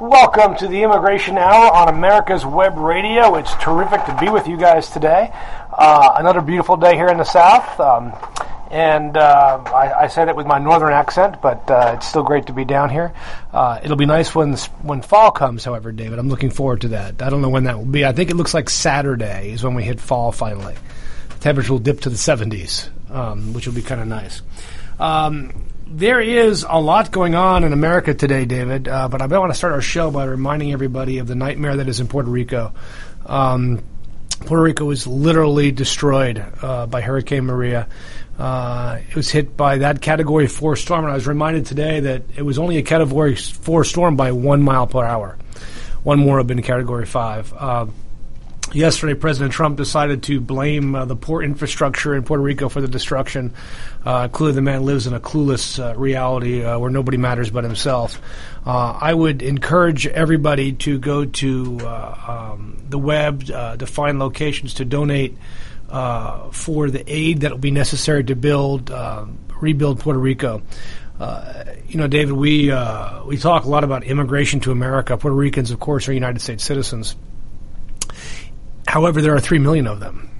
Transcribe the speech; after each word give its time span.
Welcome 0.00 0.54
to 0.58 0.68
the 0.68 0.84
Immigration 0.84 1.36
Hour 1.38 1.74
on 1.74 1.88
America's 1.88 2.46
Web 2.46 2.76
Radio. 2.76 3.34
It's 3.34 3.52
terrific 3.54 4.04
to 4.04 4.16
be 4.20 4.30
with 4.30 4.46
you 4.46 4.56
guys 4.56 4.88
today. 4.90 5.32
Uh, 5.76 6.14
another 6.14 6.40
beautiful 6.40 6.76
day 6.76 6.94
here 6.94 7.08
in 7.08 7.16
the 7.16 7.24
South. 7.24 7.80
Um, 7.80 8.12
and 8.70 9.16
uh, 9.16 9.60
I, 9.66 10.04
I 10.04 10.06
said 10.06 10.28
it 10.28 10.36
with 10.36 10.46
my 10.46 10.60
northern 10.60 10.92
accent, 10.92 11.42
but 11.42 11.68
uh, 11.68 11.94
it's 11.96 12.06
still 12.06 12.22
great 12.22 12.46
to 12.46 12.52
be 12.52 12.64
down 12.64 12.90
here. 12.90 13.12
Uh, 13.52 13.80
it'll 13.82 13.96
be 13.96 14.06
nice 14.06 14.32
when 14.32 14.54
when 14.82 15.02
fall 15.02 15.32
comes, 15.32 15.64
however, 15.64 15.90
David. 15.90 16.20
I'm 16.20 16.28
looking 16.28 16.50
forward 16.50 16.82
to 16.82 16.88
that. 16.88 17.20
I 17.20 17.28
don't 17.28 17.42
know 17.42 17.48
when 17.48 17.64
that 17.64 17.76
will 17.76 17.84
be. 17.84 18.06
I 18.06 18.12
think 18.12 18.30
it 18.30 18.36
looks 18.36 18.54
like 18.54 18.70
Saturday 18.70 19.50
is 19.50 19.64
when 19.64 19.74
we 19.74 19.82
hit 19.82 19.98
fall 19.98 20.30
finally. 20.30 20.76
The 21.30 21.38
temperature 21.40 21.72
will 21.72 21.80
dip 21.80 22.02
to 22.02 22.08
the 22.08 22.14
70s, 22.14 22.88
um, 23.10 23.52
which 23.52 23.66
will 23.66 23.74
be 23.74 23.82
kind 23.82 24.00
of 24.00 24.06
nice. 24.06 24.42
Um, 25.00 25.64
there 25.90 26.20
is 26.20 26.66
a 26.68 26.80
lot 26.80 27.10
going 27.10 27.34
on 27.34 27.64
in 27.64 27.72
America 27.72 28.12
today, 28.14 28.44
David, 28.44 28.88
uh, 28.88 29.08
but 29.08 29.22
I 29.22 29.26
want 29.26 29.52
to 29.52 29.58
start 29.58 29.72
our 29.72 29.80
show 29.80 30.10
by 30.10 30.24
reminding 30.24 30.72
everybody 30.72 31.18
of 31.18 31.26
the 31.26 31.34
nightmare 31.34 31.76
that 31.76 31.88
is 31.88 32.00
in 32.00 32.08
Puerto 32.08 32.28
Rico. 32.30 32.72
Um, 33.24 33.82
Puerto 34.40 34.62
Rico 34.62 34.84
was 34.84 35.06
literally 35.06 35.72
destroyed 35.72 36.44
uh, 36.62 36.86
by 36.86 37.00
Hurricane 37.00 37.44
Maria. 37.44 37.88
Uh, 38.38 39.00
it 39.08 39.16
was 39.16 39.30
hit 39.30 39.56
by 39.56 39.78
that 39.78 40.00
Category 40.00 40.46
4 40.46 40.76
storm, 40.76 41.04
and 41.04 41.10
I 41.10 41.14
was 41.14 41.26
reminded 41.26 41.66
today 41.66 42.00
that 42.00 42.22
it 42.36 42.42
was 42.42 42.58
only 42.58 42.76
a 42.76 42.82
Category 42.82 43.34
4 43.34 43.84
storm 43.84 44.16
by 44.16 44.32
one 44.32 44.62
mile 44.62 44.86
per 44.86 45.04
hour. 45.04 45.38
One 46.02 46.18
more 46.18 46.38
have 46.38 46.46
been 46.46 46.62
Category 46.62 47.06
5. 47.06 47.54
Uh, 48.68 48.74
Yesterday, 48.74 49.14
President 49.14 49.52
Trump 49.52 49.76
decided 49.76 50.22
to 50.24 50.40
blame 50.40 50.94
uh, 50.94 51.04
the 51.04 51.16
poor 51.16 51.42
infrastructure 51.42 52.14
in 52.14 52.22
Puerto 52.22 52.42
Rico 52.42 52.68
for 52.68 52.80
the 52.80 52.88
destruction. 52.88 53.54
Uh, 54.04 54.28
clearly, 54.28 54.54
the 54.54 54.62
man 54.62 54.84
lives 54.84 55.06
in 55.06 55.14
a 55.14 55.20
clueless 55.20 55.78
uh, 55.82 55.96
reality 55.96 56.64
uh, 56.64 56.78
where 56.78 56.90
nobody 56.90 57.16
matters 57.16 57.50
but 57.50 57.64
himself. 57.64 58.20
Uh, 58.66 58.98
I 59.00 59.12
would 59.12 59.42
encourage 59.42 60.06
everybody 60.06 60.72
to 60.72 60.98
go 60.98 61.24
to 61.24 61.78
uh, 61.82 62.52
um, 62.52 62.84
the 62.88 62.98
web 62.98 63.44
to 63.44 63.86
find 63.86 64.18
locations 64.18 64.74
to 64.74 64.84
donate 64.84 65.36
for 66.52 66.90
the 66.90 67.04
aid 67.06 67.40
that 67.40 67.50
will 67.50 67.58
be 67.58 67.70
necessary 67.70 68.24
to 68.24 68.36
build, 68.36 68.90
rebuild 69.60 70.00
Puerto 70.00 70.18
Rico. 70.18 70.62
you 71.88 71.98
know, 71.98 72.06
David, 72.06 72.32
we 72.32 72.70
we 73.24 73.36
talk 73.38 73.64
a 73.64 73.68
lot 73.68 73.84
about 73.84 74.04
immigration 74.04 74.60
to 74.60 74.72
America. 74.72 75.16
Puerto 75.16 75.36
Ricans, 75.36 75.70
of 75.70 75.80
course, 75.80 76.08
are 76.08 76.12
United 76.12 76.40
States 76.40 76.64
citizens. 76.64 77.16
However, 78.88 79.20
there 79.20 79.34
are 79.34 79.40
3 79.40 79.58
million 79.58 79.86
of 79.86 80.00
them. 80.00 80.30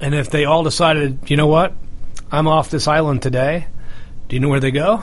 And 0.00 0.14
if 0.14 0.30
they 0.30 0.46
all 0.46 0.62
decided, 0.62 1.30
you 1.30 1.36
know 1.36 1.46
what, 1.46 1.74
I'm 2.30 2.48
off 2.48 2.70
this 2.70 2.88
island 2.88 3.20
today, 3.20 3.66
do 4.28 4.34
you 4.34 4.40
know 4.40 4.48
where 4.48 4.60
they 4.60 4.70
go? 4.70 5.02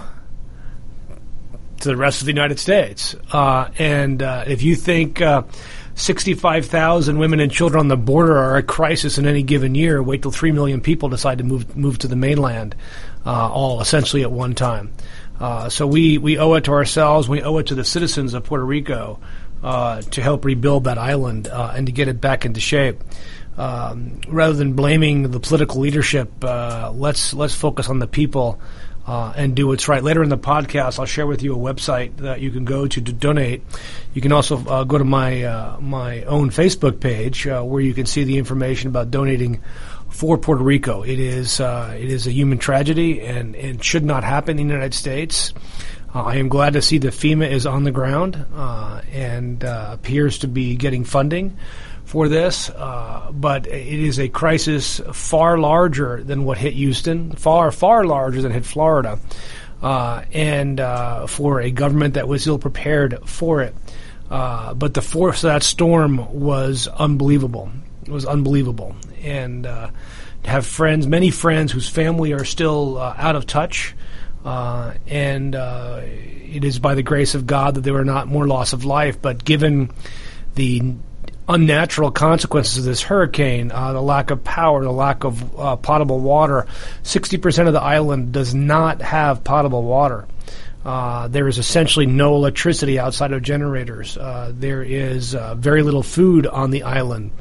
To 1.82 1.88
the 1.88 1.96
rest 1.96 2.22
of 2.22 2.26
the 2.26 2.32
United 2.32 2.58
States. 2.58 3.16
Uh, 3.32 3.70
and 3.78 4.24
uh, 4.24 4.46
if 4.48 4.64
you 4.64 4.76
think 4.76 5.22
uh, 5.22 5.44
65,000 5.94 7.20
women 7.20 7.40
and 7.40 7.52
children 7.52 7.80
on 7.80 7.90
the 7.90 7.96
border 7.96 8.36
are 8.36 8.58
a 8.58 8.64
crisis 8.64 9.20
in 9.20 9.28
any 9.28 9.44
given 9.44 9.76
year, 9.76 10.02
wait 10.02 10.24
till 10.24 10.32
3 10.32 10.52
million 10.52 10.82
people 10.82 11.10
decide 11.10 11.38
to 11.38 11.44
move, 11.44 11.78
move 11.78 12.00
to 12.00 12.08
the 12.08 12.16
mainland, 12.16 12.76
uh, 13.24 13.52
all 13.52 13.82
essentially 13.82 14.24
at 14.24 14.32
one 14.32 14.56
time. 14.56 14.92
Uh, 15.40 15.70
so 15.70 15.86
we, 15.86 16.18
we 16.18 16.40
owe 16.40 16.56
it 16.56 16.64
to 16.64 16.72
ourselves, 16.72 17.30
we 17.30 17.44
owe 17.44 17.60
it 17.60 17.68
to 17.68 17.76
the 17.76 17.86
citizens 17.86 18.34
of 18.34 18.44
Puerto 18.44 18.66
Rico 18.66 19.20
uh, 19.64 20.02
to 20.02 20.22
help 20.22 20.46
rebuild 20.46 20.86
that 20.86 20.98
island 20.98 21.48
uh, 21.48 21.74
and 21.76 21.88
to 21.88 21.92
get 21.92 22.08
it 22.08 22.22
back 22.22 22.46
into 22.46 22.60
shape. 22.60 23.02
Um, 23.58 24.22
rather 24.30 24.54
than 24.54 24.74
blaming 24.74 25.32
the 25.32 25.40
political 25.40 25.82
leadership, 25.82 26.32
uh, 26.44 26.94
let's 26.96 27.34
let's 27.34 27.54
focus 27.54 27.90
on 27.90 28.00
the 28.00 28.08
people 28.08 28.62
uh, 29.06 29.34
and 29.36 29.54
do 29.54 29.68
what's 29.68 29.90
right. 29.90 30.02
Later 30.02 30.24
in 30.24 30.30
the 30.30 30.38
podcast, 30.38 30.98
I'll 30.98 31.06
share 31.06 31.28
with 31.28 31.44
you 31.44 31.54
a 31.54 31.58
website 31.58 32.16
that 32.18 32.40
you 32.40 32.52
can 32.52 32.64
go 32.64 32.88
to 32.88 33.02
to 33.02 33.12
donate. 33.12 33.64
You 34.14 34.22
can 34.22 34.32
also 34.32 34.66
uh, 34.66 34.86
go 34.86 34.98
to 34.98 35.04
my 35.04 35.44
uh, 35.44 35.78
my 35.82 36.24
own 36.24 36.52
Facebook 36.52 37.02
page 37.02 37.46
where 37.46 37.82
you 37.82 37.94
can 37.94 38.06
see 38.06 38.24
the 38.24 38.38
information 38.38 38.88
about 38.88 39.12
donating 39.12 39.62
for 40.08 40.38
Puerto 40.38 40.64
Rico. 40.64 41.04
It 41.04 41.20
is 41.20 41.60
it 41.60 42.10
is 42.10 42.28
a 42.28 42.32
human 42.32 42.60
tragedy 42.60 43.20
and 43.20 43.58
it 43.58 43.84
should 43.84 44.06
not 44.06 44.24
happen 44.24 44.58
in 44.58 44.68
the 44.68 44.74
United 44.74 44.94
States. 44.94 45.54
Uh, 46.14 46.24
I 46.24 46.38
am 46.38 46.50
glad 46.50 46.74
to 46.74 46.82
see 46.82 46.98
that 47.00 47.14
FEMA 47.14 47.50
is 47.50 47.68
on 47.68 47.84
the 47.84 47.92
ground 47.92 48.44
uh, 48.56 49.02
and 49.12 49.64
uh, 49.64 49.90
appears 49.92 50.40
to 50.40 50.48
be 50.48 50.76
getting 50.76 51.04
funding 51.04 51.58
for 52.04 52.28
this, 52.28 52.72
uh, 52.72 53.30
but 53.32 53.68
it 53.68 54.00
is 54.00 54.20
a 54.20 54.28
crisis 54.28 55.00
far 55.14 55.60
larger 55.60 56.24
than 56.24 56.46
what 56.46 56.58
hit 56.58 56.74
Houston, 56.74 57.34
far, 57.34 57.72
far 57.72 58.06
larger 58.06 58.42
than 58.42 58.52
hit 58.52 58.66
Florida, 58.66 59.20
uh, 59.84 60.24
and 60.34 60.80
uh, 60.80 61.28
for 61.28 61.62
a 61.62 61.70
government 61.70 62.16
that 62.16 62.28
was 62.28 62.48
ill 62.48 62.58
prepared 62.58 63.20
for 63.30 63.62
it. 63.62 63.76
but 64.28 64.96
the 64.96 65.04
force 65.04 65.44
of 65.44 65.50
that 65.50 65.62
storm 65.62 66.18
was 66.34 66.88
unbelievable. 66.88 67.70
It 68.02 68.10
was 68.10 68.26
unbelievable. 68.26 68.96
And 69.22 69.66
to 69.66 70.50
have 70.50 70.66
friends, 70.66 71.06
many 71.06 71.30
friends 71.30 71.72
whose 71.72 71.88
family 71.88 72.34
are 72.34 72.46
still 72.46 72.98
out 72.98 73.36
of 73.36 73.46
touch. 73.46 73.94
Uh, 74.44 74.94
and 75.08 75.56
uh, 75.56 76.02
it 76.04 76.64
is 76.64 76.80
by 76.80 76.96
the 76.96 77.04
grace 77.04 77.36
of 77.36 77.46
God 77.46 77.76
that 77.76 77.82
there 77.82 77.94
were 77.94 78.06
not 78.06 78.28
more 78.28 78.48
loss 78.48 78.74
of 78.74 78.86
life. 78.86 79.22
But 79.22 79.44
given 79.44 79.92
the 80.56 80.94
unnatural 81.48 82.12
consequences 82.12 82.80
of 82.80 82.84
this 82.86 83.02
hurricane, 83.02 83.72
uh, 83.72 83.94
the 83.94 84.02
lack 84.02 84.32
of 84.32 84.44
power, 84.44 84.84
the 84.84 84.92
lack 84.92 85.24
of 85.24 85.60
uh, 85.60 85.76
potable 85.76 86.20
water, 86.20 86.68
60% 87.04 87.68
of 87.68 87.74
the 87.74 87.82
island 87.82 88.32
does 88.32 88.54
not 88.54 89.02
have 89.02 89.44
potable 89.44 89.84
water. 89.84 90.28
Uh, 90.86 91.28
there 91.28 91.48
is 91.48 91.58
essentially 91.58 92.06
no 92.06 92.36
electricity 92.36 92.98
outside 92.98 93.34
of 93.34 93.42
generators. 93.42 94.18
Uh, 94.18 94.54
there 94.56 94.82
is 94.82 95.34
very 95.56 95.84
little 95.84 96.04
food 96.04 96.48
on 96.48 96.72
the 96.72 96.84
island. 96.84 97.32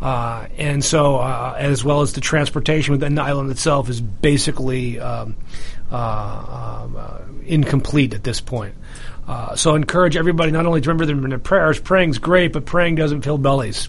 Uh, 0.00 0.46
and 0.58 0.84
so, 0.84 1.16
uh, 1.16 1.54
as 1.56 1.82
well 1.82 2.02
as 2.02 2.12
the 2.12 2.20
transportation 2.20 2.92
within 2.92 3.14
the 3.14 3.22
island 3.22 3.50
itself 3.50 3.88
is 3.88 4.00
basically 4.00 5.00
um, 5.00 5.34
uh, 5.34 5.75
um, 5.90 7.42
incomplete 7.46 8.14
at 8.14 8.24
this 8.24 8.40
point. 8.40 8.74
Uh, 9.26 9.56
so 9.56 9.74
encourage 9.74 10.16
everybody 10.16 10.52
not 10.52 10.66
only 10.66 10.80
to 10.80 10.88
remember 10.88 11.04
them 11.04 11.24
in 11.24 11.30
their 11.30 11.38
prayers. 11.38 11.80
Praying's 11.80 12.18
great, 12.18 12.52
but 12.52 12.64
praying 12.64 12.94
doesn't 12.94 13.22
fill 13.22 13.38
bellies. 13.38 13.88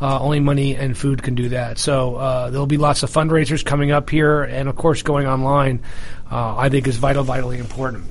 Uh, 0.00 0.20
only 0.20 0.38
money 0.38 0.76
and 0.76 0.96
food 0.96 1.22
can 1.22 1.34
do 1.34 1.48
that. 1.48 1.78
So 1.78 2.14
uh, 2.14 2.50
there'll 2.50 2.66
be 2.66 2.76
lots 2.76 3.02
of 3.02 3.10
fundraisers 3.10 3.64
coming 3.64 3.90
up 3.90 4.08
here, 4.10 4.44
and 4.44 4.68
of 4.68 4.76
course, 4.76 5.02
going 5.02 5.26
online. 5.26 5.80
Uh, 6.30 6.56
I 6.56 6.68
think 6.68 6.86
is 6.86 6.96
vital, 6.96 7.24
vitally 7.24 7.58
important. 7.58 8.04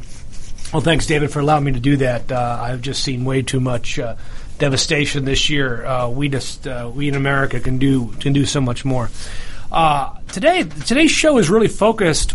Well, 0.74 0.82
thanks, 0.82 1.06
David, 1.06 1.32
for 1.32 1.40
allowing 1.40 1.64
me 1.64 1.72
to 1.74 1.80
do 1.80 1.98
that. 1.98 2.30
I've 2.30 2.82
just 2.82 3.02
seen 3.02 3.24
way 3.24 3.42
too 3.42 3.62
much 3.62 4.00
devastation 4.58 5.24
this 5.24 5.50
year. 5.50 6.10
we 6.10 6.28
just 6.28 6.68
we 6.94 7.08
in 7.08 7.16
America 7.16 7.62
can 7.62 7.78
do 7.78 8.08
can 8.20 8.34
do 8.34 8.46
so 8.46 8.60
much 8.60 8.84
more. 8.84 9.10
today, 10.34 10.64
today's 10.64 11.12
show 11.12 11.38
is 11.38 11.50
really 11.50 11.70
focused 11.70 12.34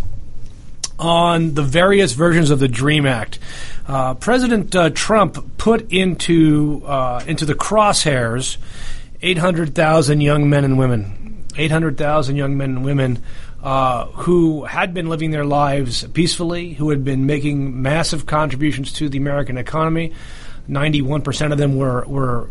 on 1.03 1.55
the 1.55 1.63
various 1.63 2.13
versions 2.13 2.51
of 2.51 2.61
the 2.61 2.69
Dream 2.69 3.07
Act. 3.07 3.41
Uh, 3.89 4.15
President 4.15 4.75
uh, 4.77 4.91
Trump 4.91 5.59
put 5.59 5.91
into 5.93 6.81
uh, 6.87 7.25
into 7.27 7.45
the 7.45 7.55
crosshairs 7.55 8.57
800,000 9.21 10.21
young 10.21 10.49
men 10.49 10.65
and 10.65 10.79
women, 10.79 11.45
800,000 11.57 12.37
young 12.37 12.57
men 12.57 12.71
and 12.71 12.85
women 12.85 13.21
uh, 13.65 14.07
who 14.07 14.65
had 14.65 14.95
been 14.95 15.09
living 15.09 15.33
their 15.33 15.45
lives 15.45 16.05
peacefully, 16.09 16.75
who 16.75 16.91
had 16.91 17.05
been 17.05 17.27
making 17.27 17.83
massive 17.83 18.25
contributions 18.27 18.93
to 18.93 19.09
the 19.09 19.19
American 19.19 19.59
economy. 19.59 20.13
91% 20.69 21.51
of 21.51 21.59
them 21.59 21.77
were 21.77 22.05
were 22.07 22.49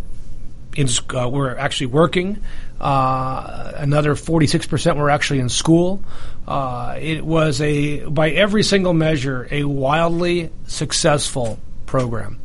in, 0.75 0.89
uh, 1.16 1.29
were 1.29 1.57
actually 1.57 1.88
working. 1.88 2.44
Uh, 2.81 3.74
another 3.75 4.16
46% 4.16 4.96
were 4.97 5.12
actually 5.12 5.40
in 5.40 5.50
school. 5.50 6.03
Uh, 6.47 6.97
it 7.00 7.24
was 7.24 7.62
a, 7.62 8.06
by 8.06 8.31
every 8.31 8.64
single 8.64 8.94
measure, 8.94 9.47
a 9.52 9.64
wildly 9.64 10.50
successful 10.66 11.59
program. 11.86 12.40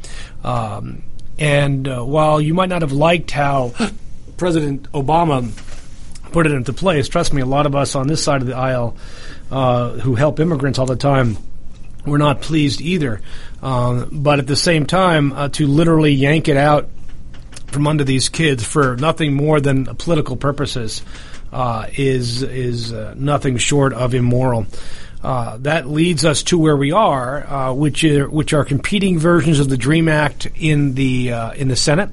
Um, 0.44 1.02
and 1.38 1.88
uh, 1.88 2.03
while 2.03 2.38
you 2.38 2.53
might 2.53 2.68
not 2.68 2.83
have 2.83 2.92
liked 2.92 3.30
how 3.30 3.72
President 4.36 4.92
Obama 4.92 5.50
put 6.33 6.47
it 6.47 6.53
into 6.53 6.74
place, 6.74 7.09
trust 7.09 7.33
me, 7.33 7.41
a 7.41 7.47
lot 7.47 7.65
of 7.65 7.74
us 7.74 7.94
on 7.94 8.06
this 8.06 8.22
side 8.22 8.42
of 8.42 8.47
the 8.47 8.56
aisle 8.56 8.94
uh, 9.50 9.92
who 9.92 10.16
help 10.16 10.38
immigrants 10.38 10.78
all 10.78 10.86
the 10.86 10.97
time 10.97 11.38
we're 12.06 12.18
not 12.18 12.41
pleased 12.41 12.80
either. 12.80 13.21
Um, 13.62 14.09
but 14.12 14.38
at 14.38 14.47
the 14.47 14.56
same 14.56 14.86
time, 14.86 15.33
uh, 15.33 15.48
to 15.50 15.66
literally 15.66 16.12
yank 16.12 16.48
it 16.48 16.56
out 16.56 16.88
from 17.66 17.86
under 17.86 18.04
these 18.04 18.28
kids 18.28 18.65
for 18.65 18.97
nothing 18.97 19.34
more 19.34 19.60
than 19.60 19.84
political 19.97 20.36
purposes 20.36 21.03
uh, 21.53 21.86
is 21.95 22.42
is 22.42 22.92
uh, 22.92 23.15
nothing 23.16 23.57
short 23.57 23.92
of 23.92 24.15
immoral. 24.15 24.66
Uh, 25.22 25.57
that 25.59 25.89
leads 25.89 26.24
us 26.24 26.42
to 26.42 26.59
where 26.59 26.77
we 26.77 26.92
are, 26.92 27.47
uh, 27.47 27.72
which 27.72 28.04
are 28.04 28.28
which 28.28 28.53
are 28.53 28.65
competing 28.65 29.18
versions 29.18 29.59
of 29.59 29.68
the 29.68 29.77
Dream 29.77 30.09
Act 30.09 30.47
in 30.57 30.95
the 30.95 31.33
uh, 31.33 31.53
in 31.53 31.68
the 31.68 31.77
Senate. 31.77 32.10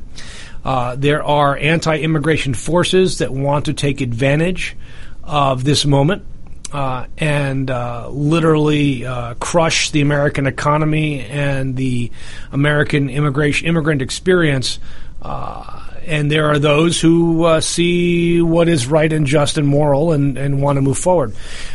Uh, 0.64 0.96
there 0.96 1.22
are 1.22 1.58
anti-immigration 1.58 2.54
forces 2.54 3.18
that 3.18 3.32
want 3.32 3.66
to 3.66 3.74
take 3.74 4.00
advantage 4.00 4.78
of 5.24 5.66
this 5.66 5.86
moment 5.86 6.24
and 6.72 7.70
literally 7.70 9.06
crush 9.40 9.92
the 9.92 10.00
American 10.02 10.48
economy 10.48 11.20
and 11.26 11.76
the 11.76 12.10
American 12.52 13.10
immigration 13.10 13.68
immigrant 13.68 14.02
experience. 14.02 14.80
Uh, 15.24 15.84
and 16.06 16.30
there 16.30 16.48
are 16.48 16.60
those 16.60 17.00
who 17.00 17.46
uh, 17.46 17.62
see 17.62 18.42
what 18.42 18.68
is 18.68 18.88
right 18.88 19.12
and 19.12 19.25
just 19.25 19.58
and 19.58 19.68
moral 19.68 20.12
and, 20.12 20.38
and 20.38 20.62
want 20.62 20.78
to 20.78 20.81
move 20.81 20.98
forward. 20.98 21.34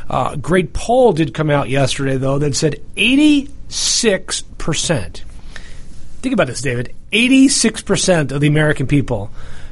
Uh, 0.09 0.37
great 0.37 0.75
poll 0.75 1.13
did 1.13 1.35
come 1.35 1.51
out 1.51 1.69
yesterday, 1.69 2.17
though, 2.17 2.39
that 2.39 2.55
said 2.55 2.81
86%. 2.97 5.23
Think 6.21 6.33
about 6.33 6.47
this, 6.47 6.61
David. 6.61 6.95
86% 7.13 8.33
of 8.33 8.41
the 8.41 8.49
American 8.49 8.87
people 8.87 9.31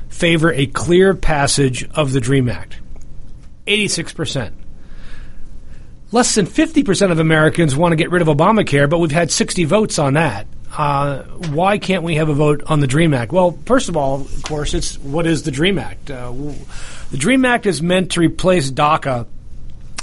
favor 0.09 0.53
a 0.53 0.67
clear 0.67 1.15
passage 1.15 1.89
of 1.91 2.13
the 2.13 2.21
DREAM 2.21 2.49
Act. 2.49 2.79
86%. 3.67 4.53
Less 6.13 6.35
than 6.35 6.47
50% 6.47 7.11
of 7.11 7.19
Americans 7.19 7.77
want 7.77 7.93
to 7.93 7.97
get 7.97 8.11
rid 8.11 8.23
of 8.23 8.29
Obamacare, 8.29 8.89
but 8.89 8.99
we've 8.99 9.11
had 9.11 9.31
60 9.31 9.65
votes 9.65 9.99
on 9.99 10.15
that. 10.15 10.47
Uh, 10.77 11.23
why 11.23 11.79
can't 11.79 12.03
we 12.03 12.17
have 12.17 12.29
a 12.29 12.35
vote 12.35 12.63
on 12.67 12.81
the 12.81 12.87
DREAM 12.87 13.15
Act? 13.15 13.33
Well, 13.33 13.59
first 13.67 13.89
of 13.89 13.97
all, 13.97 14.21
of 14.21 14.43
course, 14.43 14.75
it's 14.75 14.99
what 14.99 15.27
is 15.27 15.43
the 15.43 15.51
DREAM 15.51 15.79
Act? 15.79 16.11
Uh, 16.11 16.33
the 17.11 17.17
DREAM 17.17 17.45
Act 17.45 17.67
is 17.67 17.81
meant 17.81 18.13
to 18.13 18.21
replace 18.21 18.71
DACA 18.71 19.27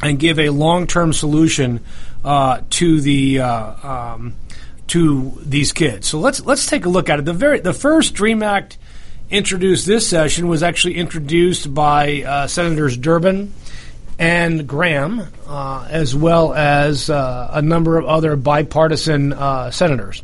and 0.02 0.20
give 0.20 0.40
a 0.40 0.50
long-term 0.50 1.14
solution 1.14 1.80
uh, 2.24 2.62
to 2.72 3.02
the 3.02 3.40
uh, 3.40 3.88
um, 3.88 4.36
to 4.88 5.34
these 5.42 5.72
kids. 5.72 6.08
So 6.08 6.20
let's 6.20 6.42
let's 6.46 6.66
take 6.66 6.86
a 6.86 6.90
look 6.90 7.10
at 7.10 7.20
it. 7.20 7.26
The 7.26 7.34
very 7.34 7.60
the 7.60 7.74
first 7.74 8.14
DREAM 8.14 8.44
Act 8.44 8.78
introduced 9.30 9.86
this 9.86 10.08
session 10.08 10.48
was 10.48 10.64
actually 10.64 10.96
introduced 10.96 11.74
by 11.74 12.24
uh, 12.24 12.48
Senators 12.48 12.98
Durbin 12.98 13.54
and 14.20 14.68
Graham, 14.68 15.28
uh, 15.48 15.88
as 15.90 16.16
well 16.16 16.54
as 16.54 17.10
uh, 17.10 17.50
a 17.52 17.62
number 17.62 17.98
of 17.98 18.06
other 18.06 18.36
bipartisan 18.36 19.34
uh, 19.34 19.72
senators. 19.72 20.24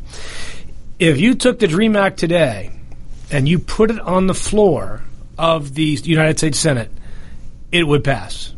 If 0.98 1.18
you 1.18 1.34
took 1.34 1.58
the 1.58 1.66
DREAM 1.66 1.96
Act 1.96 2.18
today 2.18 2.72
and 3.30 3.48
you 3.48 3.58
put 3.58 3.90
it 3.90 4.00
on 4.00 4.26
the 4.26 4.34
floor 4.34 5.02
of 5.38 5.74
the 5.74 5.98
United 6.04 6.38
States 6.38 6.58
Senate, 6.58 6.90
it 7.72 7.84
would 7.84 8.04
pass. 8.04 8.54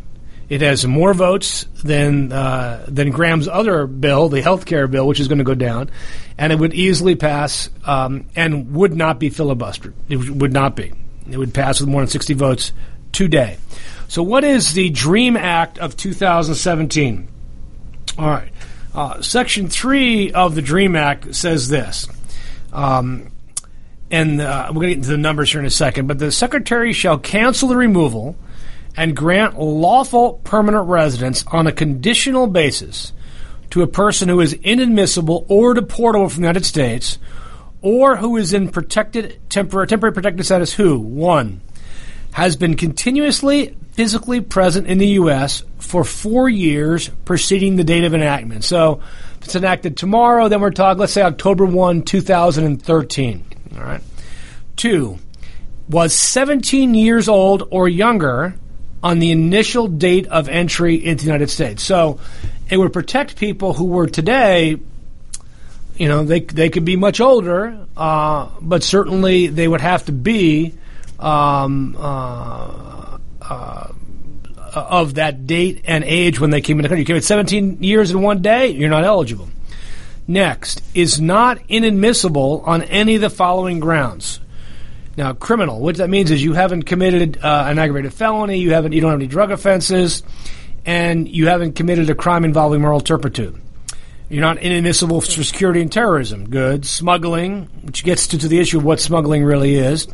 It 0.48 0.60
has 0.60 0.86
more 0.86 1.14
votes 1.14 1.66
than 1.82 2.30
uh, 2.30 2.84
than 2.86 3.10
Graham's 3.10 3.48
other 3.48 3.86
bill, 3.86 4.28
the 4.28 4.42
health 4.42 4.66
care 4.66 4.86
bill, 4.86 5.06
which 5.06 5.18
is 5.18 5.28
going 5.28 5.38
to 5.38 5.44
go 5.44 5.54
down, 5.54 5.90
and 6.36 6.52
it 6.52 6.58
would 6.58 6.74
easily 6.74 7.14
pass 7.14 7.70
um, 7.86 8.26
and 8.36 8.74
would 8.74 8.94
not 8.94 9.18
be 9.18 9.30
filibustered. 9.30 9.94
It 10.10 10.16
would 10.16 10.52
not 10.52 10.76
be. 10.76 10.92
It 11.30 11.38
would 11.38 11.54
pass 11.54 11.80
with 11.80 11.88
more 11.88 12.02
than 12.02 12.08
60 12.08 12.34
votes 12.34 12.72
today. 13.12 13.56
So, 14.12 14.22
what 14.22 14.44
is 14.44 14.74
the 14.74 14.90
DREAM 14.90 15.38
Act 15.38 15.78
of 15.78 15.96
2017? 15.96 17.28
All 18.18 18.26
right. 18.26 18.52
Uh, 18.94 19.22
Section 19.22 19.70
3 19.70 20.32
of 20.32 20.54
the 20.54 20.60
DREAM 20.60 20.96
Act 20.96 21.34
says 21.34 21.70
this. 21.70 22.06
Um, 22.74 23.32
and 24.10 24.38
uh, 24.42 24.66
we're 24.68 24.82
going 24.82 24.88
to 24.88 24.88
get 24.88 24.96
into 24.98 25.08
the 25.08 25.16
numbers 25.16 25.50
here 25.50 25.60
in 25.60 25.66
a 25.66 25.70
second, 25.70 26.08
but 26.08 26.18
the 26.18 26.30
Secretary 26.30 26.92
shall 26.92 27.16
cancel 27.16 27.70
the 27.70 27.76
removal 27.78 28.36
and 28.98 29.16
grant 29.16 29.58
lawful 29.58 30.34
permanent 30.44 30.88
residence 30.88 31.42
on 31.46 31.66
a 31.66 31.72
conditional 31.72 32.46
basis 32.46 33.14
to 33.70 33.80
a 33.80 33.86
person 33.86 34.28
who 34.28 34.42
is 34.42 34.52
inadmissible 34.52 35.46
or 35.48 35.74
deportable 35.74 36.30
from 36.30 36.42
the 36.42 36.48
United 36.48 36.66
States 36.66 37.18
or 37.80 38.16
who 38.16 38.36
is 38.36 38.52
in 38.52 38.68
protected 38.68 39.40
temporary, 39.48 39.86
temporary 39.86 40.12
protected 40.12 40.44
status 40.44 40.74
who, 40.74 40.98
one, 40.98 41.62
has 42.32 42.56
been 42.56 42.76
continuously 42.76 43.74
physically 43.92 44.40
present 44.40 44.86
in 44.86 44.98
the 44.98 45.08
U.S. 45.08 45.62
for 45.78 46.04
four 46.04 46.48
years 46.48 47.08
preceding 47.24 47.76
the 47.76 47.84
date 47.84 48.04
of 48.04 48.14
enactment. 48.14 48.64
So 48.64 49.00
if 49.38 49.44
it's 49.44 49.56
enacted 49.56 49.96
tomorrow, 49.96 50.48
then 50.48 50.60
we're 50.60 50.70
talking, 50.70 50.98
let's 50.98 51.12
say 51.12 51.22
October 51.22 51.64
1, 51.66 52.02
2013. 52.02 53.44
All 53.74 53.82
right. 53.82 54.02
Two, 54.76 55.18
was 55.88 56.14
17 56.14 56.94
years 56.94 57.28
old 57.28 57.68
or 57.70 57.88
younger 57.88 58.54
on 59.02 59.18
the 59.18 59.30
initial 59.30 59.88
date 59.88 60.26
of 60.28 60.48
entry 60.48 60.94
into 60.94 61.24
the 61.24 61.26
United 61.26 61.50
States. 61.50 61.82
So 61.82 62.20
it 62.70 62.76
would 62.76 62.92
protect 62.92 63.36
people 63.36 63.74
who 63.74 63.86
were 63.86 64.06
today 64.06 64.78
you 65.96 66.08
know, 66.08 66.24
they 66.24 66.40
they 66.40 66.70
could 66.70 66.84
be 66.84 66.96
much 66.96 67.20
older, 67.20 67.86
uh, 67.96 68.48
but 68.60 68.82
certainly 68.82 69.48
they 69.48 69.68
would 69.68 69.80
have 69.80 70.06
to 70.06 70.12
be 70.12 70.74
um, 71.18 71.96
uh, 71.98 73.01
uh, 73.52 73.92
of 74.74 75.14
that 75.14 75.46
date 75.46 75.82
and 75.84 76.04
age 76.04 76.40
when 76.40 76.50
they 76.50 76.60
came 76.60 76.78
into 76.78 76.84
the 76.84 76.88
country. 76.88 77.00
You 77.00 77.06
came 77.06 77.16
at 77.16 77.24
17 77.24 77.82
years 77.82 78.10
in 78.10 78.22
one 78.22 78.40
day, 78.40 78.68
you're 78.68 78.88
not 78.88 79.04
eligible. 79.04 79.48
Next, 80.26 80.82
is 80.94 81.20
not 81.20 81.58
inadmissible 81.68 82.62
on 82.64 82.82
any 82.82 83.16
of 83.16 83.20
the 83.20 83.30
following 83.30 83.80
grounds. 83.80 84.40
Now, 85.16 85.34
criminal, 85.34 85.80
what 85.80 85.96
that 85.96 86.08
means 86.08 86.30
is 86.30 86.42
you 86.42 86.54
haven't 86.54 86.84
committed 86.84 87.38
uh, 87.42 87.66
an 87.68 87.78
aggravated 87.78 88.14
felony, 88.14 88.58
you 88.58 88.72
haven't, 88.72 88.92
you 88.92 89.02
don't 89.02 89.10
have 89.10 89.20
any 89.20 89.26
drug 89.26 89.50
offenses, 89.50 90.22
and 90.86 91.28
you 91.28 91.48
haven't 91.48 91.74
committed 91.74 92.08
a 92.08 92.14
crime 92.14 92.46
involving 92.46 92.80
moral 92.80 93.00
turpitude. 93.00 93.60
You're 94.30 94.40
not 94.40 94.56
inadmissible 94.56 95.20
for 95.20 95.44
security 95.44 95.82
and 95.82 95.92
terrorism. 95.92 96.48
Good. 96.48 96.86
Smuggling, 96.86 97.64
which 97.82 98.02
gets 98.04 98.28
to, 98.28 98.38
to 98.38 98.48
the 98.48 98.58
issue 98.58 98.78
of 98.78 98.84
what 98.84 99.00
smuggling 99.00 99.44
really 99.44 99.74
is 99.74 100.08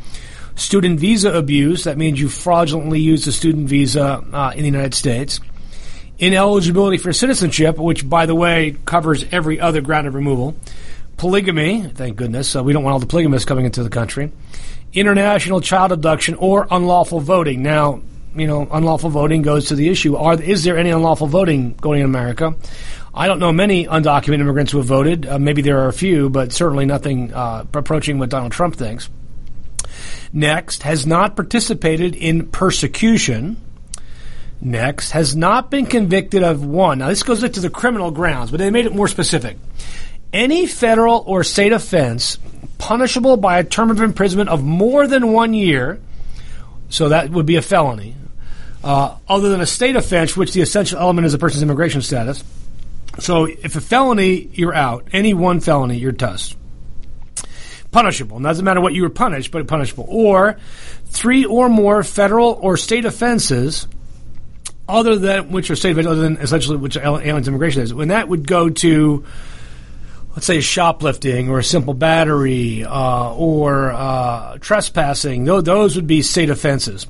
student 0.59 1.01
visa 1.01 1.33
abuse. 1.33 1.85
That 1.85 1.97
means 1.97 2.21
you 2.21 2.29
fraudulently 2.29 3.01
used 3.01 3.27
a 3.29 3.33
student 3.33 3.69
visa 3.69 4.25
uh, 4.33 4.53
in 4.55 4.61
the 4.61 4.67
United 4.67 4.95
States. 4.95 5.41
Ineligibility 6.19 6.99
for 6.99 7.13
citizenship, 7.13 7.79
which, 7.79 8.09
by 8.09 8.27
the 8.27 8.35
way, 8.35 8.77
covers 8.85 9.25
every 9.31 9.61
other 9.61 9.81
ground 9.81 10.07
of 10.07 10.15
removal. 10.15 10.57
Polygamy, 11.17 11.83
thank 11.83 12.17
goodness. 12.17 12.55
Uh, 12.55 12.63
we 12.63 12.73
don't 12.73 12.83
want 12.83 12.93
all 12.93 12.99
the 12.99 13.07
polygamists 13.07 13.47
coming 13.47 13.65
into 13.65 13.83
the 13.83 13.91
country. 13.91 14.33
International 14.93 15.61
child 15.61 15.93
abduction 15.93 16.35
or 16.35 16.67
unlawful 16.71 17.21
voting. 17.21 17.63
Now, 17.63 18.01
you 18.35 18.47
know, 18.47 18.67
unlawful 18.71 19.11
voting 19.11 19.43
goes 19.43 19.67
to 19.67 19.75
the 19.75 19.89
issue: 19.89 20.17
Are 20.17 20.41
is 20.41 20.65
there 20.65 20.77
any 20.79 20.91
unlawful 20.91 21.27
voting 21.27 21.75
going 21.75 22.01
in 22.01 22.07
America? 22.07 22.55
I 23.15 23.27
don't 23.27 23.39
know 23.39 23.53
many 23.53 23.87
undocumented 23.87 24.41
immigrants 24.41 24.73
who 24.73 24.79
have 24.79 24.87
voted. 24.87 25.27
Uh, 25.27 25.39
maybe 25.39 25.63
there 25.63 25.81
are 25.81 25.89
a 25.89 25.93
few, 25.93 26.31
but 26.31 26.53
certainly 26.53 26.87
nothing 26.87 27.33
uh, 27.33 27.65
approaching 27.75 28.19
what 28.19 28.31
Donald 28.31 28.53
Trump 28.53 28.77
thinks. 28.77 29.09
Next, 30.33 30.83
has 30.83 31.07
not 31.07 31.37
participated 31.37 32.15
in 32.15 32.49
persecution. 32.49 33.57
Next, 34.61 35.13
has 35.13 35.37
not 35.37 35.71
been 35.71 35.87
convicted 35.87 36.43
of 36.43 36.65
one. 36.65 36.99
Now, 36.99 37.09
this 37.09 37.23
goes 37.23 37.43
into 37.43 37.61
the 37.61 37.71
criminal 37.71 38.11
grounds, 38.11 38.51
but 38.51 38.59
they 38.59 38.71
made 38.71 38.87
it 38.87 38.95
more 38.95 39.09
specific. 39.09 39.57
Any 40.33 40.67
federal 40.67 41.23
or 41.27 41.45
state 41.45 41.73
offense 41.73 42.39
punishable 42.77 43.37
by 43.37 43.59
a 43.59 43.65
term 43.65 43.91
of 43.91 44.01
imprisonment 44.01 44.51
of 44.51 44.63
more 44.63 45.07
than 45.07 45.33
one 45.33 45.55
year, 45.55 46.01
so 46.89 47.09
that 47.11 47.31
would 47.31 47.47
be 47.47 47.57
a 47.57 47.63
felony, 47.63 48.15
uh, 48.85 49.17
other 49.29 49.49
than 49.49 49.61
a 49.61 49.67
state 49.67 49.97
offense, 49.97 50.37
which 50.37 50.53
the 50.53 50.61
essential 50.61 50.99
element 50.99 51.27
is 51.27 51.35
a 51.35 51.39
person's 51.39 51.63
immigration 51.63 52.03
status. 52.03 52.43
So, 53.21 53.47
if 53.47 53.75
a 53.75 53.81
felony, 53.81 54.49
you're 54.53 54.75
out. 54.75 55.09
Any 55.13 55.35
one 55.35 55.61
felony, 55.61 55.99
you're 55.99 56.13
toast 56.13 56.57
punishable. 57.91 58.39
Doesn't 58.41 58.65
matter 58.65 58.81
what 58.81 58.95
you 58.95 59.03
were 59.03 59.11
punished, 59.11 59.51
but 59.51 59.67
punishable. 59.67 60.07
Or 60.09 60.59
three 61.07 61.45
or 61.45 61.69
more 61.69 62.03
federal 62.03 62.59
or 62.61 62.77
state 62.77 63.05
offenses 63.05 63.89
other 64.89 65.17
than 65.17 65.51
which 65.51 65.71
are 65.71 65.77
state 65.77 65.99
other 65.99 66.21
than 66.21 66.37
essentially 66.39 66.77
which 66.77 66.97
aliens 66.97 67.49
immigration 67.49 67.83
is. 67.83 67.93
When 67.93 68.09
that 68.09 68.29
would 68.29 68.47
go 68.47 68.71
to 68.71 69.25
let's 70.39 70.47
say 70.47 70.61
shoplifting 70.61 71.49
or 71.49 71.59
a 71.59 71.65
simple 71.65 71.95
battery 71.95 72.85
uh, 72.85 73.35
or 73.35 73.91
uh, 73.91 74.57
trespassing, 74.59 75.45
those 75.45 75.97
would 75.97 76.07
be 76.07 76.23
state 76.23 76.49
offenses. 76.49 77.07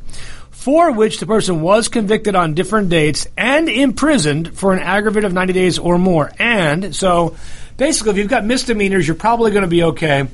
For 0.50 0.90
which 0.92 1.20
the 1.20 1.26
person 1.26 1.60
was 1.60 1.88
convicted 1.88 2.34
on 2.34 2.54
different 2.54 2.88
dates 2.88 3.26
and 3.36 3.68
imprisoned 3.68 4.58
for 4.58 4.72
an 4.72 4.80
aggregate 4.80 5.24
of 5.24 5.32
90 5.32 5.52
days 5.52 5.78
or 5.78 5.98
more. 5.98 6.32
And 6.38 6.96
so 6.96 7.36
basically, 7.76 8.12
if 8.12 8.16
you've 8.16 8.28
got 8.28 8.44
misdemeanors, 8.44 9.06
you're 9.06 9.14
probably 9.14 9.50
going 9.50 9.62
to 9.62 9.68
be 9.68 9.82
okay 9.84 10.26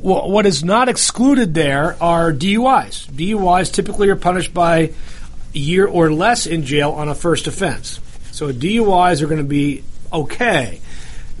what 0.00 0.46
is 0.46 0.62
not 0.62 0.88
excluded 0.88 1.54
there 1.54 1.96
are 2.02 2.32
DUIs. 2.32 3.08
DUIs 3.10 3.72
typically 3.72 4.08
are 4.08 4.16
punished 4.16 4.54
by 4.54 4.92
a 5.54 5.58
year 5.58 5.86
or 5.86 6.12
less 6.12 6.46
in 6.46 6.64
jail 6.64 6.92
on 6.92 7.08
a 7.08 7.14
first 7.14 7.46
offense. 7.46 8.00
So 8.30 8.52
DUIs 8.52 9.22
are 9.22 9.26
going 9.26 9.38
to 9.38 9.44
be 9.44 9.82
okay. 10.12 10.80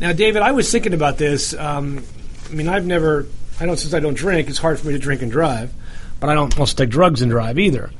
Now, 0.00 0.12
David, 0.12 0.42
I 0.42 0.52
was 0.52 0.70
thinking 0.70 0.94
about 0.94 1.18
this. 1.18 1.54
Um, 1.54 2.04
I 2.50 2.52
mean, 2.52 2.68
I've 2.68 2.86
never, 2.86 3.26
I 3.60 3.66
don't, 3.66 3.76
since 3.76 3.94
I 3.94 4.00
don't 4.00 4.14
drink, 4.14 4.48
it's 4.48 4.58
hard 4.58 4.78
for 4.78 4.86
me 4.88 4.94
to 4.94 4.98
drink 4.98 5.22
and 5.22 5.30
drive, 5.30 5.72
but 6.18 6.30
I 6.30 6.34
don't 6.34 6.58
also 6.58 6.76
take 6.76 6.90
drugs 6.90 7.22
and 7.22 7.30
drive 7.30 7.58
either. 7.58 7.90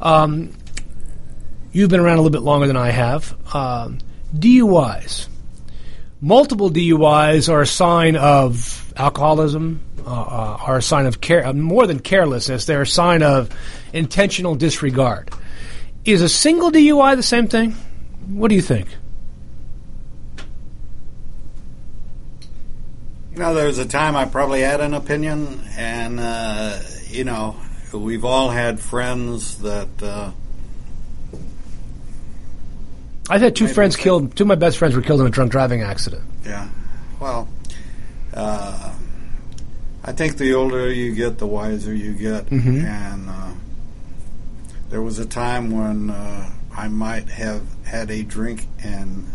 Um, 0.00 0.52
you've 1.72 1.90
been 1.90 2.00
around 2.00 2.18
a 2.18 2.22
little 2.22 2.30
bit 2.30 2.42
longer 2.42 2.66
than 2.66 2.76
I 2.76 2.90
have. 2.90 3.34
Um, 3.54 3.98
DUIs. 4.34 5.28
Multiple 6.20 6.70
DUIs 6.70 7.50
are 7.52 7.60
a 7.60 7.66
sign 7.66 8.16
of 8.16 8.92
alcoholism, 8.96 9.80
uh, 10.06 10.10
uh, 10.10 10.58
are 10.60 10.76
a 10.76 10.82
sign 10.82 11.06
of 11.06 11.20
care, 11.20 11.44
uh, 11.44 11.52
more 11.52 11.86
than 11.86 11.98
carelessness. 11.98 12.64
They're 12.64 12.82
a 12.82 12.86
sign 12.86 13.24
of 13.24 13.50
intentional 13.92 14.54
disregard. 14.54 15.30
Is 16.04 16.22
a 16.22 16.28
single 16.28 16.70
DUI 16.70 17.16
the 17.16 17.24
same 17.24 17.48
thing? 17.48 17.72
What 18.28 18.48
do 18.48 18.54
you 18.54 18.62
think? 18.62 18.86
You 23.32 23.40
know, 23.40 23.52
there 23.52 23.66
was 23.66 23.78
a 23.78 23.84
time 23.84 24.14
I 24.14 24.26
probably 24.26 24.60
had 24.60 24.80
an 24.80 24.94
opinion, 24.94 25.60
and 25.76 26.20
uh, 26.20 26.78
you 27.08 27.24
know, 27.24 27.56
we've 27.92 28.24
all 28.24 28.48
had 28.48 28.78
friends 28.78 29.58
that. 29.58 29.88
Uh, 30.00 30.30
I've 33.28 33.40
had 33.40 33.56
two 33.56 33.66
friends 33.66 33.96
killed. 33.96 34.36
Two 34.36 34.44
of 34.44 34.48
my 34.48 34.54
best 34.54 34.78
friends 34.78 34.94
were 34.94 35.02
killed 35.02 35.20
in 35.20 35.26
a 35.26 35.30
drunk 35.30 35.50
driving 35.50 35.82
accident. 35.82 36.22
Yeah, 36.44 36.68
well, 37.18 37.48
uh, 38.32 38.94
I 40.06 40.12
think 40.12 40.36
the 40.36 40.54
older 40.54 40.92
you 40.92 41.14
get, 41.14 41.38
the 41.38 41.46
wiser 41.46 41.92
you 41.94 42.12
get, 42.12 42.46
Mhm. 42.50 42.84
and 42.84 43.28
uh, 43.28 43.48
there 44.90 45.02
was 45.02 45.18
a 45.18 45.26
time 45.26 45.70
when 45.72 46.10
uh, 46.10 46.50
I 46.76 46.88
might 46.88 47.28
have 47.30 47.62
had 47.84 48.10
a 48.10 48.22
drink 48.22 48.66
and 48.82 49.26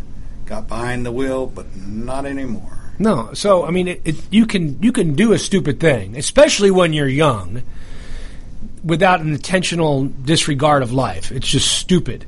got 0.46 0.68
behind 0.68 1.06
the 1.06 1.12
wheel, 1.12 1.46
but 1.48 1.66
not 1.75 2.25
anymore. 2.25 2.78
No, 3.00 3.32
so 3.34 3.66
I 3.66 3.72
mean, 3.72 3.88
it, 3.88 4.01
it, 4.06 4.16
you 4.30 4.46
can 4.46 4.82
you 4.82 4.92
can 4.92 5.13
do 5.16 5.34
a 5.34 5.40
stupid 5.40 5.80
thing, 5.80 6.16
especially 6.16 6.72
when 6.72 6.94
you're 6.94 7.08
young, 7.08 7.63
without 8.84 9.22
an 9.22 9.34
intentional 9.34 10.06
disregard 10.06 10.84
of 10.84 10.92
life. 10.94 11.32
It's 11.32 11.48
just 11.48 11.68
stupid. 11.80 12.25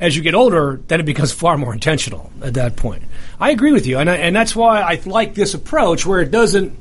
As 0.00 0.16
you 0.16 0.22
get 0.22 0.34
older, 0.34 0.80
then 0.88 1.00
it 1.00 1.06
becomes 1.06 1.32
far 1.32 1.58
more 1.58 1.72
intentional 1.72 2.32
at 2.42 2.54
that 2.54 2.76
point. 2.76 3.02
I 3.40 3.50
agree 3.50 3.72
with 3.72 3.86
you, 3.86 3.98
and 3.98 4.08
I, 4.08 4.16
and 4.16 4.34
that's 4.34 4.54
why 4.56 4.80
I 4.80 5.00
like 5.04 5.34
this 5.34 5.54
approach 5.54 6.06
where 6.06 6.20
it 6.20 6.30
doesn't 6.30 6.72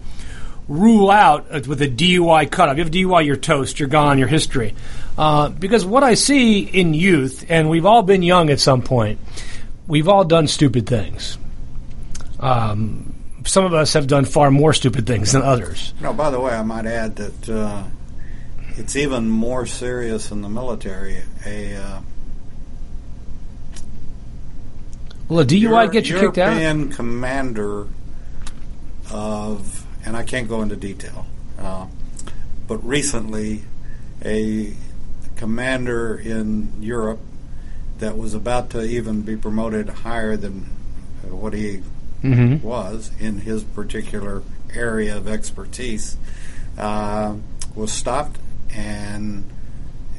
rule 0.67 1.09
out 1.09 1.47
uh, 1.51 1.61
with 1.67 1.81
a 1.81 1.87
DUI 1.87 2.49
cutoff. 2.51 2.77
You 2.77 2.83
have 2.83 2.91
DUI, 2.91 3.25
you're 3.25 3.35
toast, 3.37 3.79
you're 3.79 3.89
gone, 3.89 4.17
your 4.19 4.27
history. 4.27 4.75
Uh, 5.17 5.49
because 5.49 5.85
what 5.85 6.03
I 6.03 6.13
see 6.13 6.59
in 6.59 6.93
youth, 6.93 7.45
and 7.49 7.69
we've 7.69 7.85
all 7.85 8.03
been 8.03 8.21
young 8.23 8.49
at 8.49 8.59
some 8.59 8.81
point, 8.81 9.19
we've 9.87 10.07
all 10.07 10.23
done 10.23 10.47
stupid 10.47 10.85
things. 10.87 11.37
Um, 12.39 13.13
some 13.45 13.65
of 13.65 13.73
us 13.73 13.93
have 13.93 14.07
done 14.07 14.25
far 14.25 14.51
more 14.51 14.73
stupid 14.73 15.07
things 15.07 15.31
than 15.31 15.41
others. 15.41 15.93
No, 16.01 16.13
by 16.13 16.29
the 16.29 16.39
way, 16.39 16.51
I 16.51 16.63
might 16.63 16.85
add 16.85 17.15
that 17.15 17.49
uh, 17.49 17.83
it's 18.75 18.95
even 18.95 19.29
more 19.29 19.65
serious 19.65 20.31
in 20.31 20.41
the 20.41 20.49
military. 20.49 21.23
A 21.45 21.75
uh, 21.75 22.01
Well, 25.29 25.39
a 25.39 25.45
DUI 25.45 25.61
Euro- 25.61 25.87
gets 25.89 26.09
you 26.09 26.19
kicked 26.19 26.37
out. 26.37 26.51
European 26.53 26.89
commander 26.89 27.87
of, 29.11 29.85
and 30.07 30.15
I 30.15 30.23
can't 30.23 30.47
go 30.47 30.61
into 30.61 30.77
detail, 30.77 31.25
uh, 31.59 31.85
but 32.67 32.77
recently 32.77 33.63
a 34.23 34.73
commander 35.35 36.15
in 36.15 36.71
Europe 36.79 37.19
that 37.99 38.17
was 38.17 38.33
about 38.33 38.69
to 38.71 38.83
even 38.83 39.21
be 39.21 39.35
promoted 39.35 39.89
higher 39.89 40.37
than 40.37 40.65
uh, 41.25 41.35
what 41.35 41.53
he 41.53 41.81
Mm-hmm. 42.23 42.65
was 42.65 43.11
in 43.19 43.41
his 43.41 43.63
particular 43.63 44.41
area 44.73 45.15
of 45.15 45.27
expertise 45.27 46.17
uh, 46.79 47.35
was 47.75 47.91
stopped 47.91 48.39
and 48.73 49.43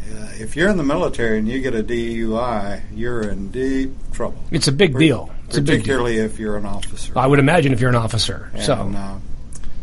uh, 0.08 0.28
if 0.34 0.54
you're 0.54 0.68
in 0.70 0.76
the 0.76 0.84
military 0.84 1.38
and 1.38 1.48
you 1.48 1.60
get 1.60 1.74
a 1.74 1.82
DUI, 1.82 2.82
you're 2.94 3.22
in 3.28 3.50
deep 3.50 3.90
trouble. 4.12 4.38
It's 4.52 4.68
a 4.68 4.72
big 4.72 4.96
deal. 4.96 5.34
It's 5.48 5.56
a 5.56 5.60
big 5.60 5.66
deal. 5.66 5.74
particularly 5.78 6.18
if 6.18 6.38
you're 6.38 6.56
an 6.56 6.66
officer. 6.66 7.12
I 7.18 7.26
would 7.26 7.40
imagine 7.40 7.72
if 7.72 7.80
you're 7.80 7.90
an 7.90 7.96
officer. 7.96 8.48
and, 8.54 8.62
so 8.62 8.74
uh, 8.74 9.18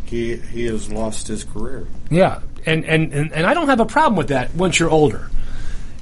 he 0.08 0.36
he 0.36 0.66
has 0.66 0.92
lost 0.92 1.28
his 1.28 1.44
career. 1.44 1.88
yeah, 2.10 2.42
and, 2.66 2.86
and 2.86 3.14
and 3.14 3.32
and 3.34 3.46
I 3.46 3.54
don't 3.54 3.68
have 3.68 3.80
a 3.80 3.86
problem 3.86 4.16
with 4.16 4.30
that 4.30 4.54
once 4.56 4.80
you're 4.80 4.90
older. 4.90 5.30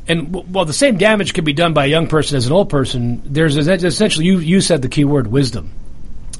And 0.07 0.33
while 0.53 0.65
the 0.65 0.73
same 0.73 0.97
damage 0.97 1.33
can 1.33 1.45
be 1.45 1.53
done 1.53 1.73
by 1.73 1.85
a 1.85 1.87
young 1.87 2.07
person 2.07 2.35
as 2.35 2.45
an 2.45 2.51
old 2.51 2.69
person, 2.69 3.21
there's 3.25 3.55
essentially 3.55 4.25
you 4.25 4.39
you 4.39 4.59
said 4.59 4.81
the 4.81 4.89
key 4.89 5.05
word 5.05 5.27
wisdom, 5.27 5.71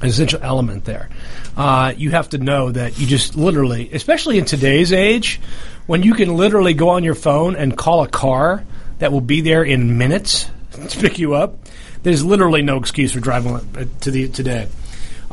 an 0.02 0.08
essential 0.08 0.40
element 0.42 0.84
there. 0.84 1.08
Uh, 1.56 1.94
you 1.96 2.10
have 2.10 2.28
to 2.30 2.38
know 2.38 2.70
that 2.70 2.98
you 2.98 3.06
just 3.06 3.36
literally, 3.36 3.90
especially 3.92 4.38
in 4.38 4.44
today's 4.44 4.92
age, 4.92 5.40
when 5.86 6.02
you 6.02 6.12
can 6.14 6.36
literally 6.36 6.74
go 6.74 6.90
on 6.90 7.04
your 7.04 7.14
phone 7.14 7.56
and 7.56 7.76
call 7.76 8.02
a 8.02 8.08
car 8.08 8.64
that 8.98 9.12
will 9.12 9.22
be 9.22 9.40
there 9.40 9.64
in 9.64 9.96
minutes 9.96 10.50
to 10.88 11.00
pick 11.00 11.18
you 11.18 11.34
up. 11.34 11.56
There's 12.02 12.22
literally 12.22 12.60
no 12.60 12.76
excuse 12.76 13.12
for 13.12 13.20
driving 13.20 13.54
uh, 13.54 13.86
to 14.02 14.10
the 14.10 14.28
today. 14.28 14.68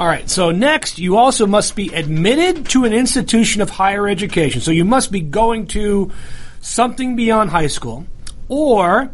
All 0.01 0.07
right. 0.07 0.27
So 0.27 0.49
next, 0.49 0.97
you 0.97 1.15
also 1.15 1.45
must 1.45 1.75
be 1.75 1.93
admitted 1.93 2.67
to 2.69 2.85
an 2.85 2.91
institution 2.91 3.61
of 3.61 3.69
higher 3.69 4.07
education. 4.07 4.59
So 4.59 4.71
you 4.71 4.83
must 4.83 5.11
be 5.11 5.19
going 5.19 5.67
to 5.67 6.11
something 6.59 7.15
beyond 7.15 7.51
high 7.51 7.67
school, 7.67 8.07
or 8.49 9.11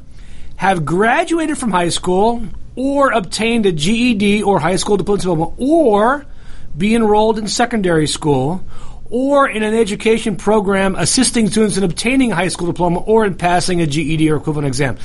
have 0.56 0.86
graduated 0.86 1.58
from 1.58 1.72
high 1.72 1.90
school, 1.90 2.42
or 2.78 3.12
obtained 3.12 3.66
a 3.66 3.74
GED 3.74 4.44
or 4.44 4.62
high 4.62 4.78
school 4.78 4.96
diploma, 4.96 5.52
or 5.58 6.26
be 6.78 6.96
enrolled 6.96 7.38
in 7.38 7.50
secondary 7.50 8.08
school, 8.08 8.64
or 9.10 9.50
in 9.50 9.64
an 9.64 9.74
education 9.74 10.38
program 10.38 10.96
assisting 10.96 11.50
students 11.50 11.76
in 11.76 11.84
obtaining 11.84 12.32
a 12.32 12.36
high 12.36 12.48
school 12.48 12.68
diploma 12.68 13.02
or 13.02 13.26
in 13.26 13.36
passing 13.36 13.82
a 13.82 13.88
GED 13.88 14.32
or 14.32 14.38
equivalent 14.38 14.68
exam. 14.68 14.98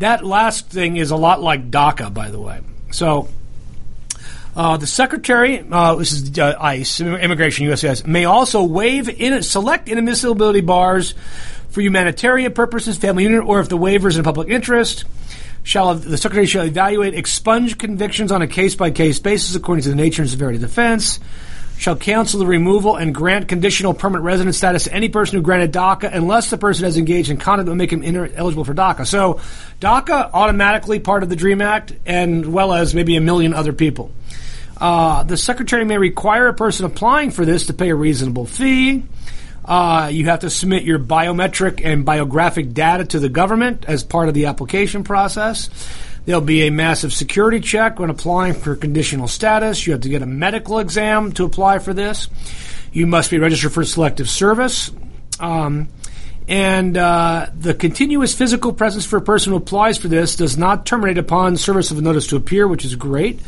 That 0.00 0.24
last 0.24 0.68
thing 0.68 0.96
is 0.96 1.12
a 1.12 1.16
lot 1.16 1.40
like 1.40 1.70
DACA, 1.70 2.12
by 2.12 2.32
the 2.32 2.40
way. 2.40 2.60
So 2.90 3.28
uh, 4.56 4.76
the 4.76 4.86
secretary, 4.86 5.64
uh, 5.70 5.94
this 5.96 6.12
is 6.12 6.38
uh, 6.38 6.56
ICE, 6.60 7.00
Immigration 7.00 7.66
USCIS, 7.66 8.06
may 8.06 8.24
also 8.24 8.64
waive 8.64 9.08
in, 9.08 9.42
select 9.42 9.88
inadmissibility 9.88 10.64
bars 10.64 11.14
for 11.70 11.80
humanitarian 11.80 12.52
purposes, 12.52 12.96
family 12.96 13.24
unit, 13.24 13.44
or 13.44 13.60
if 13.60 13.68
the 13.68 13.76
waiver 13.76 14.08
is 14.08 14.16
in 14.16 14.24
public 14.24 14.48
interest. 14.48 15.04
Shall 15.62 15.94
the 15.96 16.16
secretary 16.16 16.46
shall 16.46 16.64
evaluate 16.64 17.14
expunge 17.14 17.76
convictions 17.76 18.32
on 18.32 18.40
a 18.40 18.46
case 18.46 18.74
by 18.74 18.90
case 18.90 19.18
basis 19.18 19.54
according 19.54 19.82
to 19.82 19.90
the 19.90 19.96
nature 19.96 20.22
and 20.22 20.30
severity 20.30 20.56
of 20.56 20.62
the 20.62 20.66
offense. 20.66 21.20
Shall 21.78 21.94
counsel 21.94 22.40
the 22.40 22.46
removal 22.46 22.96
and 22.96 23.14
grant 23.14 23.46
conditional 23.46 23.94
permanent 23.94 24.24
resident 24.24 24.56
status 24.56 24.84
to 24.84 24.92
any 24.92 25.08
person 25.08 25.36
who 25.36 25.42
granted 25.42 25.72
DACA 25.72 26.12
unless 26.12 26.50
the 26.50 26.58
person 26.58 26.84
has 26.84 26.96
engaged 26.96 27.30
in 27.30 27.36
conduct 27.36 27.66
that 27.66 27.70
would 27.70 27.78
make 27.78 27.92
him 27.92 28.02
inter- 28.02 28.30
eligible 28.34 28.64
for 28.64 28.74
DACA. 28.74 29.06
So, 29.06 29.40
DACA 29.80 30.30
automatically 30.32 30.98
part 30.98 31.22
of 31.22 31.28
the 31.28 31.36
DREAM 31.36 31.62
Act, 31.62 31.92
and 32.04 32.52
well 32.52 32.72
as 32.72 32.96
maybe 32.96 33.14
a 33.14 33.20
million 33.20 33.54
other 33.54 33.72
people. 33.72 34.10
Uh, 34.80 35.22
the 35.22 35.36
secretary 35.36 35.84
may 35.84 35.98
require 35.98 36.48
a 36.48 36.54
person 36.54 36.84
applying 36.84 37.30
for 37.30 37.44
this 37.44 37.66
to 37.66 37.72
pay 37.72 37.90
a 37.90 37.94
reasonable 37.94 38.44
fee. 38.44 39.04
Uh, 39.64 40.08
you 40.10 40.24
have 40.24 40.40
to 40.40 40.50
submit 40.50 40.82
your 40.82 40.98
biometric 40.98 41.84
and 41.84 42.04
biographic 42.04 42.72
data 42.72 43.04
to 43.04 43.20
the 43.20 43.28
government 43.28 43.84
as 43.86 44.02
part 44.02 44.26
of 44.28 44.34
the 44.34 44.46
application 44.46 45.04
process. 45.04 45.68
There'll 46.28 46.42
be 46.42 46.66
a 46.66 46.70
massive 46.70 47.14
security 47.14 47.58
check 47.58 47.98
when 47.98 48.10
applying 48.10 48.52
for 48.52 48.76
conditional 48.76 49.28
status. 49.28 49.86
You 49.86 49.94
have 49.94 50.02
to 50.02 50.10
get 50.10 50.20
a 50.20 50.26
medical 50.26 50.78
exam 50.78 51.32
to 51.32 51.44
apply 51.46 51.78
for 51.78 51.94
this. 51.94 52.28
You 52.92 53.06
must 53.06 53.30
be 53.30 53.38
registered 53.38 53.72
for 53.72 53.82
selective 53.82 54.28
service. 54.28 54.90
Um, 55.40 55.88
and 56.46 56.98
uh, 56.98 57.46
the 57.58 57.72
continuous 57.72 58.34
physical 58.34 58.74
presence 58.74 59.06
for 59.06 59.16
a 59.16 59.22
person 59.22 59.52
who 59.52 59.56
applies 59.56 59.96
for 59.96 60.08
this 60.08 60.36
does 60.36 60.58
not 60.58 60.84
terminate 60.84 61.16
upon 61.16 61.56
service 61.56 61.90
of 61.90 61.96
a 61.96 62.02
notice 62.02 62.26
to 62.26 62.36
appear, 62.36 62.68
which 62.68 62.84
is 62.84 62.94
great. 62.94 63.40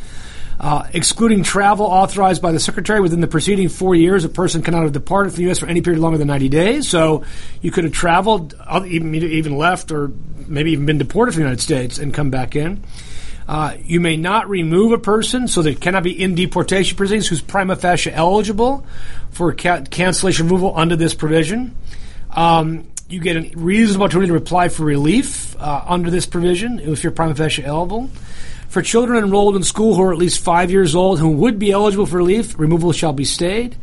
Uh, 0.60 0.86
excluding 0.92 1.42
travel 1.42 1.86
authorized 1.86 2.42
by 2.42 2.52
the 2.52 2.60
secretary 2.60 3.00
within 3.00 3.22
the 3.22 3.26
preceding 3.26 3.70
four 3.70 3.94
years, 3.94 4.26
a 4.26 4.28
person 4.28 4.60
cannot 4.60 4.82
have 4.82 4.92
departed 4.92 5.30
from 5.30 5.38
the 5.38 5.42
U.S. 5.44 5.58
for 5.58 5.66
any 5.66 5.80
period 5.80 6.00
longer 6.00 6.18
than 6.18 6.28
90 6.28 6.50
days. 6.50 6.86
So 6.86 7.24
you 7.62 7.70
could 7.70 7.84
have 7.84 7.94
traveled, 7.94 8.54
uh, 8.66 8.84
even, 8.86 9.14
even 9.14 9.56
left, 9.56 9.90
or 9.90 10.12
maybe 10.46 10.72
even 10.72 10.84
been 10.84 10.98
deported 10.98 11.32
from 11.32 11.40
the 11.40 11.44
United 11.44 11.62
States 11.62 11.98
and 11.98 12.12
come 12.12 12.28
back 12.28 12.56
in. 12.56 12.84
Uh, 13.48 13.74
you 13.82 14.00
may 14.00 14.18
not 14.18 14.50
remove 14.50 14.92
a 14.92 14.98
person, 14.98 15.48
so 15.48 15.62
there 15.62 15.74
cannot 15.74 16.02
be 16.02 16.12
in 16.12 16.34
deportation 16.34 16.94
proceedings 16.94 17.26
who's 17.26 17.40
prima 17.40 17.74
facie 17.74 18.12
eligible 18.12 18.86
for 19.30 19.54
ca- 19.54 19.80
cancellation 19.90 20.46
removal 20.46 20.76
under 20.76 20.94
this 20.94 21.14
provision. 21.14 21.74
Um, 22.30 22.86
you 23.08 23.18
get 23.20 23.36
a 23.36 23.50
reasonable 23.56 24.04
opportunity 24.04 24.28
to 24.28 24.36
apply 24.36 24.68
for 24.68 24.84
relief 24.84 25.56
uh, 25.58 25.84
under 25.88 26.10
this 26.10 26.26
provision 26.26 26.78
if 26.80 27.02
you're 27.02 27.12
prima 27.12 27.34
facie 27.34 27.64
eligible. 27.64 28.10
For 28.70 28.82
children 28.82 29.22
enrolled 29.24 29.56
in 29.56 29.64
school 29.64 29.96
who 29.96 30.02
are 30.02 30.12
at 30.12 30.18
least 30.18 30.44
five 30.44 30.70
years 30.70 30.94
old 30.94 31.18
who 31.18 31.30
would 31.30 31.58
be 31.58 31.72
eligible 31.72 32.06
for 32.06 32.18
relief, 32.18 32.56
removal 32.56 32.92
shall 32.92 33.12
be 33.12 33.24
stayed. 33.24 33.76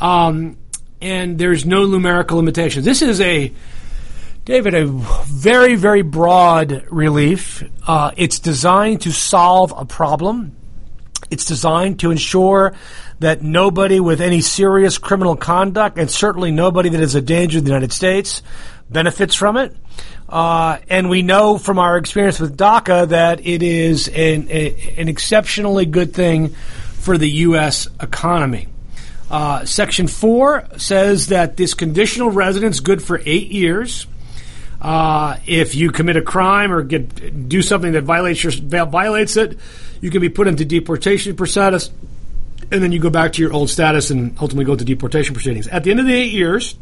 Um, 0.00 0.58
and 1.00 1.38
there's 1.38 1.64
no 1.64 1.86
numerical 1.86 2.38
limitation. 2.38 2.82
This 2.82 3.00
is 3.00 3.20
a, 3.20 3.52
David, 4.44 4.74
a 4.74 4.86
very, 4.86 5.76
very 5.76 6.02
broad 6.02 6.84
relief. 6.90 7.62
Uh, 7.86 8.10
it's 8.16 8.40
designed 8.40 9.02
to 9.02 9.12
solve 9.12 9.72
a 9.76 9.84
problem. 9.84 10.56
It's 11.30 11.44
designed 11.44 12.00
to 12.00 12.10
ensure 12.10 12.74
that 13.20 13.40
nobody 13.40 14.00
with 14.00 14.20
any 14.20 14.40
serious 14.40 14.98
criminal 14.98 15.36
conduct, 15.36 15.96
and 15.96 16.10
certainly 16.10 16.50
nobody 16.50 16.88
that 16.88 17.00
is 17.00 17.14
a 17.14 17.22
danger 17.22 17.60
to 17.60 17.64
the 17.64 17.70
United 17.70 17.92
States, 17.92 18.42
benefits 18.90 19.34
from 19.34 19.56
it. 19.56 19.74
Uh, 20.28 20.78
and 20.88 21.08
we 21.08 21.22
know 21.22 21.58
from 21.58 21.78
our 21.78 21.96
experience 21.96 22.40
with 22.40 22.56
DACA 22.56 23.08
that 23.08 23.46
it 23.46 23.62
is 23.62 24.08
an, 24.08 24.48
a, 24.50 24.94
an 24.96 25.08
exceptionally 25.08 25.86
good 25.86 26.14
thing 26.14 26.48
for 26.48 27.18
the 27.18 27.28
U.S. 27.30 27.88
economy. 28.00 28.68
Uh, 29.30 29.64
Section 29.64 30.06
4 30.06 30.68
says 30.76 31.28
that 31.28 31.56
this 31.56 31.74
conditional 31.74 32.30
residence 32.30 32.80
good 32.80 33.02
for 33.02 33.20
eight 33.24 33.48
years. 33.50 34.06
Uh, 34.80 35.38
if 35.46 35.74
you 35.74 35.90
commit 35.90 36.16
a 36.16 36.22
crime 36.22 36.70
or 36.70 36.82
get 36.82 37.48
do 37.48 37.62
something 37.62 37.92
that 37.92 38.02
violates 38.02 38.44
your 38.44 38.52
violates 38.52 39.36
it, 39.36 39.58
you 40.00 40.10
can 40.10 40.20
be 40.20 40.28
put 40.28 40.46
into 40.46 40.64
deportation 40.64 41.36
status, 41.46 41.90
and 42.70 42.82
then 42.82 42.92
you 42.92 42.98
go 42.98 43.08
back 43.08 43.32
to 43.32 43.42
your 43.42 43.52
old 43.52 43.70
status 43.70 44.10
and 44.10 44.36
ultimately 44.40 44.64
go 44.64 44.76
to 44.76 44.84
deportation 44.84 45.34
proceedings. 45.34 45.68
At 45.68 45.84
the 45.84 45.90
end 45.90 46.00
of 46.00 46.06
the 46.06 46.12
eight 46.12 46.32
years, 46.32 46.76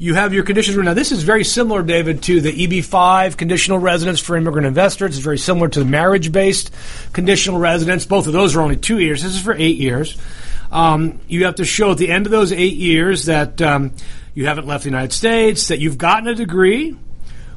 you 0.00 0.14
have 0.14 0.32
your 0.32 0.44
conditions. 0.44 0.78
Now, 0.78 0.94
this 0.94 1.12
is 1.12 1.24
very 1.24 1.44
similar, 1.44 1.82
David, 1.82 2.22
to 2.22 2.40
the 2.40 2.50
EB5 2.50 3.36
conditional 3.36 3.78
residence 3.78 4.18
for 4.18 4.34
immigrant 4.34 4.66
investors. 4.66 5.14
It's 5.14 5.22
very 5.22 5.36
similar 5.36 5.68
to 5.68 5.78
the 5.78 5.84
marriage 5.84 6.32
based 6.32 6.72
conditional 7.12 7.58
residence. 7.58 8.06
Both 8.06 8.26
of 8.26 8.32
those 8.32 8.56
are 8.56 8.62
only 8.62 8.78
two 8.78 8.98
years. 8.98 9.22
This 9.22 9.34
is 9.34 9.42
for 9.42 9.52
eight 9.52 9.76
years. 9.76 10.16
Um, 10.72 11.20
you 11.28 11.44
have 11.44 11.56
to 11.56 11.66
show 11.66 11.90
at 11.90 11.98
the 11.98 12.10
end 12.10 12.24
of 12.24 12.32
those 12.32 12.50
eight 12.50 12.76
years 12.76 13.26
that 13.26 13.60
um, 13.60 13.92
you 14.32 14.46
haven't 14.46 14.66
left 14.66 14.84
the 14.84 14.88
United 14.88 15.12
States, 15.12 15.68
that 15.68 15.80
you've 15.80 15.98
gotten 15.98 16.28
a 16.28 16.34
degree, 16.34 16.96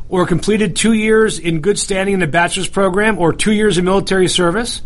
or 0.10 0.26
completed 0.26 0.76
two 0.76 0.92
years 0.92 1.40
in 1.40 1.62
good 1.62 1.80
standing 1.80 2.16
in 2.16 2.20
the 2.20 2.28
bachelor's 2.28 2.68
program, 2.68 3.20
or 3.20 3.32
two 3.32 3.54
years 3.54 3.78
in 3.78 3.86
military 3.86 4.28
service, 4.28 4.82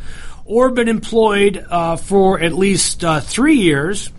or 0.46 0.70
been 0.70 0.88
employed 0.88 1.66
uh, 1.72 1.96
for 1.96 2.40
at 2.40 2.54
least 2.54 3.04
uh, 3.04 3.20
three 3.20 3.56
years 3.56 4.12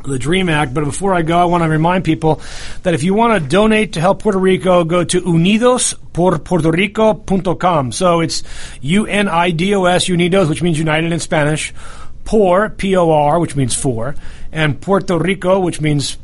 the 0.09 0.19
DREAM 0.19 0.49
Act. 0.49 0.75
But 0.75 0.85
before 0.85 1.15
I 1.15 1.23
go, 1.23 1.39
I 1.39 1.45
want 1.45 1.63
to 1.65 1.69
remind 1.69 2.05
people 2.05 2.41
that 2.83 2.95
if 2.95 3.03
you 3.03 3.15
want 3.15 3.43
to 3.43 3.49
donate 3.49 3.95
to 3.95 4.01
help 4.01 4.23
Puerto 4.23 4.39
Rico, 4.39 4.85
go 4.85 5.03
to 5.05 5.21
unidosporpuertorico.com. 5.21 7.93
So 7.93 8.21
it's 8.21 8.43
U-N-I-D-O-S, 8.81 10.07
Unidos, 10.07 10.49
which 10.49 10.63
means 10.63 10.79
united 10.79 11.13
in 11.13 11.21
Spanish, 11.21 11.75
por, 12.25 12.71
P-O-R, 12.71 13.39
which 13.39 13.55
means 13.57 13.75
for, 13.75 14.15
and 14.53 14.81
Puerto 14.81 15.19
Rico, 15.19 15.61
which 15.61 15.79
means 15.81 16.17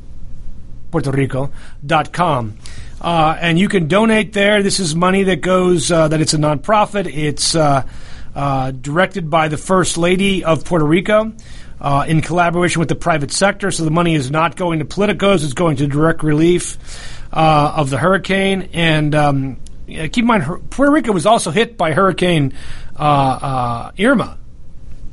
Puerto 0.91 1.11
Rico.com. 1.11 2.57
Uh, 3.01 3.37
and 3.41 3.59
you 3.59 3.69
can 3.69 3.89
donate 3.89 4.33
there. 4.33 4.63
This 4.63 4.79
is 4.79 4.95
money 4.95 5.25
that 5.25 5.41
goes, 5.41 5.91
uh, 5.91 6.07
that 6.09 6.21
it's 6.21 6.35
a 6.35 6.39
nonprofit. 6.39 7.07
It's 7.07 7.55
uh, 7.55 7.87
uh 8.35 8.71
directed 8.71 9.29
by 9.29 9.49
the 9.49 9.59
First 9.59 9.99
Lady 9.99 10.43
of 10.45 10.65
Puerto 10.65 10.87
Rico 10.87 11.35
uh, 11.83 12.05
in 12.07 12.23
collaboration 12.23 12.79
with 12.79 12.89
the 12.89 12.95
private 12.95 13.33
sector. 13.33 13.71
So 13.71 13.85
the 13.85 13.91
money 13.91 14.15
is 14.15 14.31
not 14.31 14.57
going 14.57 14.79
to 14.79 14.85
politicos; 14.85 15.45
it's 15.45 15.53
going 15.53 15.77
to 15.77 15.87
direct 15.89 16.23
relief 16.23 16.79
uh, 17.33 17.75
of 17.77 17.91
the 17.91 17.99
hurricane. 17.99 18.71
And 18.73 19.15
um, 19.15 19.61
keep 19.87 20.19
in 20.19 20.27
mind, 20.27 20.71
Puerto 20.71 20.93
Rico 20.93 21.13
was 21.13 21.27
also 21.27 21.51
hit 21.51 21.77
by 21.77 21.93
Hurricane 21.93 22.55
uh, 22.99 23.03
uh, 23.03 23.93
Irma. 23.99 24.39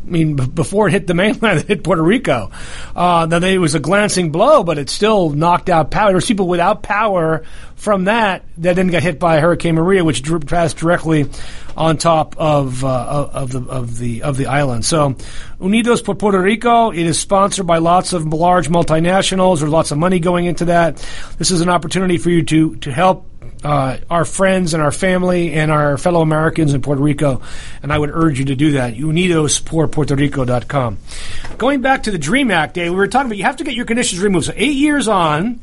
I 0.06 0.12
mean, 0.12 0.36
b- 0.36 0.48
before 0.48 0.88
it 0.88 0.92
hit 0.92 1.08
the 1.08 1.14
mainland, 1.14 1.60
it 1.62 1.68
hit 1.68 1.84
Puerto 1.84 2.04
Rico. 2.04 2.52
Uh, 2.96 3.26
then 3.26 3.44
it 3.44 3.58
was 3.58 3.76
a 3.76 3.80
glancing 3.80 4.32
blow, 4.32 4.64
but 4.64 4.78
it 4.78 4.90
still 4.90 5.32
knocked 5.32 5.70
out 5.70 5.92
power. 5.92 6.10
There 6.10 6.16
was 6.16 6.26
people 6.26 6.48
without 6.48 6.84
power 6.84 7.44
from 7.76 8.06
that 8.06 8.44
that 8.58 8.76
then 8.76 8.88
got 8.88 9.04
hit 9.04 9.20
by 9.20 9.40
Hurricane 9.40 9.76
Maria, 9.76 10.04
which 10.04 10.24
passed 10.46 10.78
directly 10.78 11.30
on 11.80 11.98
top 11.98 12.36
of 12.38 12.84
uh, 12.84 13.30
of 13.32 13.54
the 13.54 13.62
of 13.62 13.98
the 13.98 14.24
of 14.24 14.36
the 14.36 14.48
island. 14.48 14.84
So, 14.86 15.16
Unidos 15.60 16.04
por 16.04 16.16
Puerto 16.16 16.40
Rico. 16.40 16.92
It 16.92 17.06
is 17.06 17.18
sponsored 17.18 17.66
by 17.66 17.78
lots 17.78 18.12
of 18.12 18.26
large 18.26 18.68
multinationals. 18.68 19.60
There's 19.60 19.72
lots 19.72 19.92
of 19.92 19.98
money 19.98 20.20
going 20.20 20.46
into 20.46 20.66
that. 20.66 20.98
This 21.38 21.52
is 21.52 21.62
an 21.62 21.70
opportunity 21.70 22.18
for 22.18 22.30
you 22.30 22.44
to 22.44 22.76
to 22.76 22.92
help 22.92 23.26
uh, 23.64 24.00
our 24.10 24.26
friends 24.26 24.74
and 24.74 24.84
our 24.84 24.92
family 24.92 25.54
and 25.54 25.72
our 25.72 25.98
fellow 25.98 26.20
Americans 26.22 26.74
in 26.74 26.82
Puerto 26.82 27.02
Rico, 27.02 27.42
and 27.82 27.94
I 27.94 27.98
would 27.98 28.10
urge 28.10 28.40
you 28.40 28.46
to 28.46 28.56
do 28.56 28.72
that. 28.74 28.96
UnidosPorPuertoRico.com. 28.96 30.98
Going 31.58 31.82
back 31.82 32.04
to 32.04 32.12
the 32.12 32.18
DREAM 32.18 32.52
Act 32.52 32.74
Day, 32.74 32.90
we 32.90 32.98
were 32.98 33.08
talking 33.08 33.28
about 33.28 33.38
you 33.38 33.46
have 33.46 33.56
to 33.58 33.64
get 33.64 33.74
your 33.74 33.86
conditions 33.86 34.22
removed. 34.22 34.48
So 34.48 34.54
eight 34.58 34.76
years 34.76 35.08
on, 35.08 35.62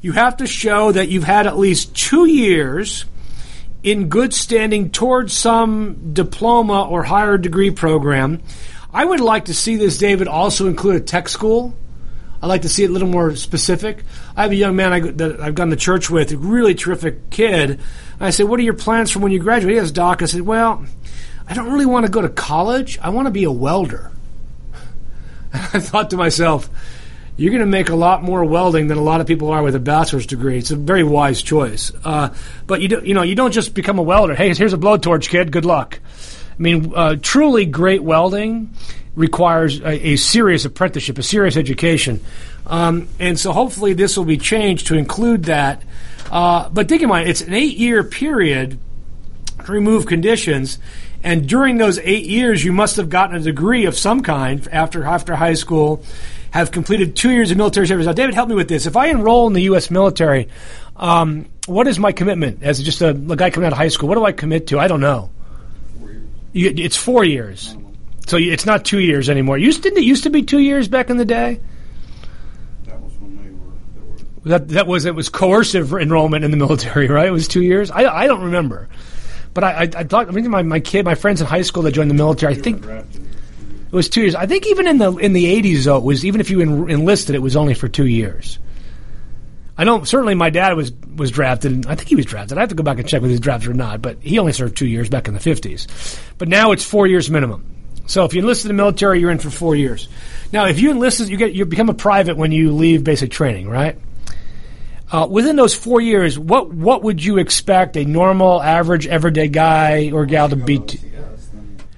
you 0.00 0.10
have 0.10 0.38
to 0.38 0.48
show 0.48 0.90
that 0.90 1.08
you've 1.08 1.22
had 1.22 1.46
at 1.46 1.56
least 1.56 1.94
two 1.94 2.26
years 2.26 3.04
in 3.82 4.08
good 4.08 4.32
standing 4.32 4.90
towards 4.90 5.32
some 5.32 6.12
diploma 6.12 6.88
or 6.88 7.02
higher 7.02 7.36
degree 7.38 7.70
program. 7.70 8.42
I 8.92 9.04
would 9.04 9.20
like 9.20 9.46
to 9.46 9.54
see 9.54 9.76
this, 9.76 9.98
David, 9.98 10.28
also 10.28 10.66
include 10.66 10.96
a 10.96 11.00
tech 11.00 11.28
school 11.28 11.74
I'd 12.42 12.48
like 12.48 12.62
to 12.62 12.68
see 12.68 12.82
it 12.82 12.90
a 12.90 12.92
little 12.92 13.08
more 13.08 13.36
specific. 13.36 14.02
I 14.36 14.42
have 14.42 14.50
a 14.50 14.56
young 14.56 14.74
man 14.74 14.92
I, 14.92 15.00
that 15.00 15.40
I've 15.40 15.54
gone 15.54 15.70
to 15.70 15.76
church 15.76 16.10
with, 16.10 16.32
a 16.32 16.36
really 16.36 16.74
terrific 16.74 17.30
kid. 17.30 17.70
And 17.70 17.80
I 18.20 18.30
said, 18.30 18.48
"What 18.48 18.58
are 18.58 18.64
your 18.64 18.74
plans 18.74 19.12
for 19.12 19.20
when 19.20 19.30
you 19.30 19.38
graduate?" 19.38 19.74
He 19.74 19.78
has 19.78 19.92
doc. 19.92 20.22
I 20.22 20.24
said, 20.24 20.40
"Well, 20.40 20.84
I 21.48 21.54
don't 21.54 21.70
really 21.70 21.86
want 21.86 22.04
to 22.04 22.10
go 22.10 22.20
to 22.20 22.28
college. 22.28 22.98
I 23.00 23.10
want 23.10 23.26
to 23.26 23.30
be 23.30 23.44
a 23.44 23.52
welder." 23.52 24.10
And 25.54 25.62
I 25.74 25.80
thought 25.80 26.08
to 26.10 26.16
myself, 26.16 26.70
"You're 27.36 27.50
going 27.50 27.60
to 27.60 27.66
make 27.66 27.88
a 27.88 27.96
lot 27.96 28.22
more 28.22 28.44
welding 28.44 28.88
than 28.88 28.98
a 28.98 29.02
lot 29.02 29.20
of 29.20 29.26
people 29.26 29.50
are 29.50 29.62
with 29.62 29.74
a 29.74 29.80
bachelor's 29.80 30.26
degree." 30.26 30.58
It's 30.58 30.70
a 30.70 30.76
very 30.76 31.04
wise 31.04 31.42
choice. 31.42 31.92
Uh, 32.04 32.30
but 32.66 32.80
you 32.80 32.88
do, 32.88 33.02
you 33.04 33.14
know, 33.14 33.22
you 33.22 33.34
don't 33.34 33.52
just 33.52 33.74
become 33.74 33.98
a 33.98 34.02
welder. 34.02 34.34
Hey, 34.34 34.54
here's 34.54 34.72
a 34.72 34.78
blowtorch, 34.78 35.28
kid. 35.28 35.52
Good 35.52 35.64
luck. 35.64 36.00
I 36.58 36.62
mean, 36.62 36.92
uh, 36.94 37.16
truly 37.20 37.64
great 37.64 38.02
welding 38.02 38.74
requires 39.14 39.80
a, 39.80 40.08
a 40.08 40.16
serious 40.16 40.64
apprenticeship, 40.64 41.18
a 41.18 41.22
serious 41.22 41.56
education. 41.56 42.20
Um, 42.66 43.08
and 43.18 43.38
so 43.38 43.52
hopefully 43.52 43.92
this 43.92 44.16
will 44.16 44.24
be 44.24 44.38
changed 44.38 44.86
to 44.88 44.96
include 44.96 45.44
that. 45.44 45.82
Uh, 46.30 46.68
but 46.70 46.88
think 46.88 47.02
in 47.02 47.08
mind, 47.08 47.28
it's 47.28 47.40
an 47.40 47.52
eight 47.52 47.76
year 47.76 48.04
period 48.04 48.78
to 49.64 49.72
remove 49.72 50.06
conditions. 50.06 50.78
And 51.22 51.48
during 51.48 51.76
those 51.76 51.98
eight 51.98 52.26
years, 52.26 52.64
you 52.64 52.72
must 52.72 52.96
have 52.96 53.08
gotten 53.08 53.36
a 53.36 53.40
degree 53.40 53.84
of 53.86 53.96
some 53.96 54.22
kind 54.22 54.66
after, 54.72 55.04
after 55.04 55.36
high 55.36 55.54
school, 55.54 56.04
have 56.52 56.70
completed 56.70 57.16
two 57.16 57.30
years 57.30 57.50
of 57.50 57.56
military 57.56 57.86
service. 57.86 58.06
Now, 58.06 58.12
David, 58.12 58.34
help 58.34 58.48
me 58.48 58.54
with 58.54 58.68
this. 58.68 58.86
If 58.86 58.96
I 58.96 59.06
enroll 59.06 59.46
in 59.46 59.54
the 59.54 59.62
U.S. 59.62 59.90
military, 59.90 60.48
um, 60.96 61.46
what 61.66 61.88
is 61.88 61.98
my 61.98 62.12
commitment 62.12 62.62
as 62.62 62.82
just 62.82 63.00
a, 63.00 63.08
a, 63.08 63.36
guy 63.36 63.50
coming 63.50 63.66
out 63.66 63.72
of 63.72 63.78
high 63.78 63.88
school? 63.88 64.08
What 64.08 64.16
do 64.16 64.24
I 64.24 64.32
commit 64.32 64.66
to? 64.68 64.78
I 64.78 64.86
don't 64.86 65.00
know. 65.00 65.30
Four 65.98 66.10
You, 66.52 66.74
it's 66.76 66.96
four 66.96 67.24
years. 67.24 67.74
So 68.26 68.36
it's 68.36 68.66
not 68.66 68.84
two 68.84 69.00
years 69.00 69.30
anymore. 69.30 69.58
Didn't 69.58 69.96
it 69.96 70.04
used 70.04 70.24
to 70.24 70.30
be 70.30 70.42
two 70.42 70.58
years 70.58 70.88
back 70.88 71.10
in 71.10 71.16
the 71.16 71.24
day? 71.24 71.60
That 74.44 74.68
that 74.70 74.86
was 74.88 75.04
it 75.04 75.14
was 75.14 75.28
coercive 75.28 75.92
enrollment 75.92 76.44
in 76.44 76.50
the 76.50 76.56
military, 76.56 77.06
right? 77.08 77.28
It 77.28 77.32
was 77.32 77.46
two 77.46 77.62
years. 77.62 77.90
I 77.90 78.04
I 78.04 78.26
don't 78.26 78.42
remember, 78.42 78.88
but 79.54 79.62
I 79.62 79.72
I, 79.72 79.82
I 79.82 80.04
thought 80.04 80.28
I 80.28 80.32
mean 80.32 80.50
my 80.50 80.62
my 80.62 80.80
kid 80.80 81.04
my 81.04 81.14
friends 81.14 81.40
in 81.40 81.46
high 81.46 81.62
school 81.62 81.84
that 81.84 81.92
joined 81.92 82.10
the 82.10 82.14
military. 82.14 82.54
I 82.54 82.58
think 82.58 82.84
it 83.92 83.94
was 83.94 84.08
two 84.08 84.22
years. 84.22 84.34
I 84.34 84.46
think 84.46 84.66
even 84.66 84.86
in 84.86 84.96
the 84.96 85.12
in 85.16 85.34
the 85.34 85.46
eighties 85.46 85.84
though 85.84 85.98
it 85.98 86.02
was 86.02 86.24
even 86.24 86.40
if 86.40 86.48
you 86.48 86.62
en- 86.62 86.88
enlisted 86.88 87.34
it 87.34 87.40
was 87.40 87.56
only 87.56 87.74
for 87.74 87.88
two 87.88 88.06
years. 88.06 88.58
I 89.76 89.84
know 89.84 90.04
certainly 90.04 90.34
my 90.34 90.48
dad 90.50 90.74
was 90.74 90.92
was 91.14 91.30
drafted. 91.30 91.86
I 91.86 91.94
think 91.94 92.08
he 92.08 92.16
was 92.16 92.24
drafted. 92.24 92.56
I 92.56 92.62
have 92.62 92.70
to 92.70 92.74
go 92.74 92.82
back 92.82 92.98
and 92.98 93.06
check 93.06 93.20
whether 93.20 93.28
he 93.28 93.34
was 93.34 93.40
drafted 93.40 93.70
or 93.70 93.74
not, 93.74 94.00
but 94.00 94.18
he 94.20 94.38
only 94.38 94.52
served 94.52 94.76
two 94.76 94.86
years 94.86 95.08
back 95.08 95.28
in 95.28 95.34
the 95.34 95.40
fifties. 95.40 95.86
But 96.38 96.48
now 96.48 96.72
it's 96.72 96.84
four 96.84 97.06
years 97.06 97.30
minimum. 97.30 97.66
So 98.06 98.24
if 98.24 98.34
you 98.34 98.40
enlist 98.40 98.64
in 98.64 98.68
the 98.68 98.74
military, 98.74 99.20
you're 99.20 99.30
in 99.30 99.38
for 99.38 99.50
four 99.50 99.76
years. 99.76 100.08
Now, 100.52 100.66
if 100.66 100.80
you 100.80 100.90
enlist, 100.90 101.20
you 101.28 101.36
get 101.36 101.52
you 101.52 101.64
become 101.64 101.88
a 101.88 101.94
private 101.94 102.36
when 102.36 102.52
you 102.52 102.72
leave 102.72 103.04
basic 103.04 103.30
training, 103.30 103.68
right? 103.68 103.98
Uh, 105.10 105.26
within 105.30 105.56
those 105.56 105.74
four 105.74 106.00
years, 106.00 106.38
what 106.38 106.72
what 106.72 107.02
would 107.02 107.22
you 107.22 107.38
expect 107.38 107.96
a 107.96 108.04
normal, 108.04 108.62
average, 108.62 109.06
everyday 109.06 109.48
guy 109.48 110.10
or 110.10 110.26
gal 110.26 110.48
to 110.48 110.56
be? 110.56 110.80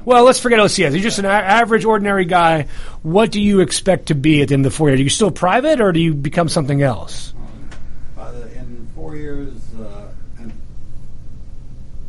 Well, 0.05 0.25
let's 0.25 0.41
forget 0.41 0.59
OCS. 0.59 0.93
You're 0.93 1.01
just 1.01 1.19
an 1.19 1.25
a- 1.25 1.29
average, 1.29 1.85
ordinary 1.85 2.25
guy. 2.25 2.67
What 3.03 3.31
do 3.31 3.41
you 3.41 3.61
expect 3.61 4.07
to 4.07 4.15
be 4.15 4.43
at 4.43 4.49
the 4.49 4.55
end 4.55 4.67
of 4.67 4.73
the 4.73 4.77
four 4.77 4.89
years? 4.89 5.01
Are 5.01 5.03
you 5.03 5.09
still 5.09 5.31
private, 5.31 5.81
or 5.81 5.93
do 5.93 6.01
you 6.01 6.15
become 6.15 6.49
something 6.49 6.83
else? 6.83 7.33
By 8.17 8.31
the, 8.33 8.53
in 8.55 8.89
four 8.95 9.17
years, 9.17 9.53
uh, 9.81 10.09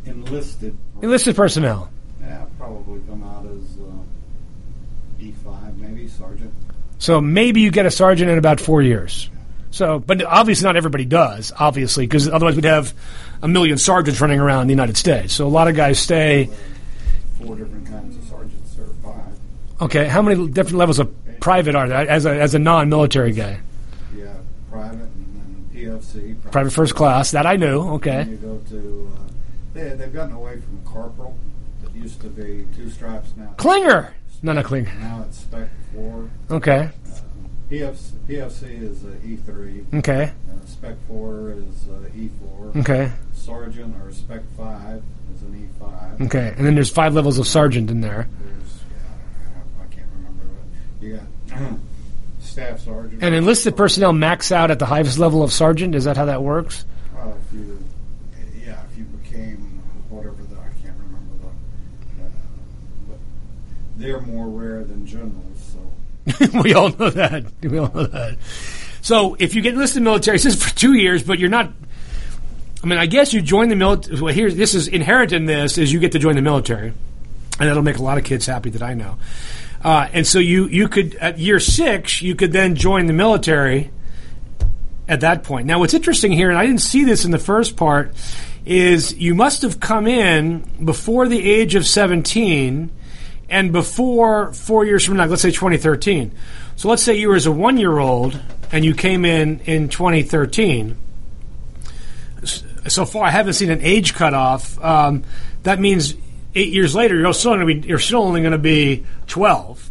enlisted. 0.04 0.76
Enlisted 1.02 1.36
personnel. 1.36 1.90
Yeah, 2.20 2.44
probably 2.58 3.00
come 3.08 3.22
out 3.22 3.46
as 3.46 3.78
uh, 3.78 5.22
E5, 5.22 5.76
maybe 5.76 6.08
sergeant. 6.08 6.52
So 6.98 7.20
maybe 7.20 7.60
you 7.60 7.70
get 7.70 7.86
a 7.86 7.90
sergeant 7.90 8.30
in 8.30 8.38
about 8.38 8.60
four 8.60 8.82
years. 8.82 9.30
So, 9.70 9.98
but 9.98 10.22
obviously 10.22 10.64
not 10.64 10.76
everybody 10.76 11.04
does, 11.04 11.52
obviously, 11.58 12.06
because 12.06 12.28
otherwise 12.28 12.54
we'd 12.54 12.64
have 12.64 12.94
a 13.42 13.48
million 13.48 13.76
sergeants 13.76 14.20
running 14.20 14.40
around 14.40 14.68
the 14.68 14.72
United 14.72 14.96
States. 14.96 15.34
So 15.34 15.46
a 15.46 15.48
lot 15.48 15.68
of 15.68 15.76
guys 15.76 15.98
stay. 15.98 16.48
Four 17.46 17.56
different 17.56 17.86
kinds 17.86 18.16
of 18.16 18.24
sergeants 18.24 18.78
or 18.78 18.86
five. 19.02 19.38
Okay, 19.80 20.06
how 20.08 20.22
many 20.22 20.48
different 20.48 20.78
levels 20.78 20.98
of 20.98 21.14
private 21.40 21.74
are 21.74 21.86
there 21.88 22.08
as 22.08 22.24
a, 22.24 22.30
as 22.40 22.54
a 22.54 22.58
non-military 22.58 23.32
guy? 23.32 23.60
Yeah, 24.16 24.34
private 24.70 25.00
and 25.02 25.68
then 25.72 25.98
PFC. 26.00 26.50
Private 26.50 26.72
first 26.72 26.94
class, 26.94 27.30
that 27.32 27.46
I 27.46 27.56
knew. 27.56 27.80
Okay. 27.96 28.24
Then 28.24 28.30
you 28.30 28.36
go 28.38 28.58
to. 28.70 29.12
Uh, 29.14 29.20
they, 29.74 29.88
they've 29.90 30.12
gotten 30.12 30.34
away 30.34 30.60
from 30.60 30.82
corporal. 30.84 31.36
That 31.82 31.94
used 31.94 32.20
to 32.22 32.28
be 32.28 32.66
two 32.74 32.90
stripes 32.90 33.30
now. 33.36 33.52
Klinger. 33.58 34.14
No, 34.42 34.52
not 34.52 34.64
Klinger. 34.64 34.92
Now 35.00 35.24
it's 35.28 35.38
spec 35.40 35.68
four. 35.94 36.30
Okay. 36.50 36.90
PFC, 37.70 38.12
PFC 38.28 38.82
is 38.82 39.04
uh, 39.04 39.08
E3. 39.24 39.94
Okay. 39.98 40.32
Uh, 40.48 40.66
spec 40.66 40.94
four 41.08 41.50
is 41.50 41.88
uh, 41.88 42.08
E4. 42.14 42.76
Okay. 42.76 43.12
Sergeant 43.34 43.96
or 44.04 44.12
spec 44.12 44.42
five 44.56 45.02
is 45.34 45.42
an 45.42 45.68
E5. 45.80 46.26
Okay. 46.26 46.54
And 46.56 46.64
then 46.64 46.74
there's 46.76 46.90
five 46.90 47.14
levels 47.14 47.38
of 47.38 47.46
sergeant 47.46 47.90
in 47.90 48.00
there. 48.00 48.28
There's 48.40 48.84
yeah, 48.90 49.82
I 49.82 49.94
can't 49.94 50.06
remember. 50.14 50.44
But 51.00 51.06
you 51.06 51.20
got 51.48 51.78
staff 52.40 52.80
sergeant. 52.80 53.22
And 53.24 53.34
enlisted 53.34 53.76
personnel 53.76 54.12
max 54.12 54.52
out 54.52 54.70
at 54.70 54.78
the 54.78 54.86
highest 54.86 55.18
level 55.18 55.42
of 55.42 55.52
sergeant. 55.52 55.96
Is 55.96 56.04
that 56.04 56.16
how 56.16 56.26
that 56.26 56.42
works? 56.42 56.84
If 57.16 57.52
you, 57.52 57.84
yeah, 58.64 58.80
if 58.90 58.96
you 58.96 59.04
became 59.04 59.82
whatever 60.08 60.36
the 60.44 60.54
I 60.54 60.68
can't 60.80 60.96
remember 60.98 61.34
the, 61.40 62.24
uh, 62.24 62.28
but 63.08 63.18
they're 63.96 64.20
more 64.20 64.46
rare 64.46 64.84
than 64.84 65.04
generals. 65.04 65.55
We 66.62 66.74
all 66.74 66.90
know 66.90 67.10
that. 67.10 67.44
We 67.62 67.78
all 67.78 67.92
know 67.92 68.06
that. 68.06 68.38
So 69.00 69.36
if 69.38 69.54
you 69.54 69.62
get 69.62 69.74
enlisted 69.74 69.98
in 69.98 70.04
the 70.04 70.10
military, 70.10 70.36
this 70.36 70.46
is 70.46 70.62
for 70.62 70.74
two 70.74 70.94
years, 70.94 71.22
but 71.22 71.38
you're 71.38 71.50
not. 71.50 71.72
I 72.82 72.86
mean, 72.86 72.98
I 72.98 73.06
guess 73.06 73.32
you 73.32 73.40
join 73.40 73.68
the 73.68 73.76
military. 73.76 74.20
Well, 74.20 74.34
here, 74.34 74.50
this 74.50 74.74
is 74.74 74.88
inherent 74.88 75.32
in 75.32 75.46
this 75.46 75.78
is 75.78 75.92
you 75.92 76.00
get 76.00 76.12
to 76.12 76.18
join 76.18 76.34
the 76.34 76.42
military, 76.42 76.88
and 76.88 77.68
that'll 77.68 77.82
make 77.82 77.98
a 77.98 78.02
lot 78.02 78.18
of 78.18 78.24
kids 78.24 78.46
happy 78.46 78.70
that 78.70 78.82
I 78.82 78.94
know. 78.94 79.18
Uh, 79.82 80.08
and 80.12 80.26
so 80.26 80.38
you 80.38 80.66
you 80.66 80.88
could 80.88 81.14
at 81.16 81.38
year 81.38 81.60
six 81.60 82.22
you 82.22 82.34
could 82.34 82.52
then 82.52 82.74
join 82.74 83.06
the 83.06 83.12
military. 83.12 83.90
At 85.08 85.20
that 85.20 85.44
point, 85.44 85.68
now 85.68 85.78
what's 85.78 85.94
interesting 85.94 86.32
here, 86.32 86.50
and 86.50 86.58
I 86.58 86.66
didn't 86.66 86.80
see 86.80 87.04
this 87.04 87.24
in 87.24 87.30
the 87.30 87.38
first 87.38 87.76
part, 87.76 88.12
is 88.64 89.14
you 89.14 89.36
must 89.36 89.62
have 89.62 89.78
come 89.78 90.08
in 90.08 90.68
before 90.84 91.28
the 91.28 91.48
age 91.48 91.76
of 91.76 91.86
seventeen 91.86 92.90
and 93.48 93.72
before 93.72 94.52
four 94.52 94.84
years 94.84 95.04
from 95.04 95.16
now, 95.16 95.26
let's 95.26 95.42
say 95.42 95.50
2013. 95.50 96.32
So 96.76 96.88
let's 96.88 97.02
say 97.02 97.14
you 97.14 97.28
were 97.28 97.36
as 97.36 97.46
a 97.46 97.52
one 97.52 97.78
year 97.78 97.98
old 97.98 98.40
and 98.72 98.84
you 98.84 98.94
came 98.94 99.24
in 99.24 99.60
in 99.60 99.88
2013. 99.88 100.96
So 102.88 103.04
far, 103.04 103.24
I 103.24 103.30
haven't 103.30 103.54
seen 103.54 103.70
an 103.70 103.80
age 103.82 104.14
cutoff. 104.14 104.82
Um, 104.82 105.24
that 105.62 105.80
means 105.80 106.14
eight 106.54 106.72
years 106.72 106.94
later, 106.94 107.16
you're 107.16 107.32
still 107.32 107.54
going 107.54 107.66
to 107.66 107.80
be 107.80 107.88
you're 107.88 107.98
still 107.98 108.22
only 108.22 108.40
going 108.40 108.52
to 108.52 108.58
be 108.58 109.04
12. 109.28 109.90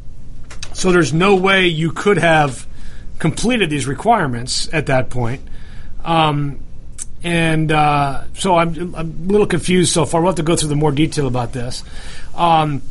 So 0.74 0.92
there's 0.92 1.14
no 1.14 1.36
way 1.36 1.68
you 1.68 1.92
could 1.92 2.18
have 2.18 2.68
completed 3.20 3.70
these 3.70 3.88
requirements 3.88 4.70
at 4.74 4.88
that 4.88 5.10
point. 5.10 5.42
Um, 6.04 6.60
and 7.24 7.72
uh, 7.72 8.26
so 8.36 8.56
I'm, 8.56 8.94
I'm 8.96 9.10
a 9.28 9.32
little 9.32 9.48
confused 9.48 9.92
so 9.94 10.06
far. 10.06 10.22
We'll 10.22 10.32
have 10.32 10.36
to 10.36 10.44
go 10.44 10.56
through 10.56 10.70
the 10.70 10.76
more 10.76 10.92
detail 10.92 11.28
about 11.28 11.54
this. 11.54 11.84
Um, 12.36 12.82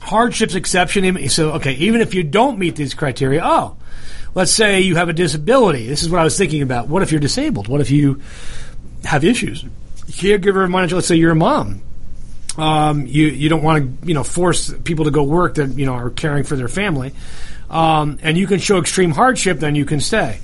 hardships 0.00 0.54
exception. 0.54 1.28
So, 1.28 1.52
okay, 1.52 1.72
even 1.74 2.00
if 2.00 2.14
you 2.14 2.22
don't 2.22 2.58
meet 2.58 2.76
these 2.76 2.94
criteria, 2.94 3.42
oh, 3.44 3.76
let's 4.34 4.52
say 4.52 4.80
you 4.80 4.96
have 4.96 5.08
a 5.08 5.12
disability. 5.12 5.86
This 5.86 6.02
is 6.02 6.10
what 6.10 6.20
I 6.20 6.24
was 6.24 6.36
thinking 6.36 6.62
about. 6.62 6.88
What 6.88 7.02
if 7.02 7.10
you're 7.10 7.20
disabled? 7.20 7.68
What 7.68 7.80
if 7.80 7.90
you 7.90 8.20
have 9.04 9.24
issues? 9.24 9.64
Caregiver 10.06 10.70
manager. 10.70 10.96
Let's 10.96 11.08
say 11.08 11.16
you're 11.16 11.32
a 11.32 11.36
mom. 11.36 11.82
Um, 12.56 13.06
you 13.06 13.26
you 13.26 13.48
don't 13.48 13.62
want 13.62 14.00
to 14.02 14.08
you 14.08 14.14
know 14.14 14.24
force 14.24 14.74
people 14.82 15.04
to 15.04 15.12
go 15.12 15.22
work 15.22 15.54
that 15.54 15.78
you 15.78 15.86
know 15.86 15.92
are 15.92 16.10
caring 16.10 16.42
for 16.42 16.56
their 16.56 16.66
family, 16.66 17.12
um, 17.70 18.18
and 18.22 18.36
you 18.36 18.48
can 18.48 18.58
show 18.58 18.78
extreme 18.78 19.12
hardship. 19.12 19.60
Then 19.60 19.76
you 19.76 19.84
can 19.84 20.00
stay. 20.00 20.40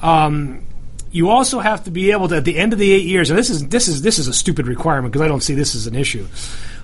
Um, 0.00 0.64
you 1.10 1.30
also 1.30 1.58
have 1.58 1.84
to 1.84 1.90
be 1.90 2.12
able 2.12 2.28
to 2.28 2.36
at 2.36 2.44
the 2.44 2.58
end 2.58 2.72
of 2.72 2.78
the 2.78 2.92
eight 2.92 3.06
years, 3.06 3.30
and 3.30 3.38
this 3.38 3.50
is 3.50 3.66
this 3.68 3.88
is 3.88 4.02
this 4.02 4.18
is 4.18 4.28
a 4.28 4.32
stupid 4.32 4.68
requirement 4.68 5.12
because 5.12 5.24
I 5.24 5.28
don't 5.28 5.42
see 5.42 5.54
this 5.54 5.74
as 5.74 5.86
an 5.86 5.96
issue. 5.96 6.26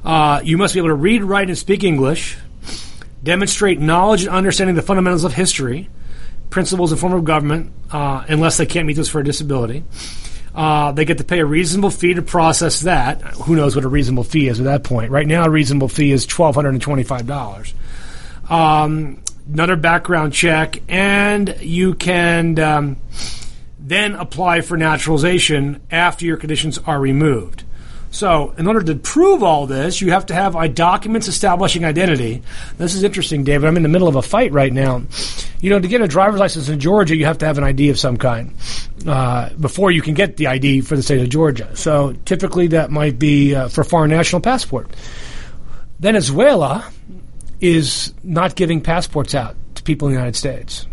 Uh, 0.04 0.40
you 0.42 0.58
must 0.58 0.74
be 0.74 0.80
able 0.80 0.88
to 0.88 0.94
read, 0.94 1.22
write, 1.22 1.48
and 1.48 1.56
speak 1.56 1.84
English, 1.84 2.36
demonstrate 3.22 3.80
knowledge 3.80 4.24
and 4.24 4.34
understanding 4.34 4.74
the 4.74 4.82
fundamentals 4.82 5.24
of 5.24 5.32
history, 5.32 5.88
principles 6.50 6.90
and 6.90 7.00
form 7.00 7.12
of 7.12 7.24
government, 7.24 7.72
uh, 7.90 8.24
unless 8.28 8.56
they 8.56 8.66
can't 8.66 8.86
meet 8.86 8.94
those 8.94 9.08
for 9.08 9.20
a 9.20 9.24
disability. 9.24 9.84
Uh, 10.54 10.92
they 10.92 11.06
get 11.06 11.18
to 11.18 11.24
pay 11.24 11.38
a 11.38 11.46
reasonable 11.46 11.88
fee 11.88 12.12
to 12.12 12.20
process 12.20 12.80
that. 12.80 13.22
Who 13.22 13.56
knows 13.56 13.74
what 13.74 13.84
a 13.84 13.88
reasonable 13.88 14.24
fee 14.24 14.48
is 14.48 14.60
at 14.60 14.64
that 14.64 14.84
point? 14.84 15.10
Right 15.10 15.26
now, 15.26 15.44
a 15.44 15.50
reasonable 15.50 15.88
fee 15.88 16.12
is 16.12 16.26
twelve 16.26 16.54
hundred 16.56 16.70
and 16.70 16.82
twenty-five 16.82 17.26
dollars. 17.26 17.72
Um, 18.50 19.22
another 19.50 19.76
background 19.76 20.34
check, 20.34 20.82
and 20.88 21.56
you 21.60 21.94
can 21.94 22.58
um, 22.58 22.96
then 23.78 24.14
apply 24.14 24.60
for 24.60 24.76
naturalization 24.76 25.80
after 25.90 26.26
your 26.26 26.36
conditions 26.36 26.76
are 26.76 27.00
removed. 27.00 27.64
So, 28.12 28.54
in 28.58 28.66
order 28.66 28.82
to 28.82 28.94
prove 28.94 29.42
all 29.42 29.66
this, 29.66 30.02
you 30.02 30.10
have 30.10 30.26
to 30.26 30.34
have 30.34 30.74
documents 30.74 31.28
establishing 31.28 31.86
identity. 31.86 32.42
This 32.76 32.94
is 32.94 33.04
interesting, 33.04 33.42
David. 33.42 33.66
I'm 33.66 33.76
in 33.78 33.82
the 33.82 33.88
middle 33.88 34.06
of 34.06 34.16
a 34.16 34.22
fight 34.22 34.52
right 34.52 34.72
now. 34.72 35.02
You 35.62 35.70
know, 35.70 35.80
to 35.80 35.88
get 35.88 36.02
a 36.02 36.06
driver's 36.06 36.38
license 36.38 36.68
in 36.68 36.78
Georgia, 36.78 37.16
you 37.16 37.24
have 37.24 37.38
to 37.38 37.46
have 37.46 37.56
an 37.56 37.64
ID 37.64 37.88
of 37.88 37.98
some 37.98 38.18
kind 38.18 38.54
uh, 39.06 39.48
before 39.54 39.90
you 39.90 40.02
can 40.02 40.12
get 40.12 40.36
the 40.36 40.48
ID 40.48 40.82
for 40.82 40.94
the 40.94 41.02
state 41.02 41.22
of 41.22 41.30
Georgia. 41.30 41.74
So, 41.74 42.12
typically, 42.26 42.66
that 42.68 42.90
might 42.90 43.18
be 43.18 43.54
uh, 43.54 43.68
for 43.68 43.82
foreign 43.82 44.10
national 44.10 44.42
passport. 44.42 44.94
Venezuela 45.98 46.86
is 47.62 48.12
not 48.22 48.56
giving 48.56 48.82
passports 48.82 49.34
out 49.34 49.56
to 49.76 49.82
people 49.84 50.08
in 50.08 50.12
the 50.12 50.18
United 50.18 50.36
States. 50.36 50.86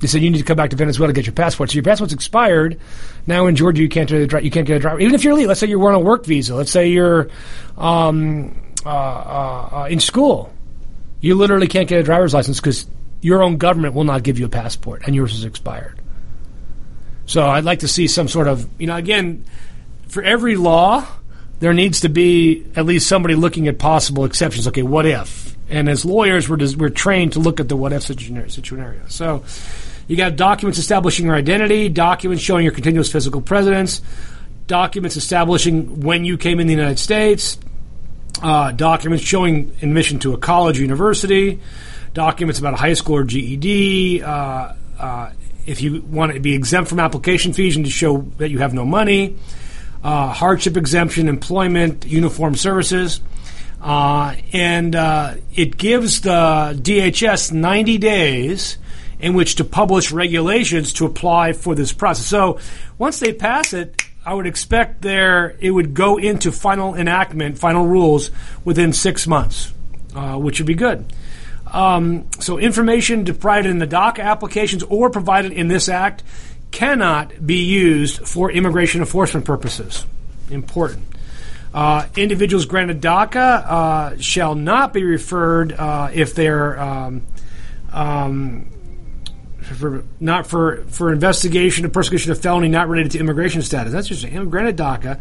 They 0.00 0.06
said 0.06 0.22
you 0.22 0.30
need 0.30 0.38
to 0.38 0.44
come 0.44 0.56
back 0.56 0.70
to 0.70 0.76
Venezuela 0.76 1.12
to 1.12 1.14
get 1.14 1.26
your 1.26 1.34
passport. 1.34 1.70
So 1.70 1.74
your 1.74 1.82
passport's 1.82 2.12
expired. 2.12 2.78
Now 3.26 3.46
in 3.46 3.56
Georgia, 3.56 3.82
you 3.82 3.88
can't 3.88 4.08
get 4.08 4.32
a 4.32 4.44
you 4.44 4.50
can't 4.50 4.66
get 4.66 4.76
a 4.76 4.80
driver. 4.80 5.00
Even 5.00 5.14
if 5.14 5.24
you're 5.24 5.34
legal, 5.34 5.48
let's 5.48 5.60
say 5.60 5.66
you're 5.66 5.88
on 5.88 5.94
a 5.94 6.00
work 6.00 6.24
visa. 6.24 6.54
Let's 6.54 6.70
say 6.70 6.88
you're 6.88 7.28
um, 7.76 8.60
uh, 8.84 8.88
uh, 8.88 9.68
uh, 9.72 9.88
in 9.90 10.00
school. 10.00 10.52
You 11.20 11.34
literally 11.34 11.66
can't 11.66 11.88
get 11.88 12.00
a 12.00 12.02
driver's 12.04 12.32
license 12.32 12.60
because 12.60 12.86
your 13.20 13.42
own 13.42 13.56
government 13.56 13.94
will 13.94 14.04
not 14.04 14.22
give 14.22 14.38
you 14.38 14.46
a 14.46 14.48
passport, 14.48 15.02
and 15.06 15.14
yours 15.16 15.34
is 15.34 15.44
expired. 15.44 16.00
So 17.26 17.46
I'd 17.46 17.64
like 17.64 17.80
to 17.80 17.88
see 17.88 18.06
some 18.06 18.28
sort 18.28 18.46
of 18.46 18.68
you 18.80 18.86
know 18.86 18.96
again 18.96 19.44
for 20.08 20.22
every 20.22 20.56
law 20.56 21.06
there 21.60 21.74
needs 21.74 22.00
to 22.00 22.08
be 22.08 22.64
at 22.76 22.86
least 22.86 23.08
somebody 23.08 23.34
looking 23.34 23.68
at 23.68 23.78
possible 23.78 24.24
exceptions. 24.24 24.68
Okay, 24.68 24.82
what 24.82 25.06
if? 25.06 25.56
And 25.68 25.88
as 25.88 26.04
lawyers, 26.04 26.48
we're 26.48 26.58
we're 26.76 26.88
trained 26.88 27.32
to 27.32 27.40
look 27.40 27.60
at 27.60 27.68
the 27.68 27.76
what 27.76 27.92
if 27.92 28.04
scenario. 28.04 29.02
So 29.08 29.44
you 30.08 30.16
got 30.16 30.36
documents 30.36 30.78
establishing 30.78 31.26
your 31.26 31.34
identity, 31.34 31.88
documents 31.90 32.42
showing 32.42 32.64
your 32.64 32.72
continuous 32.72 33.12
physical 33.12 33.42
presence, 33.42 34.00
documents 34.66 35.16
establishing 35.16 36.00
when 36.00 36.24
you 36.24 36.38
came 36.38 36.60
in 36.60 36.66
the 36.66 36.72
United 36.72 36.98
States, 36.98 37.58
uh, 38.42 38.72
documents 38.72 39.22
showing 39.22 39.76
admission 39.82 40.18
to 40.20 40.32
a 40.32 40.38
college 40.38 40.78
or 40.78 40.82
university, 40.82 41.60
documents 42.14 42.58
about 42.58 42.72
a 42.72 42.76
high 42.78 42.94
school 42.94 43.16
or 43.16 43.24
GED, 43.24 44.22
uh, 44.22 44.72
uh, 44.98 45.30
if 45.66 45.82
you 45.82 46.00
want 46.02 46.32
to 46.32 46.40
be 46.40 46.54
exempt 46.54 46.88
from 46.88 46.98
application 46.98 47.52
fees 47.52 47.76
and 47.76 47.84
to 47.84 47.90
show 47.90 48.22
that 48.38 48.50
you 48.50 48.58
have 48.58 48.72
no 48.72 48.86
money, 48.86 49.36
uh, 50.02 50.32
hardship 50.32 50.78
exemption, 50.78 51.28
employment, 51.28 52.06
uniform 52.06 52.54
services. 52.54 53.20
Uh, 53.80 54.34
and 54.52 54.96
uh, 54.96 55.34
it 55.54 55.76
gives 55.76 56.22
the 56.22 56.30
DHS 56.80 57.52
90 57.52 57.98
days 57.98 58.78
in 59.20 59.34
which 59.34 59.56
to 59.56 59.64
publish 59.64 60.12
regulations 60.12 60.92
to 60.94 61.06
apply 61.06 61.52
for 61.52 61.74
this 61.74 61.92
process. 61.92 62.26
So 62.26 62.58
once 62.98 63.18
they 63.20 63.32
pass 63.32 63.72
it, 63.72 64.00
I 64.24 64.34
would 64.34 64.46
expect 64.46 65.02
there 65.02 65.56
it 65.60 65.70
would 65.70 65.94
go 65.94 66.18
into 66.18 66.52
final 66.52 66.94
enactment, 66.94 67.58
final 67.58 67.86
rules 67.86 68.30
within 68.64 68.92
six 68.92 69.26
months, 69.26 69.72
uh, 70.14 70.36
which 70.36 70.60
would 70.60 70.66
be 70.66 70.74
good. 70.74 71.12
Um, 71.66 72.26
so 72.40 72.58
information 72.58 73.24
provided 73.24 73.70
in 73.70 73.78
the 73.78 73.86
DACA 73.86 74.20
applications 74.20 74.82
or 74.84 75.10
provided 75.10 75.52
in 75.52 75.68
this 75.68 75.88
act 75.88 76.22
cannot 76.70 77.46
be 77.46 77.64
used 77.64 78.26
for 78.26 78.50
immigration 78.50 79.00
enforcement 79.00 79.46
purposes. 79.46 80.04
Important. 80.50 81.04
Uh, 81.72 82.06
individuals 82.16 82.64
granted 82.64 83.00
DACA 83.00 83.36
uh, 83.36 84.18
shall 84.18 84.54
not 84.54 84.92
be 84.92 85.04
referred 85.04 85.72
uh, 85.72 86.10
if 86.12 86.34
they're 86.34 86.80
um, 86.80 87.22
um, 87.92 88.68
for, 89.74 90.04
not 90.20 90.46
for 90.46 90.84
for 90.88 91.12
investigation 91.12 91.84
of 91.84 91.92
persecution 91.92 92.32
of 92.32 92.40
felony 92.40 92.68
not 92.68 92.88
related 92.88 93.12
to 93.12 93.18
immigration 93.18 93.62
status. 93.62 93.92
That's 93.92 94.08
just 94.08 94.22
granted 94.50 94.76
DACA. 94.76 95.20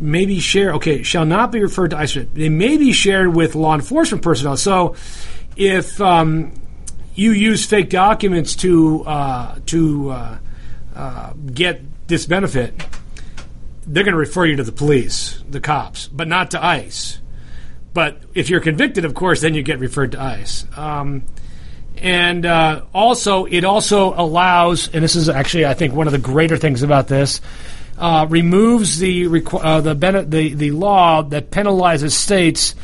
Maybe 0.00 0.40
share 0.40 0.74
okay 0.74 1.02
shall 1.02 1.24
not 1.24 1.52
be 1.52 1.60
referred 1.60 1.90
to 1.90 1.98
ICE. 1.98 2.18
They 2.32 2.48
may 2.48 2.76
be 2.76 2.92
shared 2.92 3.34
with 3.34 3.54
law 3.54 3.74
enforcement 3.74 4.22
personnel. 4.22 4.56
So, 4.56 4.96
if 5.56 6.00
um, 6.00 6.52
you 7.14 7.32
use 7.32 7.66
fake 7.66 7.90
documents 7.90 8.56
to 8.56 9.04
uh, 9.04 9.58
to 9.66 10.10
uh, 10.10 10.38
uh, 10.94 11.32
get 11.52 11.82
this 12.08 12.26
benefit, 12.26 12.74
they're 13.86 14.04
going 14.04 14.14
to 14.14 14.18
refer 14.18 14.46
you 14.46 14.56
to 14.56 14.64
the 14.64 14.72
police, 14.72 15.42
the 15.48 15.60
cops, 15.60 16.08
but 16.08 16.28
not 16.28 16.52
to 16.52 16.64
ICE. 16.64 17.18
But 17.92 18.22
if 18.34 18.48
you're 18.48 18.60
convicted, 18.60 19.04
of 19.04 19.14
course, 19.14 19.40
then 19.40 19.54
you 19.54 19.62
get 19.62 19.80
referred 19.80 20.12
to 20.12 20.20
ICE. 20.20 20.66
Um, 20.76 21.24
and 22.00 22.46
uh, 22.46 22.82
also, 22.94 23.44
it 23.44 23.64
also 23.64 24.14
allows, 24.14 24.88
and 24.94 25.04
this 25.04 25.16
is 25.16 25.28
actually, 25.28 25.66
I 25.66 25.74
think, 25.74 25.94
one 25.94 26.06
of 26.06 26.12
the 26.12 26.18
greater 26.18 26.56
things 26.56 26.82
about 26.82 27.08
this, 27.08 27.40
uh, 27.98 28.26
removes 28.28 28.98
the 28.98 29.24
requ- 29.24 29.60
uh, 29.62 29.80
the, 29.82 29.94
the 30.26 30.54
the 30.54 30.70
law 30.70 31.22
that 31.22 31.50
penalizes 31.50 32.12
states 32.12 32.74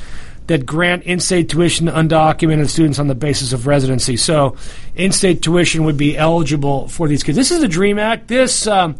that 0.46 0.66
grant 0.66 1.04
in-state 1.04 1.48
tuition 1.48 1.86
to 1.86 1.92
undocumented 1.92 2.68
students 2.68 2.98
on 2.98 3.08
the 3.08 3.14
basis 3.14 3.52
of 3.52 3.66
residency. 3.66 4.16
So, 4.16 4.56
in-state 4.94 5.42
tuition 5.42 5.84
would 5.84 5.96
be 5.96 6.16
eligible 6.16 6.88
for 6.88 7.08
these 7.08 7.22
kids. 7.22 7.36
This 7.36 7.50
is 7.50 7.62
the 7.62 7.68
Dream 7.68 7.98
Act. 7.98 8.28
This 8.28 8.66
um, 8.66 8.96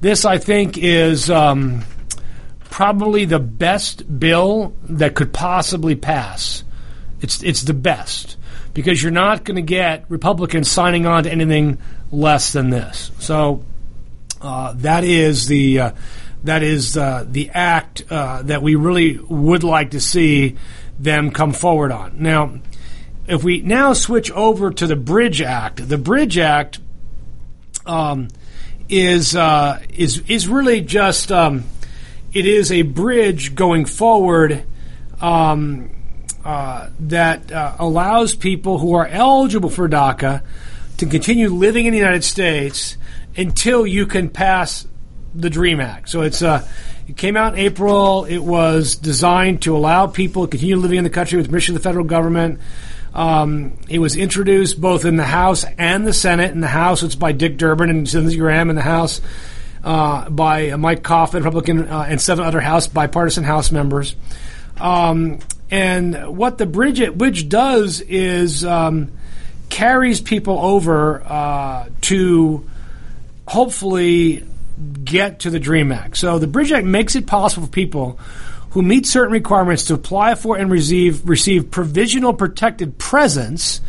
this 0.00 0.24
I 0.24 0.38
think 0.38 0.78
is 0.78 1.28
um, 1.28 1.84
probably 2.70 3.26
the 3.26 3.38
best 3.38 4.18
bill 4.18 4.74
that 4.84 5.14
could 5.14 5.34
possibly 5.34 5.94
pass. 5.94 6.64
It's 7.20 7.42
it's 7.42 7.62
the 7.62 7.74
best 7.74 8.38
because 8.74 9.02
you're 9.02 9.12
not 9.12 9.44
going 9.44 9.56
to 9.56 9.62
get 9.62 10.04
Republicans 10.08 10.70
signing 10.70 11.06
on 11.06 11.24
to 11.24 11.30
anything 11.30 11.78
less 12.10 12.52
than 12.52 12.70
this. 12.70 13.10
So 13.18 13.64
uh, 14.40 14.74
that 14.78 15.04
is 15.04 15.46
the 15.46 15.78
uh, 15.78 15.92
that 16.44 16.62
is 16.62 16.96
uh, 16.96 17.24
the 17.28 17.50
act 17.50 18.04
uh, 18.10 18.42
that 18.42 18.62
we 18.62 18.74
really 18.74 19.18
would 19.18 19.64
like 19.64 19.92
to 19.92 20.00
see 20.00 20.56
them 20.98 21.30
come 21.30 21.52
forward 21.52 21.92
on. 21.92 22.14
Now, 22.22 22.58
if 23.26 23.44
we 23.44 23.60
now 23.60 23.92
switch 23.92 24.30
over 24.32 24.70
to 24.70 24.86
the 24.86 24.96
Bridge 24.96 25.40
Act, 25.40 25.88
the 25.88 25.98
Bridge 25.98 26.38
Act 26.38 26.80
um, 27.86 28.28
is 28.88 29.36
uh, 29.36 29.80
is 29.94 30.22
is 30.28 30.48
really 30.48 30.80
just 30.80 31.30
um, 31.30 31.64
it 32.32 32.46
is 32.46 32.72
a 32.72 32.82
bridge 32.82 33.54
going 33.54 33.84
forward. 33.84 34.64
Um, 35.20 35.90
uh, 36.44 36.88
that 37.00 37.52
uh, 37.52 37.76
allows 37.78 38.34
people 38.34 38.78
who 38.78 38.94
are 38.94 39.06
eligible 39.06 39.70
for 39.70 39.88
DACA 39.88 40.42
to 40.98 41.06
continue 41.06 41.48
living 41.48 41.86
in 41.86 41.92
the 41.92 41.98
United 41.98 42.24
States 42.24 42.96
until 43.36 43.86
you 43.86 44.06
can 44.06 44.28
pass 44.28 44.86
the 45.34 45.50
Dream 45.50 45.80
Act. 45.80 46.08
So 46.08 46.22
it's 46.22 46.42
uh, 46.42 46.66
it 47.08 47.16
came 47.16 47.36
out 47.36 47.54
in 47.54 47.60
April. 47.60 48.24
It 48.24 48.38
was 48.38 48.96
designed 48.96 49.62
to 49.62 49.76
allow 49.76 50.06
people 50.06 50.46
to 50.46 50.50
continue 50.50 50.76
living 50.76 50.98
in 50.98 51.04
the 51.04 51.10
country 51.10 51.38
with 51.38 51.46
permission 51.46 51.74
of 51.74 51.82
the 51.82 51.88
federal 51.88 52.04
government. 52.04 52.60
Um, 53.14 53.74
it 53.88 53.98
was 53.98 54.16
introduced 54.16 54.80
both 54.80 55.04
in 55.04 55.16
the 55.16 55.24
House 55.24 55.64
and 55.76 56.06
the 56.06 56.12
Senate. 56.12 56.52
In 56.52 56.60
the 56.60 56.68
House, 56.68 57.02
it's 57.02 57.14
by 57.14 57.32
Dick 57.32 57.56
Durbin 57.56 57.90
and 57.90 58.12
Lindsey 58.12 58.38
Graham. 58.38 58.70
In 58.70 58.76
the 58.76 58.82
House, 58.82 59.20
uh, 59.84 60.30
by 60.30 60.74
Mike 60.76 61.02
Coffman, 61.02 61.44
Republican, 61.44 61.88
uh, 61.88 62.06
and 62.08 62.20
seven 62.20 62.44
other 62.44 62.60
House 62.60 62.86
bipartisan 62.86 63.44
House 63.44 63.70
members. 63.70 64.16
Um, 64.78 65.40
and 65.72 66.36
what 66.36 66.58
the 66.58 66.66
bridge 66.66 67.12
bridge 67.14 67.48
does 67.48 68.02
is 68.02 68.62
um, 68.62 69.10
carries 69.70 70.20
people 70.20 70.58
over 70.58 71.22
uh, 71.22 71.88
to 72.02 72.68
hopefully 73.48 74.46
get 75.02 75.40
to 75.40 75.50
the 75.50 75.58
Dream 75.58 75.90
Act. 75.90 76.18
So 76.18 76.38
the 76.38 76.46
Bridge 76.46 76.72
Act 76.72 76.86
makes 76.86 77.16
it 77.16 77.26
possible 77.26 77.66
for 77.66 77.72
people 77.72 78.18
who 78.72 78.82
meet 78.82 79.06
certain 79.06 79.32
requirements 79.32 79.86
to 79.86 79.94
apply 79.94 80.34
for 80.34 80.58
and 80.58 80.70
receive 80.70 81.26
receive 81.26 81.70
provisional 81.70 82.34
protected 82.34 82.98
presence 82.98 83.80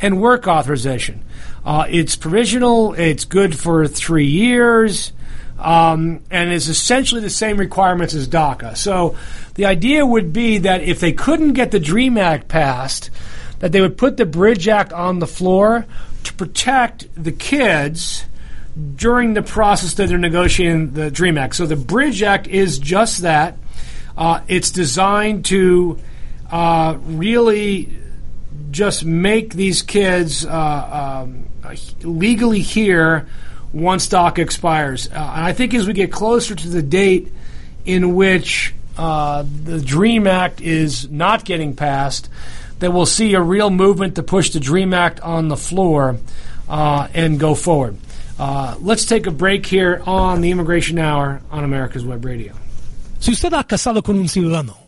and 0.00 0.22
work 0.22 0.48
authorization. 0.48 1.22
Uh, 1.62 1.84
it's 1.90 2.16
provisional. 2.16 2.94
It's 2.94 3.26
good 3.26 3.58
for 3.58 3.86
three 3.86 4.28
years 4.28 5.12
um, 5.58 6.20
and 6.30 6.52
is 6.52 6.68
essentially 6.68 7.20
the 7.20 7.30
same 7.30 7.56
requirements 7.56 8.14
as 8.14 8.28
DACA. 8.28 8.76
So 8.76 9.16
the 9.54 9.66
idea 9.66 10.06
would 10.06 10.32
be 10.32 10.58
that 10.58 10.82
if 10.82 11.00
they 11.00 11.12
couldn't 11.12 11.54
get 11.54 11.70
the 11.72 11.80
DREAM 11.80 12.16
Act 12.16 12.48
passed, 12.48 13.10
that 13.58 13.72
they 13.72 13.80
would 13.80 13.98
put 13.98 14.16
the 14.16 14.26
Bridge 14.26 14.68
Act 14.68 14.92
on 14.92 15.18
the 15.18 15.26
floor 15.26 15.84
to 16.24 16.32
protect 16.34 17.08
the 17.22 17.32
kids 17.32 18.24
during 18.94 19.34
the 19.34 19.42
process 19.42 19.94
that 19.94 20.08
they're 20.08 20.18
negotiating 20.18 20.92
the 20.92 21.10
DREAM 21.10 21.36
Act. 21.36 21.56
So 21.56 21.66
the 21.66 21.76
Bridge 21.76 22.22
Act 22.22 22.46
is 22.46 22.78
just 22.78 23.22
that. 23.22 23.58
Uh, 24.16 24.40
it's 24.48 24.70
designed 24.70 25.44
to 25.46 25.98
uh, 26.50 26.96
really 27.04 27.96
just 28.70 29.04
make 29.04 29.54
these 29.54 29.82
kids 29.82 30.44
uh, 30.44 31.24
um, 31.24 31.48
legally 32.02 32.60
here 32.60 33.28
once 33.80 34.04
stock 34.04 34.38
expires. 34.38 35.08
Uh, 35.08 35.14
and 35.14 35.44
I 35.44 35.52
think 35.52 35.74
as 35.74 35.86
we 35.86 35.92
get 35.92 36.12
closer 36.12 36.54
to 36.54 36.68
the 36.68 36.82
date 36.82 37.32
in 37.84 38.14
which 38.14 38.74
uh, 38.96 39.44
the 39.64 39.80
DREAM 39.80 40.26
Act 40.26 40.60
is 40.60 41.10
not 41.10 41.44
getting 41.44 41.74
passed, 41.74 42.28
that 42.78 42.92
we'll 42.92 43.06
see 43.06 43.34
a 43.34 43.40
real 43.40 43.70
movement 43.70 44.16
to 44.16 44.22
push 44.22 44.50
the 44.50 44.60
DREAM 44.60 44.94
Act 44.94 45.20
on 45.20 45.48
the 45.48 45.56
floor 45.56 46.18
uh, 46.68 47.08
and 47.14 47.40
go 47.40 47.54
forward. 47.54 47.96
Uh, 48.38 48.76
let's 48.80 49.04
take 49.04 49.26
a 49.26 49.32
break 49.32 49.66
here 49.66 50.00
on 50.06 50.40
the 50.40 50.50
Immigration 50.50 50.98
Hour 50.98 51.40
on 51.50 51.64
America's 51.64 52.04
Web 52.04 52.24
Radio. 52.24 52.52
Si 53.18 53.32
usted 53.32 53.52
ha 53.52 53.64
casado 53.64 54.02
con 54.02 54.16
un 54.16 54.28
ciudadano 54.28 54.87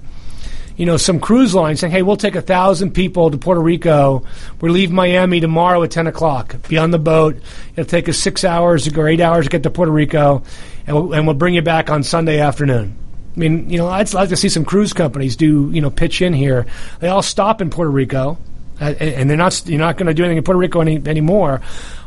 you 0.80 0.86
know, 0.86 0.96
some 0.96 1.20
cruise 1.20 1.54
line 1.54 1.76
saying, 1.76 1.90
hey, 1.92 2.00
we'll 2.00 2.16
take 2.16 2.36
a 2.36 2.40
thousand 2.40 2.92
people 2.92 3.30
to 3.30 3.36
Puerto 3.36 3.60
Rico. 3.60 4.24
We 4.62 4.70
leave 4.70 4.90
Miami 4.90 5.38
tomorrow 5.38 5.82
at 5.82 5.90
10 5.90 6.06
o'clock. 6.06 6.56
Be 6.70 6.78
on 6.78 6.90
the 6.90 6.98
boat. 6.98 7.36
It'll 7.76 7.84
take 7.84 8.08
us 8.08 8.16
six 8.16 8.44
hours 8.44 8.88
or 8.96 9.06
eight 9.06 9.20
hours 9.20 9.44
to 9.44 9.50
get 9.50 9.62
to 9.64 9.70
Puerto 9.70 9.92
Rico, 9.92 10.42
and 10.86 10.96
we'll, 10.96 11.12
and 11.12 11.26
we'll 11.26 11.36
bring 11.36 11.52
you 11.52 11.60
back 11.60 11.90
on 11.90 12.02
Sunday 12.02 12.40
afternoon. 12.40 12.96
I 13.36 13.38
mean, 13.38 13.68
you 13.68 13.76
know, 13.76 13.88
I'd 13.88 14.14
like 14.14 14.30
to 14.30 14.38
see 14.38 14.48
some 14.48 14.64
cruise 14.64 14.94
companies 14.94 15.36
do, 15.36 15.70
you 15.70 15.82
know, 15.82 15.90
pitch 15.90 16.22
in 16.22 16.32
here. 16.32 16.64
They 17.00 17.08
all 17.08 17.20
stop 17.20 17.60
in 17.60 17.68
Puerto 17.68 17.90
Rico 17.90 18.38
and 18.80 19.28
they're 19.28 19.36
not 19.36 19.62
you're 19.66 19.78
not 19.78 19.98
going 19.98 20.06
to 20.06 20.14
do 20.14 20.24
anything 20.24 20.38
in 20.38 20.44
Puerto 20.44 20.58
Rico 20.58 20.80
any, 20.80 20.96
anymore. 21.06 21.60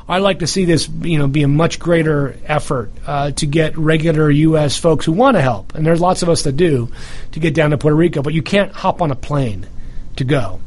I'd 0.07 0.21
like 0.21 0.39
to 0.39 0.47
see 0.47 0.65
this, 0.65 0.89
you 1.01 1.17
know, 1.17 1.27
be 1.27 1.43
a 1.43 1.47
much 1.47 1.79
greater 1.79 2.37
effort 2.45 2.91
uh, 3.07 3.31
to 3.31 3.45
get 3.45 3.77
regular 3.77 4.29
U.S. 4.29 4.77
folks 4.77 5.05
who 5.05 5.13
want 5.13 5.37
to 5.37 5.41
help, 5.41 5.75
and 5.75 5.85
there's 5.85 6.01
lots 6.01 6.23
of 6.23 6.29
us 6.29 6.43
that 6.43 6.57
do, 6.57 6.91
to 7.31 7.39
get 7.39 7.53
down 7.53 7.71
to 7.71 7.77
Puerto 7.77 7.95
Rico. 7.95 8.21
But 8.21 8.33
you 8.33 8.41
can't 8.41 8.71
hop 8.71 9.01
on 9.01 9.11
a 9.11 9.15
plane 9.15 9.65
to 10.17 10.23
go. 10.23 10.59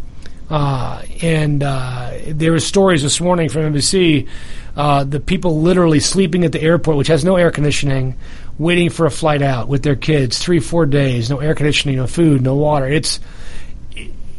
Uh, 0.49 1.03
and 1.23 1.63
uh, 1.63 2.13
there 2.29 2.53
were 2.53 2.61
stories 2.61 3.03
this 3.03 3.21
morning 3.21 3.49
from 3.49 3.63
NBC, 3.73 4.29
uh, 4.77 5.05
the 5.05 5.21
people 5.21 5.63
literally 5.63 6.01
sleeping 6.01 6.45
at 6.45 6.53
the 6.53 6.61
airport, 6.61 6.97
which 6.97 7.09
has 7.09 7.25
no 7.25 7.37
air 7.37 7.51
conditioning, 7.51 8.15
waiting 8.59 8.91
for 8.91 9.07
a 9.07 9.11
flight 9.11 9.43
out 9.43 9.69
with 9.69 9.83
their 9.83 9.97
kids, 9.97 10.39
three, 10.39 10.61
four 10.61 10.87
days, 10.87 11.31
no 11.31 11.41
air 11.41 11.55
conditioning, 11.55 11.97
no 11.97 12.07
food, 12.07 12.43
no 12.43 12.55
water. 12.55 12.87
It's 12.87 13.19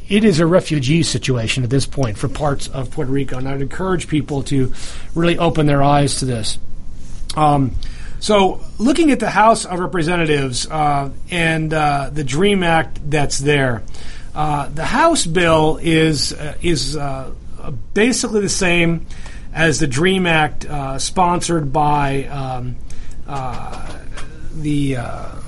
it 0.09 0.23
is 0.23 0.39
a 0.39 0.45
refugee 0.45 1.03
situation 1.03 1.63
at 1.63 1.69
this 1.69 1.85
point 1.85 2.17
for 2.17 2.27
parts 2.27 2.67
of 2.67 2.91
Puerto 2.91 3.11
Rico, 3.11 3.37
and 3.37 3.47
I'd 3.47 3.61
encourage 3.61 4.07
people 4.07 4.43
to 4.43 4.73
really 5.13 5.37
open 5.37 5.65
their 5.65 5.83
eyes 5.83 6.19
to 6.19 6.25
this. 6.25 6.57
Um, 7.35 7.75
so, 8.19 8.61
looking 8.79 9.11
at 9.11 9.19
the 9.19 9.29
House 9.29 9.65
of 9.65 9.79
Representatives 9.79 10.67
uh, 10.69 11.11
and 11.29 11.71
uh, 11.71 12.09
the 12.11 12.23
Dream 12.23 12.63
Act 12.63 12.99
that's 13.09 13.37
there, 13.37 13.83
uh, 14.33 14.69
the 14.69 14.85
House 14.85 15.25
bill 15.25 15.77
is 15.81 16.33
uh, 16.33 16.55
is 16.61 16.97
uh, 16.97 17.31
basically 17.93 18.41
the 18.41 18.49
same 18.49 19.05
as 19.53 19.79
the 19.79 19.87
Dream 19.87 20.25
Act 20.25 20.65
uh, 20.65 20.97
sponsored 20.99 21.71
by 21.71 22.25
um, 22.25 22.75
the, 24.55 24.95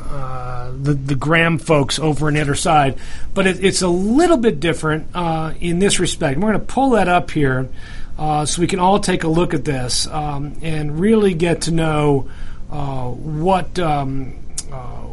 uh, 0.10 0.72
the 0.72 0.94
the 0.94 1.14
Graham 1.14 1.60
folks 1.60 2.00
over 2.00 2.28
on 2.28 2.34
the 2.34 2.42
other 2.42 2.56
side, 2.56 2.98
but 3.36 3.46
it, 3.46 3.64
it's 3.64 3.84
a 3.84 3.88
little 3.88 4.38
bit 4.38 4.60
different 4.60 5.08
uh, 5.14 5.54
in 5.60 5.78
this 5.78 6.00
respect. 6.00 6.40
We're 6.40 6.50
going 6.50 6.60
to 6.60 6.74
pull 6.74 6.92
that 6.92 7.08
up 7.08 7.30
here 7.30 7.70
uh, 8.18 8.46
so 8.46 8.62
we 8.62 8.68
can 8.68 8.80
all 8.80 9.00
take 9.00 9.24
a 9.24 9.28
look 9.28 9.54
at 9.54 9.64
this 9.64 10.08
um, 10.08 10.58
and 10.64 11.00
really 11.00 11.36
get 11.36 11.62
to 11.64 11.72
know 11.72 12.28
uh, 12.72 13.06
what 13.10 13.78
um, 13.78 14.40
uh, 14.72 15.04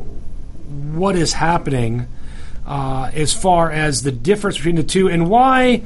what 0.94 1.14
is 1.14 1.35
happening 1.35 2.09
as 2.66 3.35
far 3.35 3.70
as 3.70 4.02
the 4.02 4.12
difference 4.12 4.56
between 4.56 4.76
the 4.76 4.82
two 4.82 5.09
and 5.09 5.28
why 5.28 5.82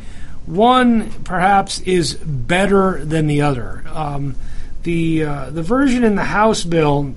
one 0.47 1.11
perhaps 1.25 1.81
is 1.81 2.15
better 2.15 3.05
than 3.05 3.27
the 3.27 3.43
other. 3.43 3.85
Um, 3.89 4.37
the 4.85 5.21
the 5.51 5.63
version 5.63 6.05
in 6.05 6.15
the 6.15 6.25
House 6.25 6.63
bill, 6.63 7.15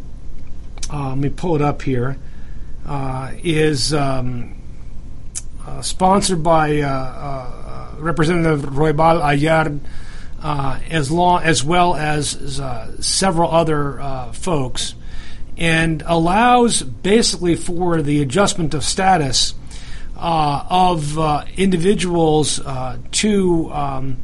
uh, 0.94 1.10
let 1.10 1.18
me 1.18 1.30
pull 1.30 1.56
it 1.56 1.62
up 1.62 1.82
here, 1.82 2.18
uh, 2.86 3.32
is 3.44 3.96
um, 3.96 4.54
uh, 5.66 5.82
sponsored 5.82 6.44
by 6.44 6.82
Representative 7.98 8.62
Roybal-Allard, 8.62 9.80
as 10.44 11.10
long 11.10 11.42
as 11.42 11.64
well 11.64 11.96
as 11.96 12.62
several 13.00 13.50
other 13.50 14.30
folks, 14.34 14.94
and 15.58 16.04
allows 16.06 16.84
basically 16.84 17.56
for 17.56 18.04
the 18.04 18.22
adjustment 18.22 18.76
of 18.76 18.84
status 18.84 19.56
of 20.16 21.18
individuals 21.58 22.62
to 23.12 23.72
um, 23.74 24.18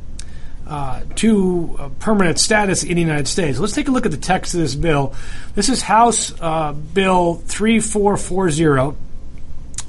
uh, 0.70 1.02
to 1.16 1.76
uh, 1.80 1.90
permanent 2.00 2.40
status 2.40 2.84
in 2.84 2.94
the 2.94 3.02
United 3.02 3.28
States. 3.28 3.58
Let's 3.58 3.74
take 3.74 3.88
a 3.88 3.92
look 3.92 4.06
at 4.06 4.12
the 4.12 4.18
text 4.18 4.54
of 4.54 4.60
this 4.60 4.76
bill. 4.76 5.16
This 5.56 5.68
is 5.68 5.82
House 5.82 6.32
uh, 6.40 6.74
Bill 6.74 7.36
3440, 7.48 8.96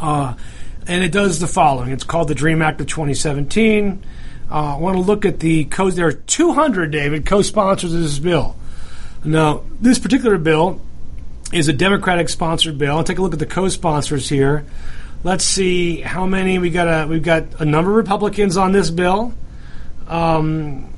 uh, 0.01 0.35
and 0.87 1.05
it 1.05 1.13
does 1.13 1.39
the 1.39 1.47
following. 1.47 1.91
It's 1.91 2.05
called 2.05 2.29
the 2.29 2.35
DREAM 2.35 2.63
Act 2.63 2.81
of 2.81 2.87
2017. 2.87 4.03
Uh, 4.51 4.55
I 4.55 4.79
want 4.79 4.97
to 4.97 5.03
look 5.03 5.27
at 5.27 5.39
the 5.39 5.67
co 5.67 5.91
There 5.91 6.07
are 6.07 6.13
200, 6.13 6.91
David, 6.91 7.27
co 7.27 7.43
sponsors 7.43 7.93
of 7.93 8.01
this 8.01 8.19
bill. 8.19 8.57
Now, 9.23 9.65
this 9.83 9.99
particular 9.99 10.39
bill 10.39 10.81
is 11.53 11.69
a 11.69 11.75
Democratic 11.75 12.31
sponsored 12.31 12.79
bill. 12.79 12.97
I'll 12.97 13.05
take 13.05 13.19
a 13.19 13.23
look 13.23 13.35
at 13.35 13.39
the 13.39 13.45
co 13.45 13.69
sponsors 13.69 14.31
here. 14.31 14.65
Let's 15.25 15.45
see 15.45 16.01
how 16.01 16.25
many 16.25 16.59
we 16.59 16.71
got. 16.71 16.89
A, 16.89 17.07
we've 17.07 17.23
got 17.23 17.61
a 17.61 17.67
number 17.67 17.91
of 17.91 17.99
Republicans 17.99 18.57
on 18.57 18.73
this 18.73 18.89
bill. 18.89 19.35
Um, 20.11 20.93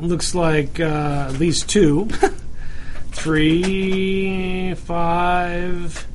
looks 0.00 0.34
like 0.36 0.78
uh, 0.78 1.26
at 1.28 1.40
least 1.40 1.68
two, 1.68 2.08
three, 3.10 4.74
five. 4.74 6.06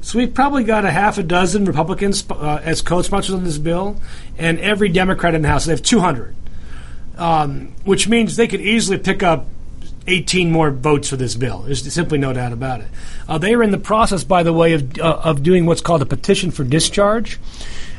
So 0.00 0.18
we've 0.18 0.34
probably 0.34 0.64
got 0.64 0.84
a 0.84 0.90
half 0.90 1.18
a 1.18 1.22
dozen 1.22 1.64
Republicans 1.64 2.24
uh, 2.28 2.60
as 2.64 2.82
co-sponsors 2.82 3.32
on 3.32 3.44
this 3.44 3.58
bill, 3.58 4.00
and 4.36 4.58
every 4.58 4.88
Democrat 4.88 5.36
in 5.36 5.42
the 5.42 5.48
House. 5.48 5.66
They 5.66 5.72
have 5.72 5.82
200, 5.82 6.34
um, 7.16 7.72
which 7.84 8.08
means 8.08 8.34
they 8.34 8.48
could 8.48 8.60
easily 8.60 8.98
pick 8.98 9.22
up 9.22 9.46
18 10.08 10.50
more 10.50 10.72
votes 10.72 11.08
for 11.08 11.16
this 11.16 11.36
bill. 11.36 11.60
There's 11.60 11.90
simply 11.92 12.18
no 12.18 12.32
doubt 12.32 12.52
about 12.52 12.80
it. 12.80 12.88
Uh, 13.28 13.38
they 13.38 13.54
are 13.54 13.62
in 13.62 13.70
the 13.70 13.78
process, 13.78 14.24
by 14.24 14.42
the 14.42 14.52
way, 14.52 14.72
of, 14.72 14.98
uh, 14.98 15.20
of 15.22 15.44
doing 15.44 15.64
what's 15.64 15.80
called 15.80 16.02
a 16.02 16.06
petition 16.06 16.50
for 16.50 16.64
discharge. 16.64 17.38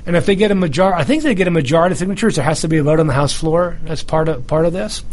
And 0.05 0.15
if 0.15 0.25
they 0.25 0.35
get 0.35 0.51
a 0.51 0.55
majority, 0.55 1.01
I 1.01 1.03
think 1.03 1.23
they 1.23 1.33
get 1.33 1.47
a 1.47 1.51
majority 1.51 1.93
of 1.93 1.97
signatures. 1.97 2.35
There 2.35 2.45
has 2.45 2.61
to 2.61 2.67
be 2.67 2.77
a 2.77 2.83
vote 2.83 2.99
on 2.99 3.07
the 3.07 3.13
House 3.13 3.33
floor 3.33 3.77
as 3.87 4.03
part 4.03 4.29
of 4.29 4.45
part 4.47 4.65
of 4.65 4.73
this. 4.73 5.03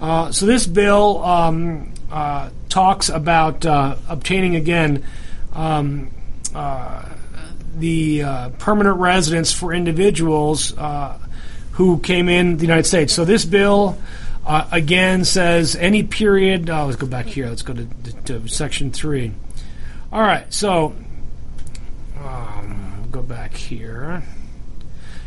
Uh, 0.00 0.32
so 0.32 0.44
this 0.44 0.66
bill 0.66 1.24
um, 1.24 1.92
uh, 2.10 2.50
talks 2.68 3.08
about 3.08 3.64
uh, 3.64 3.96
obtaining 4.08 4.56
again 4.56 5.04
um, 5.52 6.10
uh, 6.54 7.08
the 7.76 8.22
uh, 8.22 8.48
permanent 8.58 8.98
residence 8.98 9.50
for 9.52 9.72
individuals 9.72 10.76
uh, 10.76 11.18
who 11.72 11.98
came 11.98 12.28
in 12.28 12.56
the 12.58 12.62
United 12.62 12.84
States. 12.84 13.14
So 13.14 13.24
this 13.24 13.44
bill 13.44 13.98
again, 14.46 15.24
says 15.24 15.74
any 15.74 16.02
period. 16.02 16.68
Oh, 16.68 16.84
let's 16.84 16.96
go 16.96 17.06
back 17.06 17.26
here. 17.26 17.48
Let's 17.48 17.62
go 17.62 17.72
to, 17.72 17.86
to, 17.86 18.40
to 18.40 18.48
section 18.48 18.92
three. 18.92 19.32
All 20.12 20.20
right, 20.20 20.52
so 20.52 20.94
um, 22.22 22.83
go 23.14 23.22
back 23.22 23.54
here. 23.54 24.24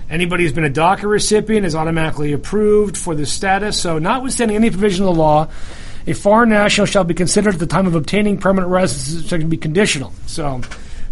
Anybody 0.09 0.43
who's 0.43 0.51
been 0.51 0.65
a 0.65 0.69
DACA 0.69 1.03
recipient 1.03 1.65
is 1.65 1.73
automatically 1.73 2.33
approved 2.33 2.97
for 2.97 3.15
this 3.15 3.31
status. 3.31 3.79
So, 3.79 3.97
notwithstanding 3.97 4.57
any 4.57 4.69
provision 4.69 5.05
of 5.05 5.15
the 5.15 5.21
law, 5.21 5.47
a 6.05 6.11
foreign 6.13 6.49
national 6.49 6.87
shall 6.87 7.05
be 7.05 7.13
considered 7.13 7.53
at 7.53 7.59
the 7.61 7.65
time 7.65 7.87
of 7.87 7.95
obtaining 7.95 8.39
permanent 8.39 8.69
residence 8.69 9.29
to 9.29 9.45
be 9.45 9.55
conditional. 9.55 10.11
So, 10.25 10.59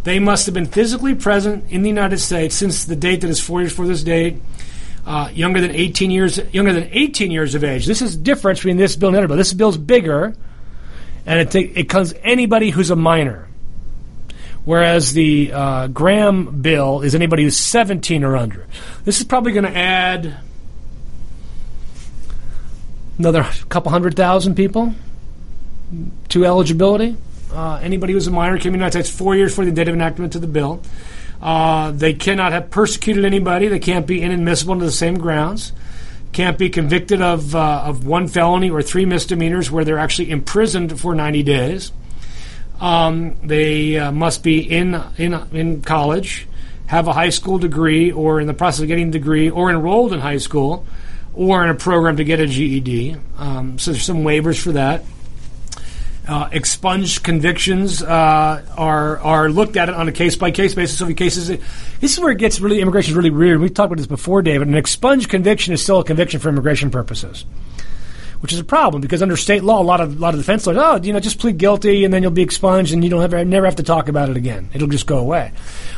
they 0.03 0.19
must 0.19 0.47
have 0.47 0.53
been 0.53 0.65
physically 0.65 1.15
present 1.15 1.71
in 1.71 1.81
the 1.81 1.87
United 1.87 2.17
States 2.19 2.55
since 2.55 2.83
the 2.83 2.97
date 2.97 3.21
that 3.21 3.29
is 3.29 3.39
four 3.39 3.61
years 3.61 3.71
for 3.71 3.87
this 3.87 4.03
date. 4.03 4.41
Uh, 5.05 5.29
younger 5.33 5.61
than 5.61 5.71
18 5.71 6.11
years, 6.11 6.39
younger 6.51 6.73
than 6.73 6.89
18 6.91 7.31
years 7.31 7.55
of 7.55 7.63
age. 7.63 7.85
This 7.85 8.01
is 8.01 8.17
the 8.17 8.23
difference 8.23 8.59
between 8.59 8.75
this 8.75 8.97
bill 8.97 9.09
and 9.09 9.17
other 9.17 9.27
bill. 9.27 9.37
This 9.37 9.53
bill's 9.53 9.77
bigger, 9.77 10.35
and 11.25 11.39
it, 11.39 11.51
t- 11.51 11.71
it 11.75 11.87
comes 11.87 12.13
anybody 12.21 12.69
who's 12.69 12.89
a 12.89 12.95
minor. 12.97 13.47
Whereas 14.65 15.13
the 15.13 15.51
uh, 15.53 15.87
Graham 15.87 16.61
bill 16.61 17.01
is 17.01 17.13
anybody 17.13 17.43
who's 17.43 17.57
17 17.57 18.23
or 18.23 18.35
under. 18.35 18.65
This 19.03 19.19
is 19.19 19.25
probably 19.25 19.51
going 19.51 19.65
to 19.65 19.77
add 19.77 20.37
another 23.19 23.43
couple 23.69 23.91
hundred 23.91 24.15
thousand 24.15 24.55
people 24.55 24.93
to 26.29 26.45
eligibility. 26.45 27.15
Uh, 27.53 27.79
anybody 27.81 28.13
who's 28.13 28.27
a 28.27 28.31
minor 28.31 28.57
came 28.57 28.63
to 28.63 28.69
the 28.71 28.77
United 28.77 29.03
States 29.03 29.09
four 29.09 29.35
years 29.35 29.51
before 29.51 29.65
the 29.65 29.71
date 29.71 29.87
of 29.87 29.93
enactment 29.93 30.35
of 30.35 30.41
the 30.41 30.47
bill. 30.47 30.81
Uh, 31.41 31.91
they 31.91 32.13
cannot 32.13 32.51
have 32.51 32.69
persecuted 32.71 33.23
anybody. 33.23 33.67
They 33.67 33.79
can't 33.79 34.07
be 34.07 34.21
inadmissible 34.21 34.73
into 34.73 34.85
the 34.85 34.91
same 34.91 35.17
grounds. 35.17 35.73
Can't 36.31 36.57
be 36.57 36.69
convicted 36.69 37.21
of 37.21 37.55
uh, 37.55 37.83
of 37.85 38.05
one 38.05 38.27
felony 38.27 38.69
or 38.69 38.81
three 38.81 39.05
misdemeanors 39.05 39.71
where 39.71 39.85
they're 39.85 39.99
actually 39.99 40.31
imprisoned 40.31 40.99
for 40.99 41.15
90 41.15 41.43
days. 41.43 41.91
Um, 42.79 43.37
they 43.43 43.97
uh, 43.97 44.11
must 44.11 44.43
be 44.43 44.59
in 44.59 45.01
in 45.17 45.33
in 45.53 45.81
college, 45.81 46.47
have 46.87 47.07
a 47.07 47.13
high 47.13 47.29
school 47.29 47.57
degree, 47.57 48.11
or 48.11 48.39
in 48.41 48.47
the 48.47 48.53
process 48.53 48.81
of 48.81 48.87
getting 48.87 49.09
a 49.09 49.11
degree, 49.11 49.49
or 49.49 49.69
enrolled 49.69 50.13
in 50.13 50.19
high 50.19 50.37
school, 50.37 50.85
or 51.33 51.63
in 51.63 51.69
a 51.69 51.75
program 51.75 52.17
to 52.17 52.23
get 52.23 52.39
a 52.39 52.47
GED. 52.47 53.15
Um, 53.37 53.79
so 53.79 53.91
there's 53.91 54.03
some 54.03 54.23
waivers 54.23 54.61
for 54.61 54.73
that. 54.73 55.03
Uh, 56.27 56.49
expunged 56.51 57.23
convictions 57.23 58.01
uh, 58.01 58.65
are 58.75 59.19
are 59.19 59.49
looked 59.49 59.77
at 59.77 59.89
it 59.89 59.95
on 59.95 60.07
a 60.07 60.11
case 60.11 60.35
by 60.35 60.49
case 60.49 60.73
basis. 60.73 60.97
So, 60.97 61.07
if 61.07 61.15
cases, 61.15 61.47
this 61.47 62.13
is 62.13 62.19
where 62.19 62.31
it 62.31 62.39
gets 62.39 62.59
really 62.59 62.81
immigration 62.81 63.11
is 63.11 63.15
really 63.15 63.29
weird. 63.29 63.61
We've 63.61 63.71
talked 63.71 63.87
about 63.87 63.97
this 63.97 64.07
before, 64.07 64.41
David. 64.41 64.67
An 64.67 64.73
expunged 64.73 65.29
conviction 65.29 65.73
is 65.73 65.83
still 65.83 65.99
a 65.99 66.03
conviction 66.03 66.39
for 66.39 66.49
immigration 66.49 66.89
purposes, 66.89 67.45
which 68.45 68.53
is 68.53 68.59
a 68.59 68.63
problem 68.63 69.01
because 69.01 69.23
under 69.23 69.35
state 69.35 69.63
law, 69.63 69.81
a 69.81 69.83
lot 69.83 69.99
of 69.99 70.17
a 70.17 70.19
lot 70.19 70.35
of 70.35 70.39
defense 70.39 70.67
lawyers, 70.67 70.79
oh, 70.79 71.01
you 71.01 71.11
know, 71.11 71.19
just 71.19 71.39
plead 71.39 71.57
guilty 71.57 72.05
and 72.05 72.13
then 72.13 72.21
you'll 72.21 72.29
be 72.29 72.43
expunged 72.43 72.93
and 72.93 73.03
you 73.03 73.09
don't 73.09 73.21
have 73.21 73.47
never 73.47 73.65
have 73.65 73.77
to 73.77 73.81
talk 73.81 74.07
about 74.07 74.29
it 74.29 74.37
again. 74.37 74.69
It'll 74.71 74.87
just 74.87 75.07
go 75.07 75.17
away. 75.17 75.51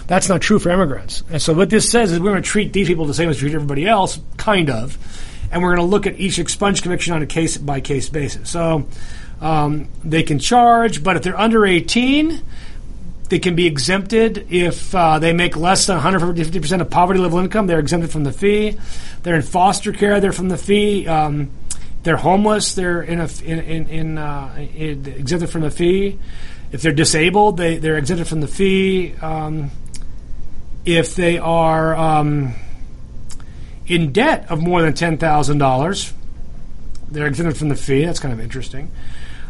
That's 0.08 0.30
not 0.30 0.42
true 0.42 0.58
for 0.58 0.70
immigrants. 0.70 1.26
And 1.30 1.42
so, 1.42 1.54
what 1.54 1.70
this 1.70 1.92
says 1.92 2.14
is 2.14 2.22
we're 2.22 2.30
going 2.30 2.42
to 2.42 2.50
treat 2.50 2.72
these 2.72 2.88
people 2.88 3.04
the 3.04 3.14
same 3.14 3.28
as 3.28 3.36
we 3.36 3.50
treat 3.50 3.56
everybody 3.56 3.86
else, 3.86 4.18
kind 4.38 4.70
of, 4.70 4.98
and 5.52 5.62
we're 5.62 5.76
going 5.76 5.86
to 5.86 5.92
look 5.92 6.08
at 6.08 6.18
each 6.22 6.40
expunged 6.40 6.84
conviction 6.84 7.14
on 7.14 7.22
a 7.22 7.26
case 7.26 7.58
by 7.58 7.82
case 7.82 8.08
basis. 8.08 8.50
So. 8.50 8.88
Um, 9.40 9.90
they 10.04 10.24
can 10.24 10.40
charge, 10.40 11.04
but 11.04 11.16
if 11.16 11.22
they're 11.22 11.40
under 11.40 11.64
18, 11.64 12.42
they 13.30 13.38
can 13.38 13.56
be 13.56 13.68
exempted 13.68 14.48
if 14.52 14.96
uh, 14.96 15.20
they 15.20 15.32
make 15.32 15.56
less 15.56 15.86
than 15.86 16.00
150% 16.00 16.82
of 16.82 16.90
poverty 16.90 17.20
level 17.20 17.38
income. 17.38 17.68
They're 17.68 17.78
exempted 17.78 18.10
from 18.10 18.24
the 18.24 18.32
fee. 18.32 18.78
They're 19.22 19.36
in 19.36 19.44
foster 19.44 19.92
care. 19.92 20.20
They're 20.20 20.32
from 20.32 20.50
the 20.50 20.58
fee. 20.58 21.08
Um, 21.08 21.52
they're 22.08 22.16
homeless. 22.16 22.74
They're 22.74 23.02
in 23.02 23.20
a 23.20 23.28
in 23.44 23.60
in, 23.60 23.88
in, 23.88 24.18
uh, 24.18 24.56
in, 24.74 25.06
exempted 25.08 25.50
from 25.50 25.64
the 25.64 25.70
fee. 25.70 26.18
If 26.72 26.82
they're 26.82 26.94
disabled, 26.94 27.58
they 27.58 27.80
they're 27.80 27.98
exempted 27.98 28.30
from 28.30 28.40
the 28.40 28.48
fee. 28.48 29.14
Um, 29.22 29.72
if 30.86 31.16
they 31.16 31.38
are 31.38 31.94
um, 31.98 32.54
in 33.88 34.14
debt 34.14 34.50
of 34.50 34.62
more 34.62 34.82
than 34.82 34.94
ten 34.94 35.18
thousand 35.18 35.58
dollars, 35.58 36.14
they're 37.10 37.28
exempted 37.28 37.58
from 37.58 37.68
the 37.68 37.76
fee. 37.76 38.06
That's 38.06 38.22
kind 38.22 38.34
of 38.34 38.40
interesting. 38.40 38.90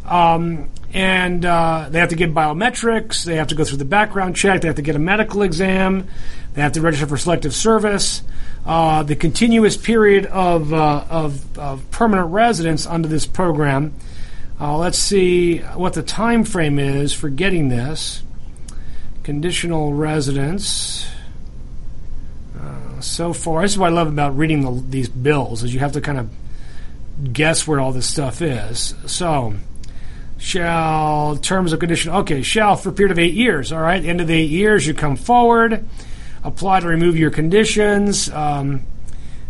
Um, 0.03 0.71
and 0.95 1.45
uh, 1.45 1.89
they 1.91 1.99
have 1.99 2.09
to 2.09 2.15
get 2.15 2.33
biometrics. 2.33 3.23
They 3.23 3.35
have 3.35 3.49
to 3.49 3.55
go 3.55 3.65
through 3.65 3.77
the 3.77 3.85
background 3.85 4.35
check. 4.35 4.61
They 4.61 4.67
have 4.67 4.77
to 4.77 4.81
get 4.81 4.95
a 4.95 4.99
medical 4.99 5.43
exam. 5.43 6.07
They 6.55 6.63
have 6.63 6.71
to 6.71 6.81
register 6.81 7.05
for 7.05 7.17
selective 7.17 7.53
service. 7.53 8.23
Uh, 8.67 9.01
the 9.01 9.15
continuous 9.15 9.77
period 9.77 10.25
of, 10.25 10.73
uh, 10.73 11.05
of, 11.09 11.57
of, 11.57 11.89
permanent 11.89 12.29
residence 12.33 12.85
under 12.85 13.07
this 13.07 13.25
program. 13.25 13.93
Uh, 14.59 14.75
let's 14.75 14.97
see 14.97 15.59
what 15.59 15.93
the 15.93 16.03
time 16.03 16.43
frame 16.43 16.77
is 16.77 17.13
for 17.13 17.29
getting 17.29 17.69
this. 17.69 18.21
Conditional 19.23 19.93
residence. 19.93 21.07
Uh, 22.59 22.99
so 22.99 23.31
far, 23.31 23.61
this 23.61 23.71
is 23.71 23.77
what 23.77 23.87
I 23.87 23.93
love 23.93 24.09
about 24.09 24.35
reading 24.35 24.61
the, 24.61 24.83
these 24.89 25.07
bills 25.07 25.63
is 25.63 25.73
you 25.73 25.79
have 25.79 25.93
to 25.93 26.01
kind 26.01 26.17
of 26.17 26.29
guess 27.31 27.65
where 27.65 27.79
all 27.79 27.93
this 27.93 28.09
stuff 28.09 28.41
is. 28.41 28.95
So 29.05 29.53
shall 30.37 31.37
terms 31.37 31.73
of 31.73 31.79
condition 31.79 32.11
okay 32.11 32.43
shall 32.43 32.75
for 32.75 32.89
a 32.89 32.91
period 32.91 33.11
of 33.11 33.17
eight 33.17 33.33
years 33.33 33.71
all 33.71 33.81
right 33.81 34.05
end 34.05 34.21
of 34.21 34.27
the 34.27 34.35
eight 34.35 34.51
years 34.51 34.85
you 34.85 34.93
come 34.93 35.15
forward 35.15 35.83
apply 36.47 36.79
to 36.79 36.87
remove 36.87 37.17
your 37.17 37.29
conditions. 37.29 38.29
Um, 38.29 38.85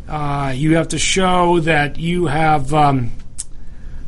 uh, 0.07 0.53
you 0.55 0.75
have 0.75 0.89
to 0.89 0.97
show 0.97 1.59
that 1.59 1.97
you 1.97 2.25
have 2.25 2.73
um, 2.73 3.11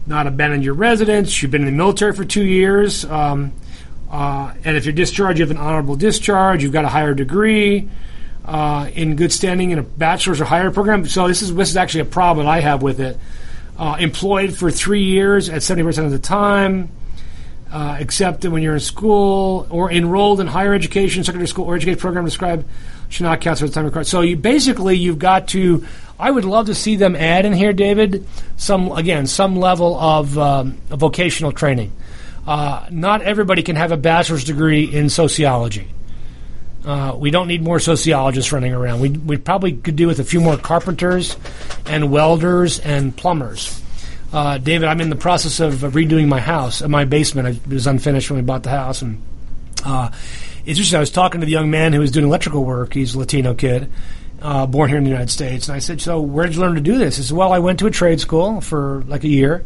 not 0.08 0.26
abandoned 0.26 0.64
your 0.64 0.74
residence. 0.74 1.42
You've 1.42 1.52
been 1.52 1.62
in 1.62 1.68
the 1.68 1.72
military 1.72 2.14
for 2.14 2.26
two 2.26 2.44
years. 2.44 3.06
Um, 3.06 3.54
uh, 4.10 4.54
and 4.64 4.76
if 4.76 4.86
you're 4.86 4.94
discharged 4.94 5.38
you 5.38 5.46
have 5.46 5.52
an 5.52 5.58
honorable 5.58 5.96
discharge. 5.96 6.64
You've 6.64 6.74
got 6.74 6.84
a 6.84 6.90
higher 6.90 7.14
degree 7.14 7.88
uh, 8.44 8.90
in 8.94 9.16
good 9.16 9.32
standing 9.32 9.70
in 9.70 9.78
a 9.78 9.84
bachelor's 9.84 10.42
or 10.42 10.46
higher 10.46 10.72
program. 10.72 11.06
So 11.06 11.28
this 11.28 11.44
is 11.44 11.54
this 11.54 11.70
is 11.70 11.78
actually 11.78 12.02
a 12.02 12.06
problem 12.06 12.48
i 12.48 12.60
have 12.60 12.82
with 12.82 13.00
it. 13.00 13.20
Uh, 13.78 13.98
employed 14.00 14.58
for 14.58 14.72
three 14.72 15.04
years 15.04 15.48
at 15.48 15.62
70% 15.62 16.04
of 16.04 16.12
the 16.12 16.20
time, 16.20 16.90
uh, 17.72 17.98
except 18.00 18.46
when 18.46 18.64
you're 18.64 18.76
in 18.76 18.80
school 18.80 19.68
or 19.70 19.92
enrolled 19.92 20.40
in 20.40 20.48
higher 20.48 20.74
education, 20.74 21.24
secondary 21.24 21.48
school, 21.48 21.66
or 21.66 21.76
education 21.76 22.00
program 22.00 22.26
described 22.26 22.66
should 23.10 23.24
not 23.24 23.42
count 23.42 23.60
the 23.60 23.70
time 23.70 23.86
required. 23.86 24.08
So 24.08 24.22
you 24.22 24.38
basically 24.38 24.98
you've 24.98 25.20
got 25.20 25.50
to. 25.50 25.86
I 26.20 26.32
would 26.32 26.46
love 26.46 26.66
to 26.68 26.76
see 26.76 26.96
them 26.96 27.16
add 27.16 27.46
in 27.46 27.54
here, 27.54 27.74
David, 27.74 28.28
some 28.58 28.92
again 28.92 29.28
some 29.28 29.56
level 29.56 30.00
of 30.00 30.38
um, 30.38 30.78
vocational 30.90 31.52
training. 31.52 31.92
Uh, 32.48 32.88
not 32.90 33.22
everybody 33.22 33.62
can 33.62 33.76
have 33.76 33.92
a 33.92 33.98
bachelor's 33.98 34.44
degree 34.44 34.84
in 34.84 35.10
sociology. 35.10 35.88
Uh, 36.84 37.14
we 37.16 37.30
don't 37.30 37.48
need 37.48 37.62
more 37.62 37.80
sociologists 37.80 38.52
running 38.52 38.74
around. 38.74 39.02
We, 39.02 39.10
we 39.10 39.38
probably 39.38 39.74
could 39.74 39.96
do 39.96 40.08
with 40.08 40.20
a 40.20 40.24
few 40.24 40.40
more 40.40 40.58
carpenters 40.58 41.36
and 41.86 42.10
welders 42.10 42.80
and 42.80 43.16
plumbers. 43.16 43.82
Uh, 44.32 44.60
David, 44.60 44.88
I'm 44.88 45.02
in 45.02 45.10
the 45.10 45.16
process 45.16 45.60
of 45.60 45.74
redoing 45.74 46.28
my 46.28 46.40
house, 46.40 46.82
my 46.84 47.06
basement. 47.06 47.48
It 47.48 47.68
was 47.68 47.88
unfinished 47.88 48.30
when 48.30 48.38
we 48.38 48.46
bought 48.46 48.64
the 48.64 48.70
house, 48.70 49.02
and 49.02 49.22
uh, 49.84 50.12
it's 50.60 50.78
interesting. 50.78 50.98
I 50.98 51.00
was 51.00 51.10
talking 51.10 51.42
to 51.42 51.46
the 51.46 51.52
young 51.52 51.72
man 51.72 51.94
who 51.94 52.00
was 52.00 52.12
doing 52.12 52.26
electrical 52.26 52.64
work. 52.64 52.94
He's 52.94 53.16
a 53.16 53.20
Latino 53.20 53.56
kid, 53.56 53.92
uh, 54.42 54.68
born 54.68 54.90
here 54.90 55.00
in 55.00 55.04
the 55.04 55.10
United 55.10 55.32
States, 55.32 55.68
and 55.68 55.76
I 55.76 55.80
said, 55.80 56.00
"So, 56.00 56.22
where 56.22 56.46
did 56.46 56.56
you 56.56 56.62
learn 56.62 56.76
to 56.76 56.82
do 56.82 57.00
this?" 57.00 57.18
He 57.18 57.24
said, 57.24 57.36
"Well, 57.36 57.52
I 57.52 57.60
went 57.60 57.80
to 57.80 57.88
a 57.88 57.92
trade 57.92 58.20
school 58.20 58.62
for 58.62 59.04
like 59.08 59.24
a 59.24 59.28
year, 59.28 59.66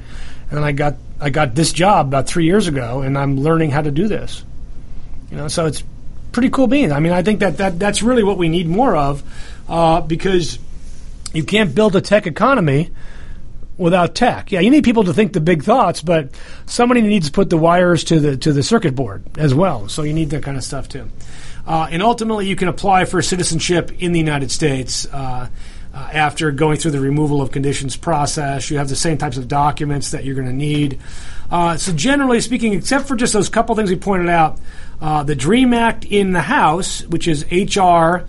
and 0.50 0.64
I 0.64 0.72
got 0.72 0.96
I 1.20 1.30
got 1.30 1.56
this 1.56 1.74
job 1.74 2.08
about 2.08 2.28
three 2.28 2.46
years 2.46 2.68
ago, 2.68 3.02
and 3.02 3.18
I'm 3.18 3.42
learning 3.42 3.72
how 3.72 3.82
to 3.82 3.92
do 3.92 4.08
this." 4.08 4.46
You 5.30 5.36
know, 5.36 5.50
so 5.50 5.66
it's 5.66 5.84
pretty 6.32 6.50
cool 6.50 6.68
beans. 6.68 6.94
I 6.94 7.02
mean, 7.02 7.12
I 7.12 7.22
think 7.22 7.42
that, 7.42 7.58
that 7.58 7.80
that's 7.80 8.02
really 8.02 8.24
what 8.24 8.38
we 8.38 8.48
need 8.48 8.68
more 8.68 8.96
of 8.96 9.24
uh, 9.68 10.00
because 10.00 10.58
you 11.34 11.44
can't 11.44 11.76
build 11.76 11.98
a 11.98 12.02
tech 12.02 12.28
economy 12.28 12.92
without 13.78 14.16
tech. 14.16 14.52
Yeah, 14.52 14.60
you 14.60 14.70
need 14.70 14.84
people 14.84 15.04
to 15.06 15.14
think 15.14 15.34
the 15.34 15.42
big 15.42 15.64
thoughts, 15.64 16.02
but 16.02 16.30
somebody 16.66 17.02
needs 17.02 17.28
to 17.28 17.32
put 17.32 17.50
the 17.50 17.58
wires 17.58 18.04
to 18.06 18.20
the 18.20 18.38
to 18.38 18.54
the 18.54 18.64
circuit 18.64 18.96
board 18.96 19.24
as 19.38 19.54
well. 19.54 19.88
So 19.90 20.04
you 20.04 20.14
need 20.14 20.30
that 20.32 20.44
kind 20.44 20.58
of 20.58 20.64
stuff 20.64 20.90
too. 20.90 21.10
Uh, 21.66 21.88
and 21.90 22.04
ultimately, 22.04 22.48
you 22.48 22.56
can 22.56 22.68
apply 22.68 23.06
for 23.06 23.22
citizenship 23.22 23.92
in 24.02 24.12
the 24.12 24.20
United 24.20 24.52
States. 24.52 25.06
Uh, 25.12 25.50
uh, 25.96 26.10
after 26.12 26.50
going 26.52 26.76
through 26.76 26.90
the 26.90 27.00
removal 27.00 27.40
of 27.40 27.52
conditions 27.52 27.96
process, 27.96 28.72
you 28.72 28.80
have 28.80 28.90
the 28.90 28.96
same 28.96 29.16
types 29.16 29.38
of 29.38 29.48
documents 29.48 30.10
that 30.10 30.26
you're 30.26 30.34
going 30.34 30.48
to 30.48 30.54
need. 30.54 31.00
Uh, 31.52 31.78
so, 31.78 31.94
generally 31.94 32.42
speaking, 32.42 32.74
except 32.74 33.08
for 33.08 33.16
just 33.16 33.32
those 33.32 33.48
couple 33.48 33.76
things 33.76 33.92
we 33.92 33.96
pointed 33.96 34.28
out, 34.28 34.60
uh, 35.02 35.22
the 35.22 35.36
DREAM 35.36 35.72
Act 35.72 36.04
in 36.04 36.32
the 36.32 36.42
House, 36.42 37.06
which 37.06 37.28
is 37.28 37.46
H.R. 37.52 38.26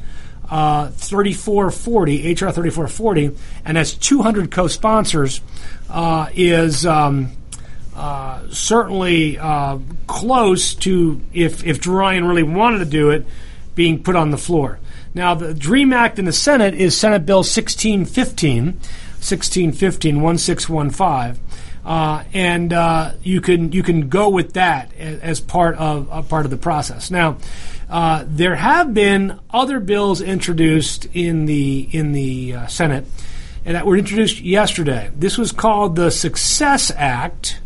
Uh, 0.48 0.88
3440, 0.90 2.26
H.R. 2.26 2.52
3440, 2.52 3.36
and 3.64 3.76
has 3.76 3.94
200 3.94 4.50
co 4.50 4.68
sponsors, 4.68 5.40
uh, 5.88 6.28
is 6.34 6.84
um, 6.84 7.32
uh, 7.96 8.42
certainly 8.50 9.38
uh, 9.38 9.78
close 10.06 10.74
to, 10.74 11.20
if, 11.32 11.64
if 11.64 11.86
Ryan 11.86 12.26
really 12.26 12.42
wanted 12.42 12.78
to 12.78 12.84
do 12.84 13.10
it, 13.10 13.26
being 13.74 14.02
put 14.02 14.16
on 14.16 14.30
the 14.30 14.38
floor. 14.38 14.78
Now, 15.14 15.34
the 15.34 15.54
DREAM 15.54 15.92
Act 15.92 16.18
in 16.18 16.24
the 16.24 16.32
Senate 16.32 16.74
is 16.74 16.96
Senate 16.96 17.24
Bill 17.24 17.38
1615. 17.38 18.78
1615 19.24 20.20
1615. 20.20 21.40
Uh, 21.84 22.24
and 22.32 22.72
uh, 22.72 23.12
you 23.22 23.40
can 23.40 23.72
you 23.72 23.82
can 23.82 24.08
go 24.08 24.30
with 24.30 24.54
that 24.54 24.92
as, 24.94 25.20
as 25.20 25.40
part 25.40 25.76
of 25.76 26.28
part 26.28 26.44
of 26.44 26.50
the 26.50 26.56
process. 26.56 27.10
Now, 27.10 27.36
uh, 27.94 28.24
there 28.26 28.56
have 28.56 28.92
been 28.92 29.38
other 29.50 29.78
bills 29.78 30.20
introduced 30.20 31.06
in 31.14 31.46
the 31.46 31.88
in 31.92 32.10
the 32.10 32.52
uh, 32.52 32.66
Senate, 32.66 33.06
and 33.64 33.76
that 33.76 33.86
were 33.86 33.96
introduced 33.96 34.40
yesterday. 34.40 35.12
This 35.14 35.38
was 35.38 35.52
called 35.52 35.94
the 35.94 36.10
Success 36.10 36.90
Act, 36.90 37.60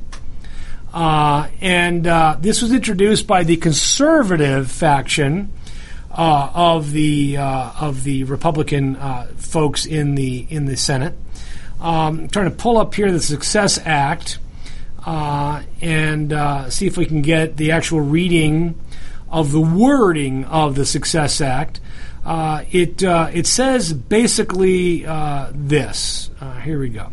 uh, 0.93 1.49
and 1.63 2.07
uh, 2.07 2.37
this 2.39 2.61
was 2.61 2.75
introduced 2.75 3.27
by 3.27 3.43
the 3.43 3.57
conservative 3.57 4.71
faction 4.71 5.51
of 6.11 6.93
the 6.93 7.39
of 7.39 8.05
the 8.05 8.25
Republican 8.25 8.97
folks 9.37 9.87
in 9.87 10.15
the 10.15 10.47
in 10.51 10.67
the 10.67 10.77
Senate. 10.77 11.15
Um, 11.81 12.21
I'm 12.21 12.29
trying 12.29 12.51
to 12.51 12.55
pull 12.55 12.77
up 12.77 12.95
here 12.95 13.11
the 13.11 13.19
Success 13.19 13.79
Act 13.83 14.39
uh, 15.07 15.63
and 15.81 16.35
uh, 16.35 16.69
see 16.69 16.87
if 16.87 16.99
we 16.99 17.07
can 17.07 17.23
get 17.23 17.57
the 17.57 17.73
actual 17.73 18.03
reading 18.03 18.79
of 19.31 19.53
the 19.53 19.61
wording 19.61 20.45
of 20.45 20.75
the 20.75 20.87
Success 20.87 21.41
Act. 21.41 21.81
Uh, 22.25 22.65
it 22.71 23.03
uh, 23.03 23.31
it 23.33 23.47
says 23.47 23.93
basically 23.93 25.07
uh, 25.07 25.51
this. 25.55 26.31
Uh, 26.41 26.59
here 26.61 26.79
we 26.79 26.89
go. 26.89 27.11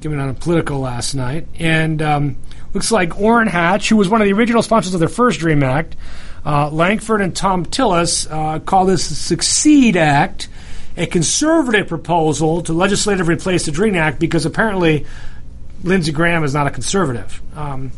Given 0.00 0.18
on 0.18 0.28
a 0.28 0.34
political 0.34 0.80
last 0.80 1.14
night, 1.14 1.46
and 1.58 2.02
um, 2.02 2.36
looks 2.74 2.90
like 2.90 3.18
Orrin 3.18 3.48
Hatch, 3.48 3.88
who 3.88 3.96
was 3.96 4.08
one 4.08 4.20
of 4.20 4.26
the 4.26 4.32
original 4.32 4.62
sponsors 4.62 4.94
of 4.94 5.00
the 5.00 5.08
first 5.08 5.40
Dream 5.40 5.62
Act, 5.62 5.96
Langford 6.44 7.20
and 7.20 7.34
Thom 7.34 7.64
Tillis 7.64 8.26
call 8.66 8.86
this 8.86 9.08
the 9.08 9.14
Succeed 9.14 9.96
Act 9.96 10.48
a 10.96 11.06
conservative 11.06 11.88
proposal 11.88 12.62
to 12.62 12.72
legislatively 12.72 13.34
replace 13.34 13.66
the 13.66 13.72
Dream 13.72 13.94
Act 13.94 14.18
because 14.18 14.46
apparently 14.46 15.06
Lindsey 15.82 16.12
Graham 16.12 16.42
is 16.42 16.54
not 16.54 16.66
a 16.66 16.70
conservative. 16.70 17.40
Um, 17.54 17.92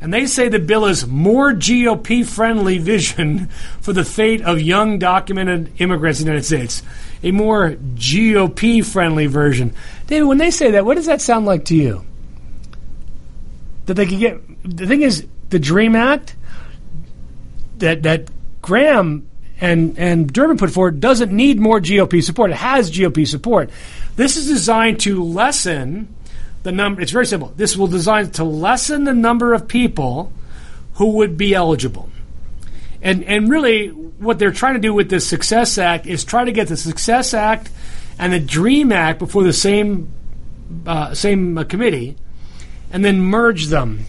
and 0.00 0.12
they 0.14 0.26
say 0.26 0.48
the 0.48 0.58
bill 0.58 0.86
is 0.86 1.06
more 1.06 1.52
GOP 1.52 2.24
friendly 2.24 2.78
vision 2.78 3.46
for 3.80 3.92
the 3.92 4.04
fate 4.04 4.40
of 4.42 4.60
young 4.60 4.98
documented 4.98 5.72
immigrants 5.80 6.20
in 6.20 6.26
the 6.26 6.32
United 6.32 6.46
States. 6.46 6.82
A 7.22 7.32
more 7.32 7.72
GOP 7.72 8.84
friendly 8.84 9.26
version. 9.26 9.74
David, 10.06 10.26
when 10.26 10.38
they 10.38 10.50
say 10.50 10.70
that, 10.72 10.86
what 10.86 10.96
does 10.96 11.06
that 11.06 11.20
sound 11.20 11.44
like 11.44 11.66
to 11.66 11.76
you? 11.76 12.04
That 13.86 13.94
they 13.94 14.06
could 14.06 14.18
get. 14.18 14.40
The 14.64 14.86
thing 14.86 15.02
is, 15.02 15.26
the 15.50 15.58
Dream 15.58 15.94
Act 15.94 16.34
that, 17.78 18.02
that 18.04 18.28
Graham 18.62 19.26
and 19.60 19.98
and 19.98 20.32
Durbin 20.32 20.56
put 20.56 20.70
forward 20.70 21.00
doesn't 21.00 21.32
need 21.32 21.60
more 21.60 21.80
GOP 21.80 22.22
support. 22.22 22.50
It 22.50 22.56
has 22.56 22.90
GOP 22.90 23.26
support. 23.26 23.70
This 24.16 24.36
is 24.36 24.46
designed 24.46 25.00
to 25.00 25.22
lessen 25.22 26.14
the 26.62 26.72
number. 26.72 27.00
It's 27.00 27.12
very 27.12 27.26
simple. 27.26 27.52
This 27.56 27.76
will 27.76 27.86
design 27.86 28.30
to 28.32 28.44
lessen 28.44 29.04
the 29.04 29.14
number 29.14 29.54
of 29.54 29.68
people 29.68 30.32
who 30.94 31.12
would 31.12 31.36
be 31.36 31.54
eligible. 31.54 32.10
And 33.02 33.24
and 33.24 33.48
really, 33.48 33.88
what 33.88 34.38
they're 34.38 34.52
trying 34.52 34.74
to 34.74 34.80
do 34.80 34.92
with 34.92 35.08
the 35.08 35.20
Success 35.20 35.78
Act 35.78 36.06
is 36.06 36.24
try 36.24 36.44
to 36.44 36.52
get 36.52 36.68
the 36.68 36.76
Success 36.76 37.32
Act 37.32 37.70
and 38.18 38.32
the 38.32 38.40
Dream 38.40 38.92
Act 38.92 39.18
before 39.18 39.42
the 39.42 39.52
same 39.52 40.12
uh, 40.86 41.14
same 41.14 41.56
uh, 41.56 41.64
committee, 41.64 42.16
and 42.92 43.04
then 43.04 43.22
merge 43.22 43.66
them 43.66 44.04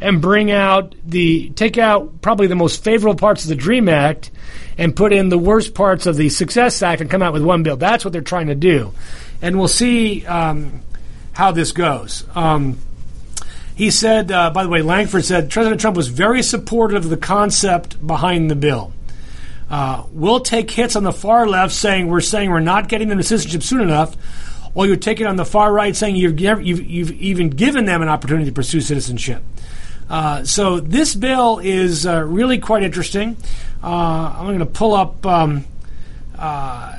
and 0.00 0.20
bring 0.20 0.50
out 0.50 0.94
the 1.04 1.50
take 1.50 1.78
out 1.78 2.22
probably 2.22 2.46
the 2.46 2.54
most 2.54 2.84
favorable 2.84 3.18
parts 3.18 3.42
of 3.42 3.48
the 3.48 3.56
Dream 3.56 3.88
Act 3.88 4.30
and 4.78 4.94
put 4.94 5.12
in 5.12 5.28
the 5.28 5.38
worst 5.38 5.74
parts 5.74 6.06
of 6.06 6.16
the 6.16 6.28
Success 6.28 6.80
Act 6.82 7.00
and 7.00 7.10
come 7.10 7.22
out 7.22 7.32
with 7.32 7.42
one 7.42 7.64
bill. 7.64 7.76
That's 7.76 8.04
what 8.04 8.12
they're 8.12 8.20
trying 8.20 8.46
to 8.46 8.54
do, 8.54 8.92
and 9.40 9.58
we'll 9.58 9.66
see 9.66 10.24
um, 10.26 10.82
how 11.32 11.52
this 11.52 11.72
goes. 11.72 12.24
Um, 12.34 12.78
he 13.74 13.90
said, 13.90 14.30
uh, 14.30 14.50
by 14.50 14.64
the 14.64 14.68
way, 14.68 14.82
Langford 14.82 15.24
said 15.24 15.50
President 15.50 15.80
Trump 15.80 15.96
was 15.96 16.08
very 16.08 16.42
supportive 16.42 17.04
of 17.04 17.10
the 17.10 17.16
concept 17.16 18.06
behind 18.06 18.50
the 18.50 18.54
bill. 18.54 18.92
Uh, 19.70 20.04
we'll 20.12 20.40
take 20.40 20.70
hits 20.70 20.96
on 20.96 21.02
the 21.02 21.12
far 21.12 21.48
left 21.48 21.72
saying 21.72 22.06
we're 22.08 22.20
saying 22.20 22.50
we're 22.50 22.60
not 22.60 22.88
getting 22.88 23.08
them 23.08 23.18
to 23.18 23.24
citizenship 23.24 23.62
soon 23.62 23.80
enough, 23.80 24.14
or 24.74 24.86
you're 24.86 24.96
taking 24.96 25.26
on 25.26 25.36
the 25.36 25.44
far 25.46 25.72
right 25.72 25.96
saying 25.96 26.16
you've, 26.16 26.38
you've, 26.38 26.82
you've 26.82 27.10
even 27.12 27.48
given 27.48 27.86
them 27.86 28.02
an 28.02 28.08
opportunity 28.08 28.44
to 28.44 28.52
pursue 28.52 28.82
citizenship. 28.82 29.42
Uh, 30.10 30.44
so 30.44 30.78
this 30.78 31.14
bill 31.14 31.58
is 31.58 32.06
uh, 32.06 32.22
really 32.22 32.58
quite 32.58 32.82
interesting. 32.82 33.36
Uh, 33.82 34.34
I'm 34.36 34.46
going 34.46 34.58
to 34.58 34.66
pull 34.66 34.94
up. 34.94 35.24
Um, 35.24 35.64
uh, 36.38 36.98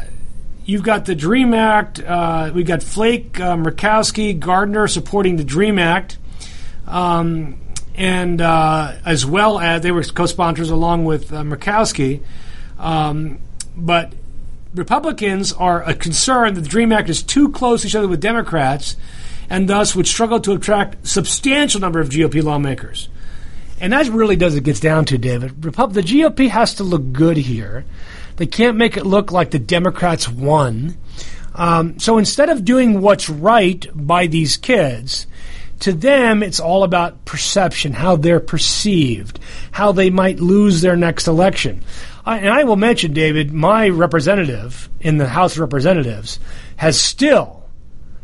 you've 0.66 0.84
got 0.84 1.06
the 1.06 1.16
Dream 1.16 1.54
Act. 1.54 2.00
Uh, 2.00 2.52
we've 2.54 2.66
got 2.66 2.84
Flake, 2.84 3.34
Murkowski, 3.34 4.40
Gardner 4.40 4.88
supporting 4.88 5.38
the 5.38 5.44
Dream 5.44 5.80
Act. 5.80 6.18
Um, 6.88 7.60
and 7.96 8.42
as 8.42 9.26
well 9.26 9.60
as 9.60 9.82
they 9.82 9.92
were 9.92 10.04
co-sponsors 10.04 10.70
along 10.70 11.06
with 11.06 11.30
Murkowski. 11.30 12.22
Um, 12.80 13.40
but 13.78 14.14
Republicans 14.74 15.54
are 15.54 15.94
concerned 15.94 16.58
that 16.58 16.62
the 16.62 16.70
Dream 16.70 16.92
Act 16.92 17.10
is 17.10 17.22
too 17.22 17.50
close 17.50 17.82
to 17.82 17.88
each 17.88 17.96
other 17.96 18.08
with 18.08 18.20
Democrats 18.20 18.96
and 19.50 19.70
thus 19.70 19.96
would 19.96 20.08
struggle 20.08 20.40
to 20.40 20.54
attract 20.54 21.08
substantial 21.08 21.80
number 21.80 22.00
of 22.00 22.10
GOP 22.10 22.44
lawmakers. 22.44 23.10
And 23.80 23.94
that 23.94 24.08
really 24.08 24.36
does 24.36 24.56
it 24.56 24.64
gets 24.64 24.80
down 24.80 25.06
to 25.06 25.18
David. 25.18 25.62
the 25.62 25.72
GOP 25.72 26.50
has 26.50 26.76
to 26.76 26.84
look 26.84 27.12
good 27.12 27.38
here. 27.38 27.86
They 28.44 28.48
can't 28.48 28.76
make 28.76 28.98
it 28.98 29.06
look 29.06 29.32
like 29.32 29.52
the 29.52 29.58
Democrats 29.58 30.28
won. 30.28 30.98
Um, 31.56 31.98
so 31.98 32.18
instead 32.18 32.50
of 32.50 32.66
doing 32.66 33.00
what's 33.00 33.30
right 33.30 33.88
by 33.96 34.28
these 34.28 34.58
kids, 34.58 35.28
to 35.80 35.94
them 35.94 36.44
it's 36.44 36.60
all 36.60 36.84
about 36.84 37.24
perception, 37.24 37.94
how 37.94 38.18
they're 38.18 38.42
perceived, 38.42 39.40
how 39.72 39.94
they 39.94 40.10
might 40.10 40.42
lose 40.42 40.82
their 40.82 40.98
next 40.98 41.28
election. 41.28 41.86
I, 42.26 42.40
and 42.40 42.50
I 42.50 42.66
will 42.66 42.76
mention, 42.76 43.14
David, 43.14 43.54
my 43.54 43.88
representative 43.88 44.90
in 45.00 45.20
the 45.20 45.30
House 45.30 45.54
of 45.54 45.60
Representatives 45.60 46.38
has 46.76 47.00
still 47.00 47.64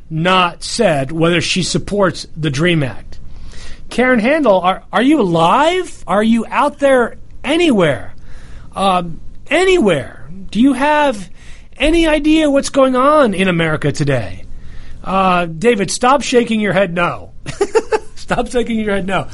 not 0.10 0.64
said 0.64 1.14
whether 1.14 1.40
she 1.40 1.64
supports 1.64 2.28
the 2.36 2.50
DREAM 2.50 2.84
Act. 2.84 3.22
Karen 3.90 4.20
Handel, 4.20 4.60
are, 4.60 4.84
are 4.92 5.02
you 5.02 5.24
live? 5.24 6.04
Are 6.06 6.22
you 6.22 6.46
out 6.50 6.80
there 6.80 7.16
anywhere? 7.42 8.16
Um, 8.76 9.22
anywhere? 9.50 10.30
Do 10.50 10.60
you 10.60 10.74
have 10.74 11.30
any 11.78 12.08
idea 12.08 12.50
what's 12.50 12.70
going 12.70 12.96
on 12.96 13.34
in 13.34 13.48
America 13.48 13.92
today? 13.92 14.46
Uh, 15.04 15.46
David, 15.46 15.92
stop 15.92 16.22
shaking 16.22 16.60
your 16.60 16.74
head 16.74 16.94
no. 16.94 17.34
stop 18.16 18.48
shaking 18.48 18.80
your 18.80 18.96
head 18.96 19.08
no. 19.08 19.28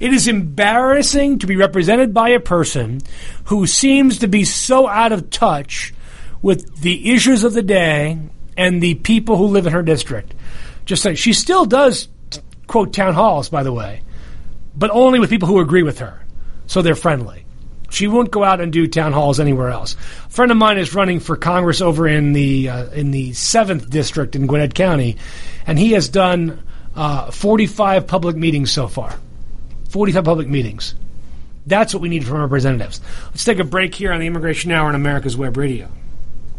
It 0.00 0.12
is 0.12 0.28
embarrassing 0.28 1.40
to 1.40 1.46
be 1.46 1.56
represented 1.56 2.14
by 2.14 2.30
a 2.30 2.40
person 2.40 3.00
who 3.44 3.66
seems 3.66 4.18
to 4.18 4.28
be 4.28 4.44
so 4.44 4.86
out 4.86 5.12
of 5.12 5.30
touch 5.30 5.92
with 6.40 6.80
the 6.80 7.10
issues 7.10 7.42
of 7.42 7.52
the 7.52 7.62
day 7.62 8.18
and 8.56 8.80
the 8.80 8.94
people 8.94 9.36
who 9.36 9.46
live 9.46 9.66
in 9.66 9.72
her 9.72 9.82
district. 9.82 10.34
Just 10.84 11.04
like 11.04 11.18
she 11.18 11.32
still 11.32 11.64
does 11.64 12.08
quote 12.66 12.92
town 12.92 13.14
halls, 13.14 13.48
by 13.48 13.62
the 13.62 13.72
way, 13.72 14.02
but 14.76 14.90
only 14.90 15.18
with 15.18 15.30
people 15.30 15.48
who 15.48 15.60
agree 15.60 15.82
with 15.82 15.98
her, 15.98 16.24
so 16.66 16.80
they're 16.80 16.94
friendly. 16.94 17.44
She 17.90 18.06
won't 18.06 18.30
go 18.30 18.44
out 18.44 18.60
and 18.60 18.72
do 18.72 18.86
town 18.86 19.12
halls 19.12 19.40
anywhere 19.40 19.70
else. 19.70 19.94
A 20.26 20.30
friend 20.30 20.50
of 20.50 20.58
mine 20.58 20.78
is 20.78 20.94
running 20.94 21.20
for 21.20 21.36
Congress 21.36 21.80
over 21.80 22.06
in 22.06 22.32
the 22.32 22.68
uh, 22.68 22.86
in 22.90 23.10
the 23.10 23.32
seventh 23.32 23.88
district 23.88 24.36
in 24.36 24.46
Gwinnett 24.46 24.74
County, 24.74 25.16
and 25.66 25.78
he 25.78 25.92
has 25.92 26.08
done 26.08 26.62
uh, 26.94 27.30
45 27.30 28.06
public 28.06 28.36
meetings 28.36 28.70
so 28.70 28.88
far. 28.88 29.18
45 29.88 30.24
public 30.24 30.48
meetings. 30.48 30.94
That's 31.66 31.94
what 31.94 32.02
we 32.02 32.08
need 32.08 32.26
from 32.26 32.40
representatives. 32.40 33.00
Let's 33.26 33.44
take 33.44 33.58
a 33.58 33.64
break 33.64 33.94
here 33.94 34.12
on 34.12 34.20
the 34.20 34.26
Immigration 34.26 34.70
Hour 34.70 34.88
on 34.88 34.94
America's 34.94 35.36
Web 35.36 35.56
Radio. 35.56 35.90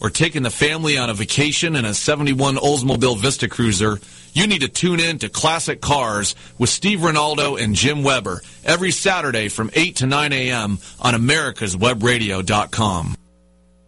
or 0.00 0.10
taking 0.10 0.42
the 0.42 0.50
family 0.50 0.96
on 0.96 1.10
a 1.10 1.14
vacation 1.14 1.76
in 1.76 1.84
a 1.84 1.94
71 1.94 2.56
Oldsmobile 2.56 3.18
Vista 3.18 3.48
Cruiser, 3.48 4.00
you 4.32 4.46
need 4.46 4.62
to 4.62 4.68
tune 4.68 5.00
in 5.00 5.18
to 5.18 5.28
Classic 5.28 5.80
Cars 5.80 6.34
with 6.58 6.70
Steve 6.70 7.00
Ronaldo 7.00 7.60
and 7.60 7.74
Jim 7.74 8.02
Weber 8.02 8.40
every 8.64 8.90
Saturday 8.90 9.48
from 9.48 9.70
8 9.74 9.96
to 9.96 10.06
9 10.06 10.32
a.m. 10.32 10.78
on 11.00 11.14
americaswebradio.com. 11.14 13.14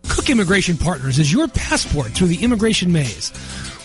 Cook 0.09 0.31
Immigration 0.31 0.77
Partners 0.77 1.19
is 1.19 1.33
your 1.33 1.49
passport 1.49 2.13
through 2.13 2.27
the 2.27 2.43
immigration 2.43 2.93
maze. 2.93 3.31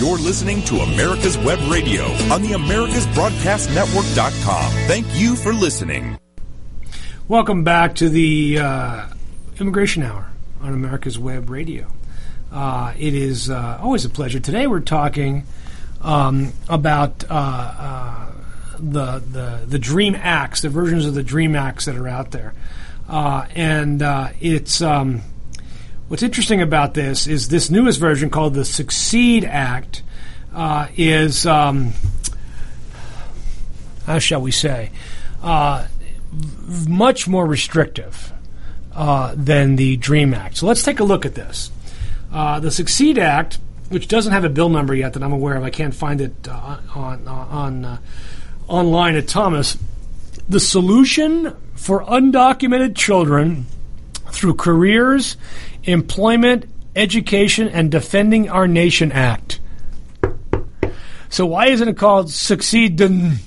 You're 0.00 0.16
listening 0.16 0.62
to 0.62 0.76
America's 0.76 1.36
Web 1.36 1.58
Radio 1.70 2.04
on 2.32 2.40
the 2.40 2.52
AmericasBroadcastNetwork.com. 2.52 4.72
Thank 4.86 5.06
you 5.12 5.36
for 5.36 5.52
listening. 5.52 6.18
Welcome 7.28 7.64
back 7.64 7.96
to 7.96 8.08
the 8.08 8.58
uh, 8.58 9.08
Immigration 9.58 10.02
Hour 10.02 10.30
on 10.62 10.72
America's 10.72 11.18
Web 11.18 11.50
Radio. 11.50 11.92
Uh, 12.50 12.94
it 12.98 13.14
is 13.14 13.50
uh, 13.50 13.78
always 13.82 14.06
a 14.06 14.08
pleasure. 14.08 14.40
Today 14.40 14.66
we're 14.66 14.80
talking 14.80 15.44
um, 16.00 16.52
about 16.68 17.24
uh, 17.30 17.34
uh, 17.34 18.32
the, 18.78 19.18
the 19.18 19.60
the 19.66 19.78
Dream 19.78 20.14
Acts, 20.14 20.62
the 20.62 20.68
versions 20.68 21.06
of 21.06 21.14
the 21.14 21.22
Dream 21.22 21.54
Acts 21.54 21.84
that 21.84 21.96
are 21.96 22.08
out 22.08 22.30
there, 22.30 22.54
uh, 23.08 23.46
and 23.54 24.02
it's. 24.40 24.80
Um, 24.82 25.22
What's 26.08 26.24
interesting 26.24 26.60
about 26.60 26.94
this 26.94 27.28
is 27.28 27.50
this 27.50 27.70
newest 27.70 28.00
version 28.00 28.30
called 28.30 28.54
the 28.54 28.64
Succeed 28.64 29.44
Act 29.44 30.02
uh, 30.52 30.88
is, 30.96 31.46
um, 31.46 31.92
how 34.06 34.18
shall 34.18 34.42
we 34.42 34.50
say, 34.50 34.90
uh, 35.40 35.86
v- 36.32 36.90
much 36.90 37.28
more 37.28 37.46
restrictive 37.46 38.32
uh, 38.92 39.34
than 39.36 39.76
the 39.76 39.98
Dream 39.98 40.34
Act. 40.34 40.56
So 40.56 40.66
let's 40.66 40.82
take 40.82 40.98
a 40.98 41.04
look 41.04 41.24
at 41.24 41.36
this. 41.36 41.70
Uh, 42.32 42.58
the 42.58 42.72
Succeed 42.72 43.16
Act, 43.16 43.60
which 43.90 44.08
doesn't 44.08 44.32
have 44.32 44.44
a 44.44 44.48
bill 44.48 44.68
number 44.68 44.94
yet 44.94 45.12
that 45.12 45.22
I'm 45.22 45.32
aware 45.32 45.56
of, 45.56 45.62
I 45.62 45.70
can't 45.70 45.94
find 45.94 46.20
it 46.20 46.48
uh, 46.48 46.78
on 46.94 47.28
on 47.28 47.84
uh, 47.84 47.98
online 48.68 49.16
at 49.16 49.28
Thomas. 49.28 49.76
The 50.48 50.60
solution 50.60 51.54
for 51.74 52.04
undocumented 52.04 52.96
children 52.96 53.66
through 54.30 54.54
careers 54.54 55.36
Employment, 55.84 56.66
Education, 56.94 57.68
and 57.68 57.90
Defending 57.90 58.48
Our 58.48 58.68
Nation 58.68 59.12
Act. 59.12 59.60
So 61.28 61.46
why 61.46 61.68
isn't 61.68 61.88
it 61.88 61.96
called 61.96 62.30
Succeed? 62.30 63.00
I'm 63.00 63.38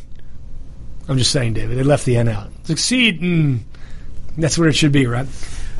just 1.17 1.31
saying, 1.31 1.53
David. 1.53 1.77
They 1.77 1.83
left 1.83 2.05
the 2.05 2.17
N 2.17 2.27
out. 2.27 2.49
Succeed. 2.63 3.63
That's 4.37 4.57
what 4.57 4.67
it 4.67 4.73
should 4.73 4.91
be, 4.91 5.05
right? 5.05 5.27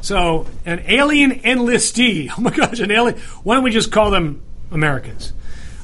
So 0.01 0.45
an 0.66 0.84
alien 0.88 1.39
enlistee. 1.41 2.30
Oh 2.38 2.41
my 2.41 2.51
gosh, 2.51 2.80
an 2.80 2.91
alien. 2.91 3.18
Why 3.43 3.55
don't 3.55 3.64
we 3.64 3.72
just 3.72 3.91
call 3.91 4.11
them 4.11 4.41
Americans? 4.74 5.34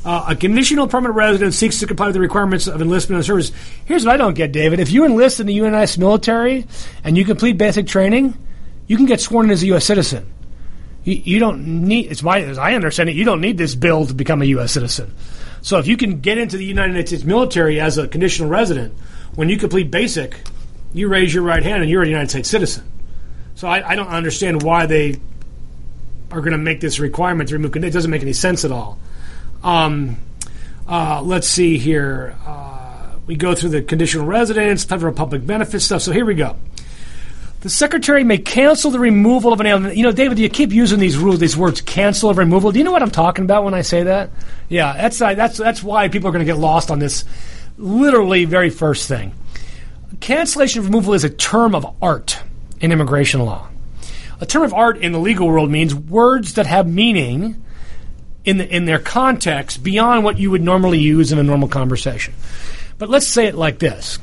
Uh, 0.05 0.25
a 0.29 0.35
conditional 0.35 0.87
permanent 0.87 1.15
resident 1.15 1.53
seeks 1.53 1.79
to 1.79 1.87
comply 1.87 2.07
with 2.07 2.13
the 2.13 2.21
requirements 2.21 2.67
of 2.67 2.81
enlistment 2.81 3.17
and 3.17 3.25
service. 3.25 3.51
Here's 3.85 4.05
what 4.05 4.13
I 4.13 4.17
don't 4.17 4.33
get, 4.33 4.51
David. 4.51 4.79
If 4.79 4.91
you 4.91 5.05
enlist 5.05 5.39
in 5.39 5.47
the 5.47 5.53
U.S. 5.55 5.97
military 5.97 6.65
and 7.03 7.17
you 7.17 7.25
complete 7.25 7.57
basic 7.57 7.85
training, 7.85 8.37
you 8.87 8.95
can 8.95 9.05
get 9.05 9.19
sworn 9.19 9.47
in 9.47 9.51
as 9.51 9.61
a 9.61 9.67
U.S. 9.67 9.85
citizen. 9.85 10.31
You, 11.03 11.15
you 11.15 11.39
don't 11.39 11.85
need, 11.85 12.11
it's 12.11 12.23
my, 12.23 12.41
as 12.41 12.57
I 12.57 12.73
understand 12.73 13.09
it, 13.09 13.15
you 13.15 13.25
don't 13.25 13.41
need 13.41 13.57
this 13.57 13.75
bill 13.75 14.05
to 14.05 14.13
become 14.13 14.41
a 14.41 14.45
U.S. 14.45 14.71
citizen. 14.71 15.13
So 15.61 15.79
if 15.79 15.87
you 15.87 15.97
can 15.97 16.21
get 16.21 16.37
into 16.37 16.57
the 16.57 16.65
United 16.65 17.07
States 17.07 17.23
military 17.25 17.81
as 17.81 17.97
a 17.97 18.07
conditional 18.07 18.49
resident, 18.49 18.97
when 19.35 19.49
you 19.49 19.57
complete 19.57 19.91
basic, 19.91 20.39
you 20.93 21.09
raise 21.09 21.33
your 21.33 21.43
right 21.43 21.61
hand 21.61 21.81
and 21.81 21.91
you're 21.91 22.03
a 22.03 22.07
United 22.07 22.29
States 22.29 22.49
citizen. 22.49 22.89
So 23.55 23.67
I, 23.67 23.89
I 23.89 23.95
don't 23.95 24.07
understand 24.07 24.63
why 24.63 24.85
they 24.85 25.19
are 26.31 26.41
going 26.41 26.51
to 26.51 26.57
make 26.57 26.79
this 26.79 26.99
requirement 26.99 27.49
to 27.49 27.55
remove. 27.55 27.75
It 27.75 27.91
doesn't 27.91 28.11
make 28.11 28.21
any 28.21 28.33
sense 28.33 28.65
at 28.65 28.71
all. 28.71 28.99
Um, 29.63 30.17
uh, 30.87 31.21
let's 31.21 31.47
see 31.47 31.77
here. 31.77 32.35
Uh, 32.45 33.17
we 33.27 33.35
go 33.35 33.53
through 33.53 33.69
the 33.69 33.81
conditional 33.81 34.25
residence, 34.25 34.83
federal 34.83 35.13
public 35.13 35.45
benefit 35.45 35.81
stuff. 35.81 36.01
So 36.01 36.11
here 36.11 36.25
we 36.25 36.35
go. 36.35 36.55
The 37.61 37.69
secretary 37.69 38.23
may 38.23 38.37
cancel 38.37 38.89
the 38.89 38.99
removal 38.99 39.51
of 39.51 39.59
an 39.59 39.65
alien. 39.65 39.95
You 39.95 40.03
know, 40.03 40.13
David, 40.13 40.39
you 40.39 40.47
keep 40.47 40.71
using 40.71 40.97
these 40.97 41.17
rules, 41.17 41.39
these 41.39 41.57
words, 41.57 41.81
cancel 41.81 42.31
or 42.31 42.33
removal. 42.33 42.71
Do 42.71 42.79
you 42.79 42.85
know 42.85 42.91
what 42.91 43.03
I'm 43.03 43.11
talking 43.11 43.43
about 43.43 43.65
when 43.65 43.73
I 43.73 43.81
say 43.81 44.03
that? 44.03 44.29
Yeah, 44.69 44.93
that's 44.93 45.21
uh, 45.21 45.33
that's 45.33 45.57
that's 45.57 45.83
why 45.83 46.07
people 46.07 46.29
are 46.29 46.31
going 46.31 46.45
to 46.45 46.51
get 46.51 46.57
lost 46.57 46.89
on 46.89 46.99
this. 46.99 47.25
Literally, 47.77 48.45
very 48.45 48.69
first 48.69 49.09
thing. 49.09 49.33
Cancellation 50.21 50.79
of 50.79 50.85
removal 50.85 51.13
is 51.13 51.25
a 51.25 51.29
term 51.29 51.75
of 51.75 51.97
art 52.01 52.39
in 52.79 52.93
immigration 52.93 53.41
law. 53.41 53.67
A 54.41 54.45
term 54.45 54.63
of 54.63 54.73
art 54.73 54.97
in 54.97 55.11
the 55.11 55.19
legal 55.19 55.47
world 55.47 55.69
means 55.69 55.93
words 55.93 56.53
that 56.53 56.65
have 56.65 56.87
meaning 56.87 57.63
in 58.45 58.57
the, 58.57 58.75
in 58.75 58.85
their 58.85 58.99
context 58.99 59.83
beyond 59.83 60.23
what 60.23 60.39
you 60.39 60.51
would 60.51 60.61
normally 60.61 60.99
use 60.99 61.31
in 61.31 61.39
a 61.39 61.43
normal 61.43 61.67
conversation. 61.67 62.33
But 62.97 63.09
let's 63.09 63.27
say 63.27 63.47
it 63.47 63.55
like 63.55 63.79
this 63.79 64.19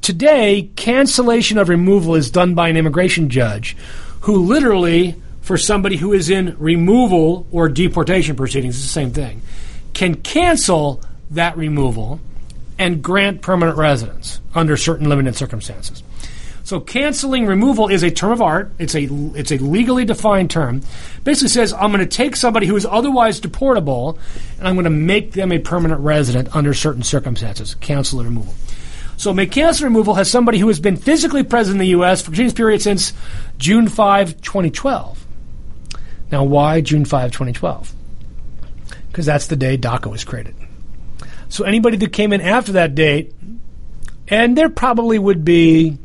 Today, 0.00 0.70
cancellation 0.76 1.58
of 1.58 1.68
removal 1.68 2.14
is 2.14 2.30
done 2.30 2.54
by 2.54 2.68
an 2.68 2.76
immigration 2.76 3.28
judge 3.28 3.76
who 4.22 4.44
literally, 4.44 5.14
for 5.42 5.58
somebody 5.58 5.96
who 5.96 6.12
is 6.12 6.30
in 6.30 6.56
removal 6.58 7.46
or 7.50 7.68
deportation 7.68 8.36
proceedings, 8.36 8.76
it's 8.76 8.84
the 8.84 8.88
same 8.88 9.10
thing, 9.12 9.42
can 9.92 10.14
cancel 10.14 11.02
that 11.30 11.56
removal 11.56 12.20
and 12.78 13.02
grant 13.02 13.42
permanent 13.42 13.76
residence 13.76 14.40
under 14.54 14.76
certain 14.76 15.08
limited 15.08 15.36
circumstances. 15.36 16.02
So 16.64 16.80
canceling 16.80 17.46
removal 17.46 17.88
is 17.88 18.02
a 18.02 18.10
term 18.10 18.32
of 18.32 18.42
art. 18.42 18.72
It's 18.78 18.94
a 18.94 19.08
it's 19.34 19.50
a 19.50 19.58
legally 19.58 20.04
defined 20.04 20.50
term. 20.50 20.82
Basically 21.24 21.48
says 21.48 21.72
I'm 21.72 21.90
going 21.90 22.00
to 22.00 22.06
take 22.06 22.36
somebody 22.36 22.66
who 22.66 22.76
is 22.76 22.86
otherwise 22.86 23.40
deportable 23.40 24.18
and 24.58 24.68
I'm 24.68 24.74
going 24.74 24.84
to 24.84 24.90
make 24.90 25.32
them 25.32 25.52
a 25.52 25.58
permanent 25.58 26.00
resident 26.00 26.54
under 26.54 26.74
certain 26.74 27.02
circumstances. 27.02 27.74
Cancel 27.76 28.22
removal. 28.22 28.54
So 29.16 29.34
make 29.34 29.52
cancel 29.52 29.84
removal 29.84 30.14
has 30.14 30.30
somebody 30.30 30.58
who 30.58 30.68
has 30.68 30.80
been 30.80 30.96
physically 30.96 31.42
present 31.42 31.74
in 31.74 31.78
the 31.78 31.88
U.S. 31.88 32.22
for 32.22 32.28
a 32.28 32.32
continuous 32.32 32.54
period 32.54 32.80
since 32.80 33.12
June 33.58 33.86
5, 33.86 34.40
2012. 34.40 35.26
Now, 36.32 36.44
why 36.44 36.80
June 36.80 37.04
5, 37.04 37.30
2012? 37.30 37.94
Because 39.08 39.26
that's 39.26 39.48
the 39.48 39.56
day 39.56 39.76
DACA 39.76 40.10
was 40.10 40.24
created. 40.24 40.54
So 41.50 41.64
anybody 41.64 41.98
that 41.98 42.14
came 42.14 42.32
in 42.32 42.40
after 42.40 42.72
that 42.72 42.94
date, 42.94 43.34
and 44.28 44.56
there 44.56 44.70
probably 44.70 45.18
would 45.18 45.44
be 45.44 45.98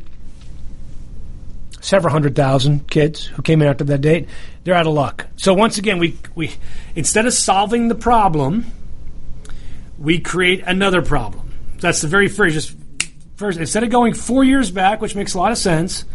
several 1.85 2.11
hundred 2.11 2.35
thousand 2.35 2.89
kids 2.89 3.25
who 3.27 3.43
came 3.43 3.61
in 3.61 3.67
after 3.67 3.83
that 3.83 4.01
date, 4.01 4.27
they're 4.63 4.73
out 4.73 4.87
of 4.87 4.93
luck. 4.93 5.27
So 5.35 5.53
once 5.53 5.77
again, 5.77 5.99
we, 5.99 6.17
we 6.33 6.51
instead 6.95 7.27
of 7.27 7.33
solving 7.33 7.89
the 7.89 7.95
problem, 7.95 8.65
we 9.99 10.19
create 10.19 10.63
another 10.65 11.03
problem. 11.03 11.53
That's 11.79 12.01
the 12.01 12.07
very 12.07 12.27
first, 12.27 12.55
just 12.55 12.75
first 13.35 13.59
instead 13.59 13.83
of 13.83 13.91
going 13.91 14.15
four 14.15 14.43
years 14.43 14.71
back, 14.71 14.99
which 14.99 15.15
makes 15.15 15.35
a 15.35 15.37
lot 15.37 15.51
of 15.51 15.59
sense, 15.59 16.05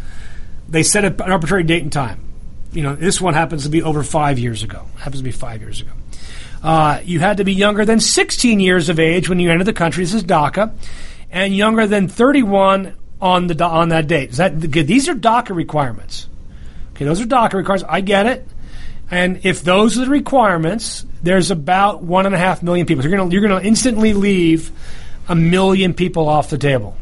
they 0.67 0.83
set 0.83 1.05
an 1.05 1.21
arbitrary 1.21 1.63
date 1.63 1.83
and 1.83 1.91
time. 1.91 2.19
You 2.73 2.83
know, 2.83 2.95
this 2.95 3.21
one 3.21 3.33
happens 3.33 3.63
to 3.63 3.69
be 3.69 3.81
over 3.81 4.03
five 4.03 4.39
years 4.39 4.63
ago. 4.63 4.85
Happens 4.97 5.19
to 5.19 5.23
be 5.23 5.31
five 5.31 5.61
years 5.61 5.79
ago. 5.79 5.91
Uh, 6.61 6.99
you 7.05 7.21
had 7.21 7.37
to 7.37 7.45
be 7.45 7.53
younger 7.53 7.85
than 7.85 8.01
16 8.01 8.59
years 8.59 8.89
of 8.89 8.99
age 8.99 9.29
when 9.29 9.39
you 9.39 9.49
entered 9.49 9.65
the 9.65 9.73
country. 9.73 10.03
This 10.03 10.13
is 10.13 10.23
DACA, 10.23 10.73
and 11.31 11.55
younger 11.55 11.87
than 11.87 12.09
31 12.09 12.95
on 13.21 13.47
the 13.47 13.63
on 13.63 13.89
that 13.89 14.07
date. 14.07 14.31
Is 14.31 14.37
that 14.37 14.59
these 14.59 15.07
are 15.07 15.15
DACA 15.15 15.55
requirements? 15.55 16.27
Okay, 16.95 17.05
those 17.05 17.21
are 17.21 17.25
DACA 17.25 17.53
requirements. 17.53 17.85
I 17.87 18.01
get 18.01 18.25
it. 18.25 18.47
And 19.09 19.45
if 19.45 19.61
those 19.61 19.97
are 19.97 20.05
the 20.05 20.09
requirements, 20.09 21.05
there's 21.21 21.51
about 21.51 22.01
one 22.01 22.25
and 22.25 22.33
a 22.33 22.37
half 22.37 22.63
million 22.63 22.87
people. 22.87 23.03
So 23.03 23.09
you're 23.09 23.17
going 23.17 23.31
you're 23.31 23.47
going 23.47 23.61
to 23.61 23.67
instantly 23.67 24.13
leave 24.13 24.71
a 25.27 25.35
million 25.35 25.93
people 25.93 26.27
off 26.27 26.49
the 26.49 26.57
table. 26.57 26.97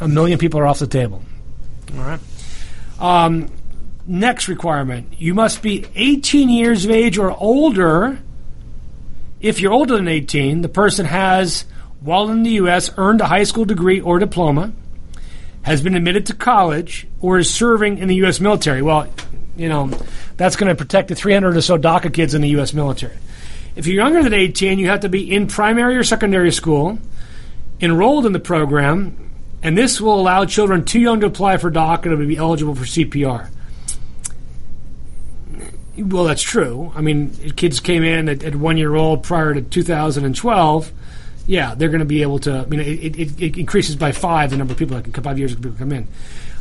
A 0.00 0.08
million 0.08 0.38
people 0.38 0.60
are 0.60 0.66
off 0.66 0.78
the 0.78 0.86
table. 0.86 1.22
All 1.96 2.04
right. 2.04 2.20
Um, 2.98 3.50
next 4.06 4.48
requirement 4.48 5.14
you 5.18 5.34
must 5.34 5.62
be 5.62 5.86
18 5.94 6.48
years 6.48 6.84
of 6.84 6.90
age 6.90 7.18
or 7.18 7.30
older. 7.32 8.18
If 9.40 9.60
you're 9.60 9.72
older 9.72 9.96
than 9.96 10.08
18, 10.08 10.62
the 10.62 10.68
person 10.68 11.04
has, 11.04 11.66
while 12.00 12.30
in 12.30 12.44
the 12.44 12.52
U.S., 12.52 12.90
earned 12.96 13.20
a 13.20 13.26
high 13.26 13.44
school 13.44 13.66
degree 13.66 14.00
or 14.00 14.18
diploma, 14.18 14.72
has 15.64 15.80
been 15.80 15.96
admitted 15.96 16.26
to 16.26 16.34
college, 16.34 17.06
or 17.20 17.38
is 17.38 17.52
serving 17.52 17.98
in 17.98 18.06
the 18.06 18.16
U.S. 18.16 18.38
military. 18.38 18.82
Well, 18.82 19.08
you 19.56 19.68
know, 19.68 19.90
that's 20.36 20.56
going 20.56 20.68
to 20.68 20.74
protect 20.74 21.08
the 21.08 21.14
300 21.14 21.56
or 21.56 21.60
so 21.62 21.78
DACA 21.78 22.12
kids 22.12 22.34
in 22.34 22.42
the 22.42 22.50
U.S. 22.50 22.74
military. 22.74 23.16
If 23.74 23.86
you're 23.86 23.96
younger 23.96 24.22
than 24.22 24.34
18, 24.34 24.78
you 24.78 24.88
have 24.88 25.00
to 25.00 25.08
be 25.08 25.32
in 25.32 25.46
primary 25.46 25.96
or 25.96 26.04
secondary 26.04 26.52
school, 26.52 26.98
enrolled 27.80 28.26
in 28.26 28.32
the 28.32 28.40
program, 28.40 29.30
and 29.62 29.76
this 29.76 30.00
will 30.00 30.20
allow 30.20 30.44
children 30.44 30.84
too 30.84 31.00
young 31.00 31.20
to 31.20 31.26
apply 31.26 31.56
for 31.56 31.70
DACA 31.70 32.02
to 32.02 32.16
be 32.16 32.36
eligible 32.36 32.74
for 32.74 32.84
CPR. 32.84 33.48
Well, 35.96 36.24
that's 36.24 36.42
true. 36.42 36.92
I 36.94 37.00
mean, 37.00 37.30
kids 37.56 37.80
came 37.80 38.04
in 38.04 38.28
at, 38.28 38.42
at 38.42 38.54
one 38.54 38.76
year 38.76 38.94
old 38.94 39.22
prior 39.22 39.54
to 39.54 39.62
2012. 39.62 40.92
Yeah, 41.46 41.74
they're 41.74 41.88
going 41.88 42.00
to 42.00 42.06
be 42.06 42.22
able 42.22 42.38
to. 42.40 42.58
I 42.58 42.66
mean, 42.66 42.80
it, 42.80 43.18
it, 43.18 43.42
it 43.42 43.58
increases 43.58 43.96
by 43.96 44.12
five 44.12 44.50
the 44.50 44.56
number 44.56 44.72
of 44.72 44.78
people 44.78 44.96
that 44.96 45.04
can 45.04 45.22
five 45.22 45.38
years 45.38 45.52
of 45.52 45.60
people 45.60 45.78
come 45.78 45.92
in. 45.92 46.08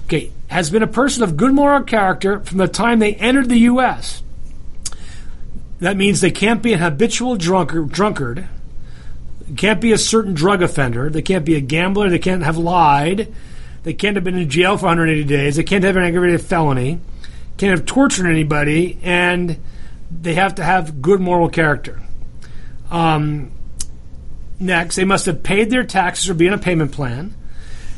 Okay, 0.06 0.32
has 0.48 0.70
been 0.70 0.84
a 0.84 0.88
person 0.88 1.24
of 1.24 1.38
good 1.38 1.54
moral 1.54 1.84
character 1.84 2.42
from 2.42 2.58
the 2.58 2.68
time 2.68 3.00
they 3.00 3.16
entered 3.16 3.50
the 3.50 3.60
U.S. 3.60 4.22
That 5.80 5.96
means 5.96 6.22
they 6.22 6.32
can't 6.32 6.62
be 6.62 6.74
an 6.74 6.80
habitual 6.80 7.36
drunkard, 7.36 7.90
drunkard 7.92 8.48
can't 9.58 9.82
be 9.82 9.92
a 9.92 9.98
certain 9.98 10.34
drug 10.34 10.62
offender. 10.62 11.10
They 11.10 11.22
can't 11.22 11.46
be 11.46 11.56
a 11.56 11.62
gambler. 11.62 12.10
They 12.10 12.20
can't 12.20 12.44
have 12.44 12.58
lied. 12.58 13.34
They 13.84 13.94
can't 13.94 14.16
have 14.16 14.24
been 14.24 14.38
in 14.38 14.50
jail 14.50 14.78
for 14.78 14.86
180 14.86 15.24
days. 15.26 15.56
They 15.58 15.64
can't 15.64 15.84
have 15.84 15.98
an 15.98 16.04
aggravated 16.04 16.42
felony. 16.42 17.00
Can't 17.58 17.78
have 17.78 17.86
tortured 17.86 18.28
anybody. 18.28 18.98
And 19.04 19.60
they 20.10 20.36
have 20.36 20.56
to 20.56 20.64
have 20.64 21.02
good 21.02 21.20
moral 21.20 21.50
character. 21.50 22.02
Um, 22.90 23.52
next, 24.60 24.96
they 24.96 25.06
must 25.06 25.26
have 25.26 25.44
paid 25.44 25.70
their 25.70 25.84
taxes 25.84 26.30
or 26.30 26.34
be 26.34 26.48
on 26.48 26.54
a 26.54 26.58
payment 26.58 26.92
plan. 26.92 27.36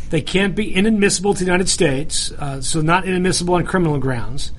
They 0.10 0.22
can't 0.22 0.56
be 0.56 0.74
inadmissible 0.74 1.34
to 1.34 1.40
the 1.40 1.46
United 1.46 1.70
States, 1.70 2.32
uh, 2.32 2.62
so 2.62 2.82
not 2.82 3.06
inadmissible 3.06 3.56
on 3.56 3.66
criminal 3.66 3.98
grounds. 3.98 4.52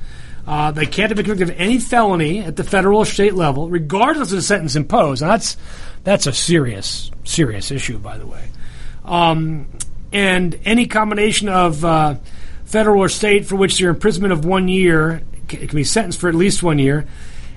Uh, 0.47 0.71
they 0.71 0.87
can't 0.87 1.11
have 1.11 1.17
been 1.17 1.27
convicted 1.27 1.55
of 1.55 1.61
any 1.61 1.79
felony 1.79 2.41
at 2.41 2.57
the 2.57 2.65
federal 2.65 3.01
or 3.01 3.07
state 3.07 3.35
level, 3.35 3.69
regardless 3.69 4.31
of 4.31 4.37
the 4.37 4.43
sentence 4.43 4.77
imposed. 4.77 5.23
And 5.23 5.31
that's 5.31 5.57
that's 6.05 6.27
a 6.27 6.33
serious, 6.33 7.11
serious 7.25 7.71
issue, 7.73 7.99
by 7.99 8.17
the 8.17 8.27
way. 8.27 8.49
Um, 9.05 9.67
and 10.13 10.59
any 10.65 10.87
combination 10.87 11.49
of 11.49 11.85
uh, 11.85 12.17
federal 12.65 13.03
or 13.03 13.09
state 13.09 13.47
for 13.47 13.57
which 13.57 13.79
their 13.79 13.91
imprisonment 13.91 14.33
of 14.33 14.45
one 14.45 14.69
year 14.69 15.23
can, 15.49 15.67
can 15.67 15.77
be 15.77 15.85
sentenced 15.85 16.21
for 16.21 16.29
at 16.29 16.35
least 16.35 16.63
one 16.63 16.79
year, 16.79 17.07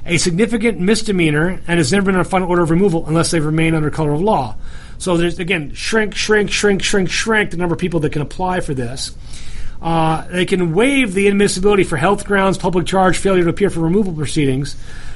a 0.09 0.17
significant 0.17 0.79
misdemeanor, 0.79 1.61
and 1.67 1.77
has 1.77 1.91
never 1.91 2.07
been 2.07 2.15
on 2.15 2.21
a 2.21 2.25
final 2.25 2.49
order 2.49 2.63
of 2.63 2.71
removal 2.71 3.05
unless 3.05 3.31
they 3.31 3.39
remain 3.39 3.75
under 3.75 3.89
color 3.89 4.11
of 4.11 4.21
law. 4.21 4.55
So 4.97 5.15
there's 5.15 5.39
again 5.39 5.73
shrink, 5.73 6.15
shrink, 6.15 6.51
shrink, 6.51 6.81
shrink, 6.83 7.09
shrink 7.09 7.51
the 7.51 7.57
number 7.57 7.73
of 7.73 7.79
people 7.79 8.01
that 8.01 8.11
can 8.11 8.21
apply 8.21 8.59
for 8.59 8.73
this. 8.73 9.15
Uh, 9.81 10.27
they 10.27 10.45
can 10.45 10.73
waive 10.73 11.13
the 11.13 11.27
admissibility 11.27 11.83
for 11.83 11.95
health 11.95 12.25
grounds, 12.25 12.57
public 12.57 12.85
charge, 12.85 13.17
failure 13.17 13.43
to 13.43 13.49
appear 13.49 13.69
for 13.69 13.79
removal 13.79 14.11
proceedings, 14.11 14.75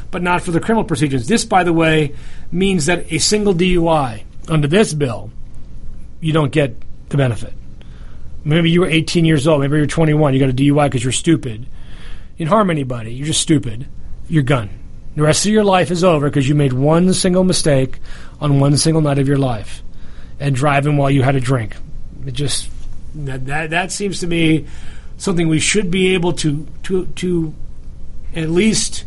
but 0.09 0.21
not 0.21 0.41
for 0.41 0.51
the 0.51 0.59
criminal 0.61 0.85
proceedings. 0.85 1.27
This, 1.27 1.43
by 1.43 1.65
the 1.65 1.73
way, 1.73 2.15
means 2.51 2.85
that 2.85 3.11
a 3.11 3.17
single 3.17 3.53
DUI 3.53 4.23
under 4.47 4.67
this 4.67 4.93
bill, 4.93 5.31
you 6.21 6.31
don't 6.31 6.51
get 6.51 6.75
the 7.09 7.17
benefit. 7.17 7.53
Maybe 8.45 8.71
you 8.71 8.81
were 8.81 8.87
18 8.87 9.25
years 9.25 9.47
old, 9.47 9.61
maybe 9.61 9.75
you're 9.77 9.85
21, 9.85 10.33
you 10.33 10.39
got 10.39 10.49
a 10.49 10.53
DUI 10.53 10.85
because 10.85 11.03
you're 11.03 11.11
stupid. 11.11 11.61
You 11.61 12.45
didn't 12.45 12.49
harm 12.49 12.69
anybody, 12.69 13.13
you're 13.13 13.27
just 13.27 13.41
stupid. 13.41 13.87
You're 14.29 14.43
gone. 14.43 14.69
The 15.15 15.21
rest 15.21 15.45
of 15.45 15.51
your 15.51 15.63
life 15.63 15.91
is 15.91 16.03
over 16.03 16.29
because 16.29 16.49
you 16.49 16.55
made 16.55 16.73
one 16.73 17.13
single 17.13 17.43
mistake 17.43 17.99
on 18.41 18.59
one 18.59 18.77
single 18.77 19.01
night 19.01 19.19
of 19.19 19.27
your 19.27 19.37
life 19.37 19.83
and 20.39 20.55
driving 20.55 20.97
while 20.97 21.11
you 21.11 21.21
had 21.21 21.35
a 21.35 21.39
drink. 21.39 21.75
It 22.25 22.33
just 22.33 22.69
that, 23.15 23.45
that 23.45 23.69
that 23.69 23.91
seems 23.91 24.19
to 24.21 24.27
me 24.27 24.65
something 25.17 25.47
we 25.47 25.59
should 25.59 25.91
be 25.91 26.13
able 26.15 26.33
to 26.33 26.67
to 26.83 27.05
to 27.05 27.53
at 28.35 28.49
least 28.49 29.05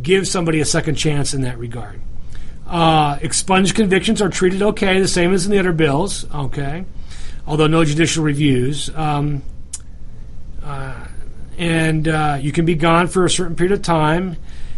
give 0.00 0.28
somebody 0.28 0.60
a 0.60 0.64
second 0.64 0.94
chance 0.94 1.34
in 1.34 1.42
that 1.42 1.58
regard. 1.58 2.00
Uh, 2.66 3.18
expunged 3.22 3.74
convictions 3.74 4.20
are 4.20 4.28
treated 4.28 4.62
okay, 4.62 5.00
the 5.00 5.08
same 5.08 5.32
as 5.32 5.44
in 5.44 5.52
the 5.52 5.58
other 5.58 5.72
bills. 5.72 6.24
Okay, 6.32 6.84
although 7.46 7.66
no 7.66 7.84
judicial 7.84 8.22
reviews. 8.22 8.90
Um, 8.94 9.42
uh, 10.62 11.06
and 11.58 12.06
uh, 12.08 12.38
you 12.40 12.52
can 12.52 12.64
be 12.64 12.74
gone 12.74 13.08
for 13.08 13.24
a 13.24 13.30
certain 13.30 13.56
period 13.56 13.72
of 13.72 13.82
time. 13.82 14.36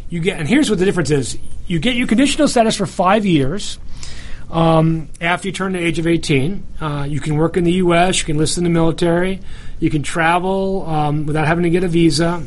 You 0.09 0.20
get, 0.20 0.38
and 0.38 0.48
here's 0.48 0.70
what 0.70 0.78
the 0.78 0.84
difference 0.84 1.11
is: 1.11 1.38
you 1.66 1.78
get 1.78 1.94
your 1.94 2.06
conditional 2.06 2.48
status 2.48 2.76
for 2.76 2.86
five 2.86 3.26
years. 3.26 3.78
Um, 4.50 5.11
after 5.20 5.48
you 5.48 5.52
turn 5.52 5.74
the 5.74 5.78
age 5.78 5.98
of 5.98 6.06
18, 6.06 6.66
uh, 6.80 7.06
you 7.06 7.20
can 7.20 7.36
work 7.36 7.59
in 7.59 7.64
the 7.64 7.72
U.S., 7.72 8.20
you 8.20 8.24
can 8.24 8.36
enlist 8.36 8.56
in 8.56 8.64
the 8.64 8.70
military, 8.70 9.40
you 9.78 9.90
can 9.90 10.02
travel 10.02 10.86
um, 10.86 11.26
without 11.26 11.46
having 11.46 11.64
to 11.64 11.70
get 11.70 11.84
a 11.84 11.88
visa. 11.88 12.42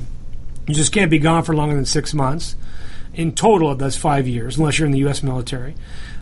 You 0.67 0.73
just 0.73 0.91
can't 0.91 1.11
be 1.11 1.19
gone 1.19 1.43
for 1.43 1.53
longer 1.53 1.75
than 1.75 1.85
six 1.85 2.11
months. 2.11 2.55
In 3.13 3.33
total, 3.33 3.75
that's 3.75 3.97
five 3.97 4.27
years, 4.27 4.57
unless 4.57 4.79
you're 4.79 4.87
in 4.87 4.91
the 4.91 4.99
U.S. 4.99 5.21
military. 5.21 5.75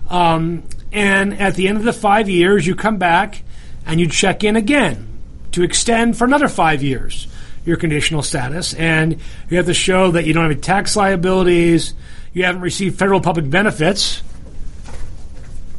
Um, 0.10 0.64
and 0.92 1.40
at 1.40 1.56
the 1.56 1.68
end 1.70 1.78
of 1.78 1.84
the 1.84 1.94
five 1.94 2.28
years, 2.28 2.68
you 2.68 2.76
come 2.76 2.98
back 2.98 3.44
and 3.86 4.00
you 4.00 4.10
check 4.10 4.44
in 4.44 4.56
again 4.56 5.08
to 5.52 5.64
extend 5.64 6.18
for 6.18 6.26
another 6.26 6.48
five 6.48 6.84
years 6.84 7.28
your 7.66 7.78
conditional 7.78 8.22
status. 8.22 8.74
And 8.74 9.20
you 9.50 9.58
have 9.58 9.66
to 9.68 9.74
show 9.74 10.12
that 10.12 10.26
you 10.26 10.34
don't 10.34 10.44
have 10.44 10.52
any 10.52 10.62
tax 10.62 10.96
liabilities, 10.96 11.94
you 12.34 12.44
haven't 12.44 12.62
received 12.62 12.98
federal 13.00 13.22
public 13.22 13.50
benefits 13.50 14.22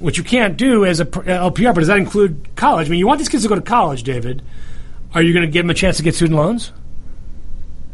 which 0.01 0.17
you 0.17 0.25
can't 0.25 0.57
do 0.57 0.85
as 0.85 0.99
a 0.99 1.05
LPR. 1.05 1.75
But 1.75 1.81
does 1.81 1.89
that 1.89 1.99
include 1.99 2.57
college? 2.57 2.89
I 2.89 2.91
mean, 2.91 2.99
you 2.99 3.07
want 3.07 3.19
these 3.19 3.29
kids 3.29 3.45
to 3.45 3.49
go 3.49 3.55
to 3.55 3.61
college, 3.61 4.03
David. 4.03 4.43
Are 5.15 5.23
you 5.23 5.33
going 5.33 5.47
to 5.47 5.53
give 5.53 5.63
them 5.63 5.71
a 5.71 5.75
chance 5.75 5.99
to 5.99 6.03
get 6.03 6.15
student 6.15 6.39
loans? 6.39 6.73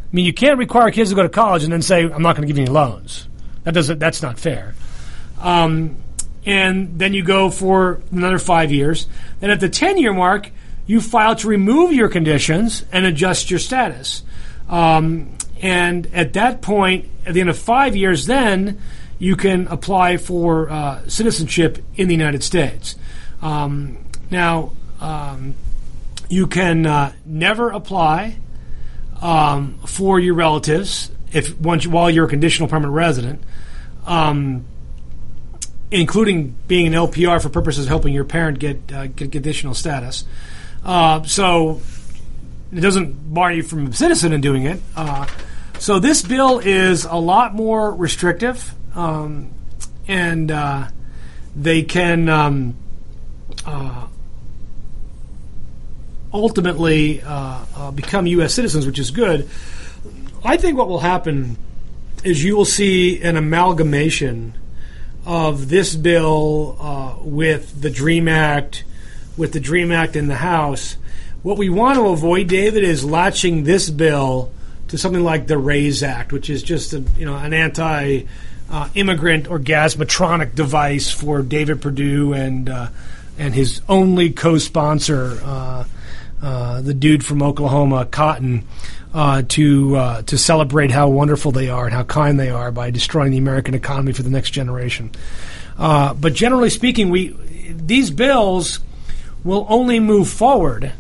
I 0.04 0.16
mean, 0.16 0.24
you 0.24 0.32
can't 0.32 0.58
require 0.58 0.90
kids 0.90 1.10
to 1.10 1.16
go 1.16 1.22
to 1.22 1.28
college 1.28 1.64
and 1.64 1.72
then 1.72 1.82
say, 1.82 2.04
"I'm 2.04 2.22
not 2.22 2.36
going 2.36 2.42
to 2.42 2.46
give 2.46 2.56
you 2.56 2.64
any 2.64 2.72
loans." 2.72 3.28
That 3.64 3.74
doesn't. 3.74 3.98
That's 3.98 4.22
not 4.22 4.38
fair. 4.38 4.74
Um, 5.40 5.96
and 6.46 6.98
then 6.98 7.12
you 7.12 7.24
go 7.24 7.50
for 7.50 8.00
another 8.12 8.38
five 8.38 8.70
years. 8.70 9.08
Then 9.40 9.50
at 9.50 9.58
the 9.60 9.68
ten 9.68 9.98
year 9.98 10.12
mark, 10.12 10.50
you 10.86 11.00
file 11.00 11.34
to 11.36 11.48
remove 11.48 11.92
your 11.92 12.08
conditions 12.08 12.84
and 12.92 13.06
adjust 13.06 13.50
your 13.50 13.58
status. 13.58 14.22
Um, 14.68 15.36
and 15.60 16.06
at 16.14 16.34
that 16.34 16.62
point, 16.62 17.08
at 17.24 17.34
the 17.34 17.40
end 17.40 17.50
of 17.50 17.58
five 17.58 17.96
years, 17.96 18.26
then 18.26 18.80
you 19.18 19.36
can 19.36 19.66
apply 19.68 20.16
for 20.18 20.70
uh, 20.70 21.08
citizenship 21.08 21.82
in 21.96 22.08
the 22.08 22.14
United 22.14 22.42
States. 22.42 22.96
Um, 23.42 23.98
now, 24.30 24.72
um, 25.00 25.54
you 26.28 26.46
can 26.46 26.86
uh, 26.86 27.12
never 27.24 27.70
apply 27.70 28.38
um, 29.22 29.78
for 29.86 30.20
your 30.20 30.34
relatives 30.34 31.10
if 31.32 31.58
once 31.60 31.86
while 31.86 32.10
you're 32.10 32.26
a 32.26 32.28
conditional 32.28 32.68
permanent 32.68 32.94
resident, 32.94 33.42
um, 34.06 34.64
including 35.90 36.54
being 36.66 36.86
an 36.86 36.92
LPR 36.92 37.40
for 37.42 37.48
purposes 37.48 37.86
of 37.86 37.88
helping 37.88 38.12
your 38.12 38.24
parent 38.24 38.58
get 38.58 38.92
uh, 38.92 39.06
get 39.06 39.32
conditional 39.32 39.74
status. 39.74 40.24
Uh, 40.86 41.20
so 41.24 41.80
it 42.72 42.78
doesn't 42.78 43.34
bar 43.34 43.52
you 43.52 43.64
from 43.64 43.88
a 43.88 43.92
citizen 43.92 44.32
in 44.32 44.40
doing 44.40 44.62
it. 44.62 44.80
Uh, 44.94 45.26
so 45.80 45.98
this 45.98 46.22
bill 46.22 46.60
is 46.60 47.04
a 47.04 47.16
lot 47.16 47.54
more 47.54 47.92
restrictive 47.92 48.72
um, 48.94 49.50
and 50.06 50.52
uh, 50.52 50.86
they 51.56 51.82
can 51.82 52.28
um, 52.28 52.76
uh, 53.66 54.06
ultimately 56.32 57.20
uh, 57.22 57.64
uh 57.74 57.90
become 57.90 58.26
U.S. 58.28 58.54
citizens, 58.54 58.86
which 58.86 59.00
is 59.00 59.10
good. 59.10 59.48
I 60.44 60.56
think 60.56 60.78
what 60.78 60.88
will 60.88 61.00
happen 61.00 61.58
is 62.22 62.44
you 62.44 62.56
will 62.56 62.64
see 62.64 63.20
an 63.22 63.36
amalgamation 63.36 64.54
of 65.24 65.68
this 65.68 65.96
bill 65.96 67.18
with 67.24 67.80
the 67.82 67.90
Dream 67.90 68.28
Act, 68.28 68.84
with 69.36 69.52
the 69.52 69.60
Dream 69.60 69.92
Act 69.92 70.16
in 70.16 70.28
the 70.28 70.36
House. 70.36 70.96
What 71.42 71.58
we 71.58 71.68
want 71.68 71.96
to 71.98 72.08
avoid, 72.08 72.48
David, 72.48 72.82
is 72.82 73.04
latching 73.04 73.64
this 73.64 73.90
bill 73.90 74.50
to 74.88 74.98
something 74.98 75.22
like 75.22 75.46
the 75.46 75.58
RAISE 75.58 76.02
Act, 76.02 76.32
which 76.32 76.50
is 76.50 76.62
just 76.62 76.92
a, 76.92 77.00
you 77.18 77.26
know 77.26 77.36
an 77.36 77.52
anti 77.52 78.24
uh, 78.70 78.88
immigrant 78.94 79.46
orgasmatronic 79.46 80.54
device 80.54 81.10
for 81.10 81.42
David 81.42 81.80
Perdue 81.80 82.32
and 82.32 82.68
uh, 82.68 82.88
and 83.38 83.54
his 83.54 83.80
only 83.88 84.30
co-sponsor, 84.30 85.38
uh, 85.44 85.84
uh 86.42 86.80
the 86.80 86.94
dude 86.94 87.24
from 87.24 87.42
Oklahoma, 87.42 88.06
Cotton, 88.06 88.66
uh, 89.14 89.42
to 89.48 89.96
uh, 89.96 90.22
to 90.22 90.38
celebrate 90.38 90.90
how 90.90 91.08
wonderful 91.08 91.52
they 91.52 91.68
are 91.68 91.84
and 91.84 91.94
how 91.94 92.04
kind 92.04 92.40
they 92.40 92.50
are 92.50 92.70
by 92.70 92.90
destroying 92.90 93.30
the 93.30 93.38
American 93.38 93.74
economy 93.74 94.12
for 94.12 94.22
the 94.22 94.30
next 94.30 94.50
generation. 94.50 95.10
but 95.76 96.32
generally 96.32 96.70
speaking, 96.70 97.10
we 97.10 97.36
these 97.70 98.10
bills 98.10 98.80
will 99.46 99.64
only 99.68 100.00
move 100.00 100.28
forward 100.28 100.92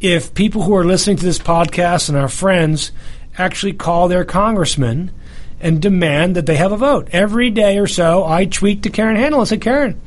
if 0.00 0.32
people 0.32 0.62
who 0.62 0.74
are 0.74 0.86
listening 0.86 1.18
to 1.18 1.24
this 1.24 1.38
podcast 1.38 2.08
and 2.08 2.16
our 2.16 2.28
friends 2.28 2.90
actually 3.36 3.74
call 3.74 4.08
their 4.08 4.24
congressman 4.24 5.10
and 5.60 5.82
demand 5.82 6.34
that 6.34 6.46
they 6.46 6.56
have 6.56 6.72
a 6.72 6.76
vote. 6.76 7.08
Every 7.12 7.50
day 7.50 7.78
or 7.78 7.86
so, 7.86 8.24
I 8.24 8.46
tweet 8.46 8.82
to 8.84 8.90
Karen 8.90 9.16
Handel 9.16 9.40
and 9.40 9.48
say, 9.48 9.58
Karen, 9.58 10.00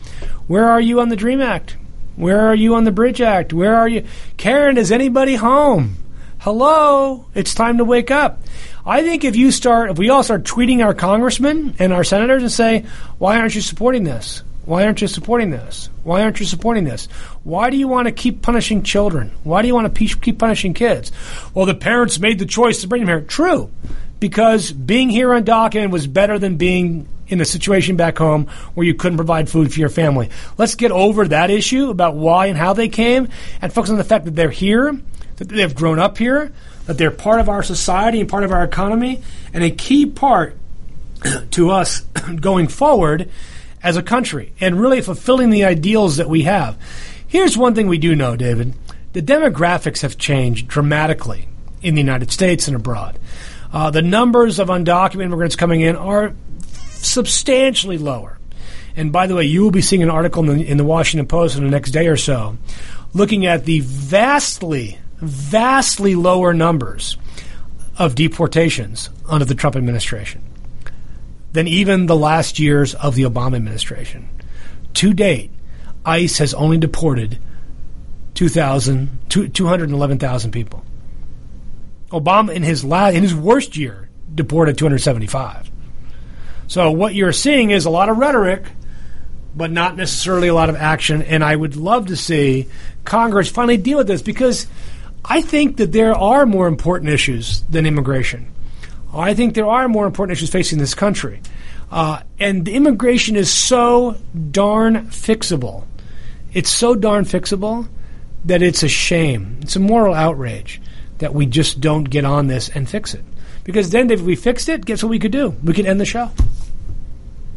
where 0.48 0.70
are 0.70 0.82
you 0.82 1.00
on 1.00 1.10
the 1.10 1.16
DREAM 1.16 1.42
Act? 1.42 1.78
Where 2.16 2.40
are 2.40 2.56
you 2.56 2.76
on 2.76 2.84
the 2.84 2.92
Bridge 2.92 3.22
Act? 3.22 3.54
Where 3.54 3.76
are 3.76 3.88
you? 3.88 4.06
Karen, 4.38 4.78
is 4.78 4.92
anybody 4.92 5.36
home? 5.36 5.98
Hello? 6.40 7.28
It's 7.36 7.54
time 7.54 7.78
to 7.78 7.86
wake 7.86 8.10
up. 8.10 8.42
I 8.86 9.04
think 9.04 9.24
if 9.24 9.36
you 9.36 9.52
start, 9.52 9.92
if 9.92 10.00
we 10.00 10.10
all 10.10 10.24
start 10.24 10.44
tweeting 10.44 10.84
our 10.84 10.96
congressmen 10.96 11.76
and 11.78 11.94
our 11.94 12.04
senators 12.04 12.42
and 12.42 12.52
say, 12.52 12.86
why 13.20 13.38
aren't 13.38 13.54
you 13.54 13.62
supporting 13.62 14.04
this? 14.04 14.42
Why 14.66 14.86
aren't 14.86 15.02
you 15.02 15.08
supporting 15.08 15.50
this? 15.50 15.90
Why 16.04 16.22
aren't 16.22 16.40
you 16.40 16.46
supporting 16.46 16.84
this? 16.84 17.08
Why 17.44 17.70
do 17.70 17.78
you 17.78 17.88
want 17.88 18.08
to 18.08 18.12
keep 18.12 18.42
punishing 18.42 18.84
children? 18.84 19.32
Why 19.44 19.62
do 19.62 19.68
you 19.68 19.74
want 19.74 19.94
to 19.94 20.16
keep 20.16 20.38
punishing 20.38 20.74
kids? 20.74 21.12
Well, 21.54 21.66
the 21.66 21.74
parents 21.74 22.20
made 22.20 22.40
the 22.40 22.46
choice 22.46 22.82
to 22.82 22.88
bring 22.88 23.02
them 23.02 23.10
here. 23.10 23.22
True 23.22 23.72
because 24.22 24.72
being 24.72 25.10
here 25.10 25.34
on 25.34 25.44
Dock 25.44 25.76
End 25.76 25.92
was 25.92 26.08
better 26.08 26.40
than 26.40 26.56
being 26.56 27.08
in 27.28 27.40
the 27.40 27.46
situation 27.46 27.98
back 27.98 28.20
home 28.20 28.46
where 28.76 28.86
you 28.86 28.94
couldn't 28.94 29.18
provide 29.18 29.50
food 29.50 29.74
for 29.74 29.80
your 29.80 29.90
family. 29.90 30.30
Let's 30.58 30.76
get 30.76 30.92
over 30.92 31.28
that 31.28 31.50
issue 31.50 31.90
about 31.90 32.16
why 32.16 32.46
and 32.46 32.58
how 32.58 32.74
they 32.74 32.88
came 32.88 33.30
and 33.62 33.74
focus 33.74 33.90
on 33.90 33.98
the 33.98 34.04
fact 34.04 34.26
that 34.26 34.36
they're 34.36 34.52
here, 34.52 34.98
that 35.38 35.50
they've 35.50 35.74
grown 35.74 35.98
up 35.98 36.20
here, 36.20 36.54
that 36.86 36.98
they're 36.98 37.12
part 37.12 37.40
of 37.40 37.50
our 37.50 37.64
society 37.64 38.22
and 38.22 38.30
part 38.30 38.44
of 38.44 38.52
our 38.52 38.64
economy, 38.64 39.22
and 39.54 39.64
a 39.64 39.72
key 39.72 40.06
part 40.06 40.56
to 41.52 41.72
us 41.72 42.02
going 42.40 42.68
forward 42.68 43.30
as 43.84 43.98
a 43.98 44.04
country 44.04 44.54
and 44.60 44.80
really 44.80 45.02
fulfilling 45.02 45.50
the 45.50 45.66
ideals 45.66 46.18
that 46.18 46.30
we 46.30 46.44
have. 46.44 46.78
Here's 47.28 47.58
one 47.58 47.76
thing 47.76 47.88
we 47.88 47.98
do 47.98 48.16
know, 48.16 48.36
David. 48.36 48.74
The 49.14 49.22
demographics 49.22 50.02
have 50.02 50.18
changed 50.18 50.68
dramatically 50.68 51.48
in 51.82 51.96
the 51.96 52.02
United 52.02 52.32
States 52.32 52.68
and 52.68 52.76
abroad. 52.76 53.18
Uh, 53.74 53.90
the 53.90 54.02
numbers 54.02 54.60
of 54.60 54.68
undocumented 54.68 55.24
immigrants 55.24 55.56
coming 55.56 55.82
in 55.82 55.96
are 55.96 56.34
substantially 56.90 57.98
lower. 57.98 58.38
And 58.96 59.12
by 59.12 59.28
the 59.28 59.36
way, 59.36 59.46
you 59.46 59.64
will 59.64 59.72
be 59.72 59.82
seeing 59.82 60.04
an 60.04 60.10
article 60.10 60.50
in 60.50 60.58
the, 60.58 60.68
in 60.68 60.78
the 60.78 60.84
Washington 60.84 61.28
Post 61.28 61.58
in 61.58 61.64
the 61.64 61.70
next 61.70 61.92
day 61.92 62.08
or 62.08 62.18
so 62.18 62.58
looking 63.14 63.46
at 63.46 63.66
the 63.66 63.82
vastly, 63.82 64.98
vastly 65.18 66.16
lower 66.16 66.54
numbers 66.54 67.18
of 67.98 68.16
deportations 68.16 69.10
under 69.28 69.46
the 69.46 69.56
Trump 69.56 69.76
administration 69.76 70.42
than 71.54 71.68
even 71.68 72.06
the 72.06 72.16
last 72.16 72.60
years 72.60 72.96
of 72.96 73.16
the 73.16 73.24
Obama 73.24 73.56
administration. 73.56 74.30
To 74.96 75.14
date, 75.14 75.52
ICE 76.06 76.38
has 76.38 76.54
only 76.54 76.78
deported 76.78 77.38
2,000, 78.36 79.20
211,000 79.30 80.52
people. 80.52 80.84
Obama, 82.10 82.54
in 82.54 82.64
his, 82.64 82.84
la- 82.84 83.10
in 83.10 83.24
his 83.24 83.36
worst 83.36 83.78
year, 83.78 84.10
deported 84.34 84.78
275. 84.78 85.70
So 86.68 86.92
what 86.92 87.14
you're 87.14 87.34
seeing 87.34 87.72
is 87.72 87.86
a 87.86 87.90
lot 87.90 88.10
of 88.10 88.18
rhetoric, 88.18 88.64
but 89.56 89.72
not 89.72 89.98
necessarily 89.98 90.48
a 90.48 90.54
lot 90.54 90.70
of 90.70 90.76
action. 90.76 91.22
And 91.22 91.44
I 91.44 91.56
would 91.56 91.76
love 91.76 92.08
to 92.08 92.16
see 92.16 92.68
Congress 93.04 93.50
finally 93.50 93.78
deal 93.78 93.98
with 93.98 94.08
this 94.08 94.22
because 94.22 94.68
I 95.24 95.42
think 95.42 95.78
that 95.78 95.92
there 95.92 96.16
are 96.16 96.46
more 96.46 96.68
important 96.68 97.12
issues 97.12 97.62
than 97.64 97.86
immigration. 97.86 98.52
I 99.14 99.34
think 99.34 99.54
there 99.54 99.68
are 99.68 99.88
more 99.88 100.06
important 100.06 100.38
issues 100.38 100.50
facing 100.50 100.80
this 100.80 100.94
country. 100.94 101.42
Uh, 101.92 102.22
and 102.40 102.68
immigration 102.68 103.36
is 103.36 103.52
so 103.52 104.16
darn 104.52 105.08
fixable. 105.08 105.86
It's 106.54 106.70
so 106.70 106.96
darn 106.96 107.26
fixable 107.26 107.88
that 108.46 108.62
it's 108.62 108.84
a 108.84 108.88
shame. 108.88 109.60
It's 109.62 109.76
a 109.76 109.80
moral 109.80 110.14
outrage 110.14 110.82
that 111.18 111.34
we 111.34 111.46
just 111.46 111.82
don't 111.82 112.06
get 112.06 112.26
on 112.26 112.48
this 112.48 112.70
and 112.70 112.90
fix 112.90 113.14
it. 113.14 113.24
Because 113.64 113.92
then, 113.92 114.10
if 114.10 114.22
we 114.22 114.36
fixed 114.36 114.70
it, 114.70 114.86
guess 114.86 115.04
what 115.04 115.10
we 115.10 115.20
could 115.20 115.32
do? 115.32 115.50
We 115.64 115.74
could 115.74 115.86
end 115.86 116.00
the 116.00 116.06
show. 116.06 116.32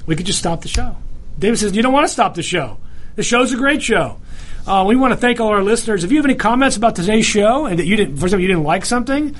We 0.06 0.16
could 0.16 0.26
just 0.26 0.38
stop 0.38 0.60
the 0.60 0.68
show. 0.68 0.96
David 1.38 1.58
says, 1.58 1.74
You 1.74 1.82
don't 1.82 1.92
want 1.92 2.06
to 2.06 2.12
stop 2.12 2.34
the 2.34 2.42
show. 2.42 2.78
The 3.14 3.22
show's 3.22 3.52
a 3.52 3.56
great 3.56 3.82
show. 3.82 4.18
Uh, 4.66 4.84
we 4.86 4.96
want 4.96 5.12
to 5.12 5.16
thank 5.16 5.40
all 5.40 5.48
our 5.48 5.62
listeners. 5.62 6.04
If 6.04 6.10
you 6.10 6.18
have 6.18 6.24
any 6.24 6.34
comments 6.34 6.76
about 6.76 6.96
today's 6.96 7.26
show 7.26 7.66
and 7.66 7.78
that 7.78 7.86
you 7.86 7.96
didn't, 7.96 8.16
for 8.16 8.26
example, 8.26 8.42
you 8.42 8.48
didn't 8.48 8.64
like 8.64 8.84
something, 8.84 9.36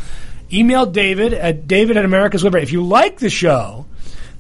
email 0.53 0.87
David 0.87 1.33
at 1.33 1.67
David 1.67 1.97
at 1.97 2.05
America's 2.05 2.45
Web. 2.45 2.55
If 2.57 2.73
you 2.73 2.83
like 2.85 3.19
the 3.19 3.31
show, 3.31 3.87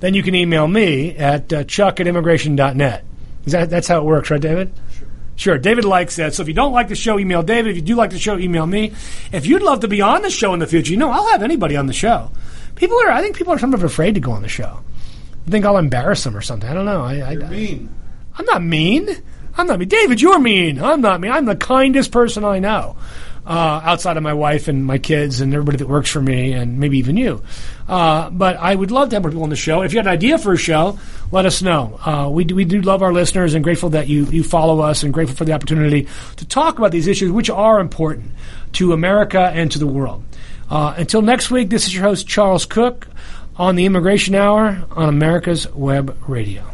then 0.00 0.14
you 0.14 0.22
can 0.22 0.34
email 0.34 0.66
me 0.66 1.16
at 1.16 1.52
uh, 1.52 1.64
chuck 1.64 2.00
at 2.00 2.06
immigration.net. 2.06 3.04
Is 3.46 3.52
that, 3.52 3.70
that's 3.70 3.88
how 3.88 3.98
it 3.98 4.04
works, 4.04 4.30
right, 4.30 4.40
David? 4.40 4.72
Sure. 4.90 5.08
Sure. 5.36 5.58
David 5.58 5.84
likes 5.84 6.16
that. 6.16 6.34
So 6.34 6.42
if 6.42 6.48
you 6.48 6.54
don't 6.54 6.72
like 6.72 6.88
the 6.88 6.94
show, 6.94 7.18
email 7.18 7.42
David. 7.42 7.70
If 7.70 7.76
you 7.76 7.82
do 7.82 7.94
like 7.94 8.10
the 8.10 8.18
show, 8.18 8.38
email 8.38 8.66
me. 8.66 8.92
If 9.32 9.46
you'd 9.46 9.62
love 9.62 9.80
to 9.80 9.88
be 9.88 10.00
on 10.00 10.22
the 10.22 10.30
show 10.30 10.54
in 10.54 10.60
the 10.60 10.66
future, 10.66 10.92
you 10.92 10.98
know, 10.98 11.10
I'll 11.10 11.28
have 11.28 11.42
anybody 11.42 11.76
on 11.76 11.86
the 11.86 11.92
show. 11.92 12.30
People 12.74 12.98
are, 12.98 13.10
I 13.10 13.20
think 13.20 13.36
people 13.36 13.52
are 13.52 13.58
sort 13.58 13.74
of 13.74 13.84
afraid 13.84 14.14
to 14.14 14.20
go 14.20 14.32
on 14.32 14.42
the 14.42 14.48
show. 14.48 14.80
I 15.46 15.50
think 15.50 15.64
I'll 15.64 15.76
embarrass 15.76 16.24
them 16.24 16.36
or 16.36 16.40
something. 16.40 16.68
I 16.68 16.74
don't 16.74 16.86
know. 16.86 17.02
I, 17.02 17.32
I, 17.32 17.34
mean. 17.36 17.94
I'm 18.38 18.44
not 18.46 18.62
mean. 18.62 19.08
I'm 19.56 19.66
not 19.66 19.78
mean. 19.78 19.88
David, 19.88 20.20
you're 20.20 20.38
mean. 20.38 20.80
I'm 20.80 21.00
not 21.00 21.20
mean. 21.20 21.30
I'm 21.30 21.44
the 21.44 21.56
kindest 21.56 22.10
person 22.10 22.44
I 22.44 22.58
know. 22.58 22.96
Uh, 23.46 23.80
outside 23.84 24.16
of 24.16 24.22
my 24.22 24.32
wife 24.32 24.68
and 24.68 24.86
my 24.86 24.96
kids 24.96 25.42
and 25.42 25.52
everybody 25.52 25.76
that 25.76 25.86
works 25.86 26.08
for 26.08 26.22
me 26.22 26.54
and 26.54 26.80
maybe 26.80 26.96
even 26.96 27.14
you. 27.14 27.42
Uh, 27.86 28.30
but 28.30 28.56
I 28.56 28.74
would 28.74 28.90
love 28.90 29.10
to 29.10 29.16
have 29.16 29.22
more 29.22 29.30
people 29.30 29.42
on 29.42 29.50
the 29.50 29.56
show. 29.56 29.82
If 29.82 29.92
you 29.92 29.98
have 29.98 30.06
an 30.06 30.12
idea 30.14 30.38
for 30.38 30.54
a 30.54 30.56
show, 30.56 30.98
let 31.30 31.44
us 31.44 31.60
know. 31.60 32.00
Uh, 32.02 32.30
we, 32.30 32.44
do, 32.44 32.54
we 32.54 32.64
do 32.64 32.80
love 32.80 33.02
our 33.02 33.12
listeners 33.12 33.52
and 33.52 33.62
grateful 33.62 33.90
that 33.90 34.08
you, 34.08 34.24
you 34.26 34.42
follow 34.42 34.80
us 34.80 35.02
and 35.02 35.12
grateful 35.12 35.36
for 35.36 35.44
the 35.44 35.52
opportunity 35.52 36.08
to 36.36 36.46
talk 36.46 36.78
about 36.78 36.90
these 36.90 37.06
issues, 37.06 37.30
which 37.30 37.50
are 37.50 37.80
important 37.80 38.30
to 38.72 38.94
America 38.94 39.50
and 39.52 39.70
to 39.72 39.78
the 39.78 39.86
world. 39.86 40.24
Uh, 40.70 40.94
until 40.96 41.20
next 41.20 41.50
week, 41.50 41.68
this 41.68 41.86
is 41.86 41.94
your 41.94 42.04
host, 42.04 42.26
Charles 42.26 42.64
Cook, 42.64 43.06
on 43.56 43.76
the 43.76 43.84
Immigration 43.84 44.34
Hour 44.34 44.84
on 44.90 45.08
America's 45.08 45.70
Web 45.74 46.16
Radio. 46.26 46.73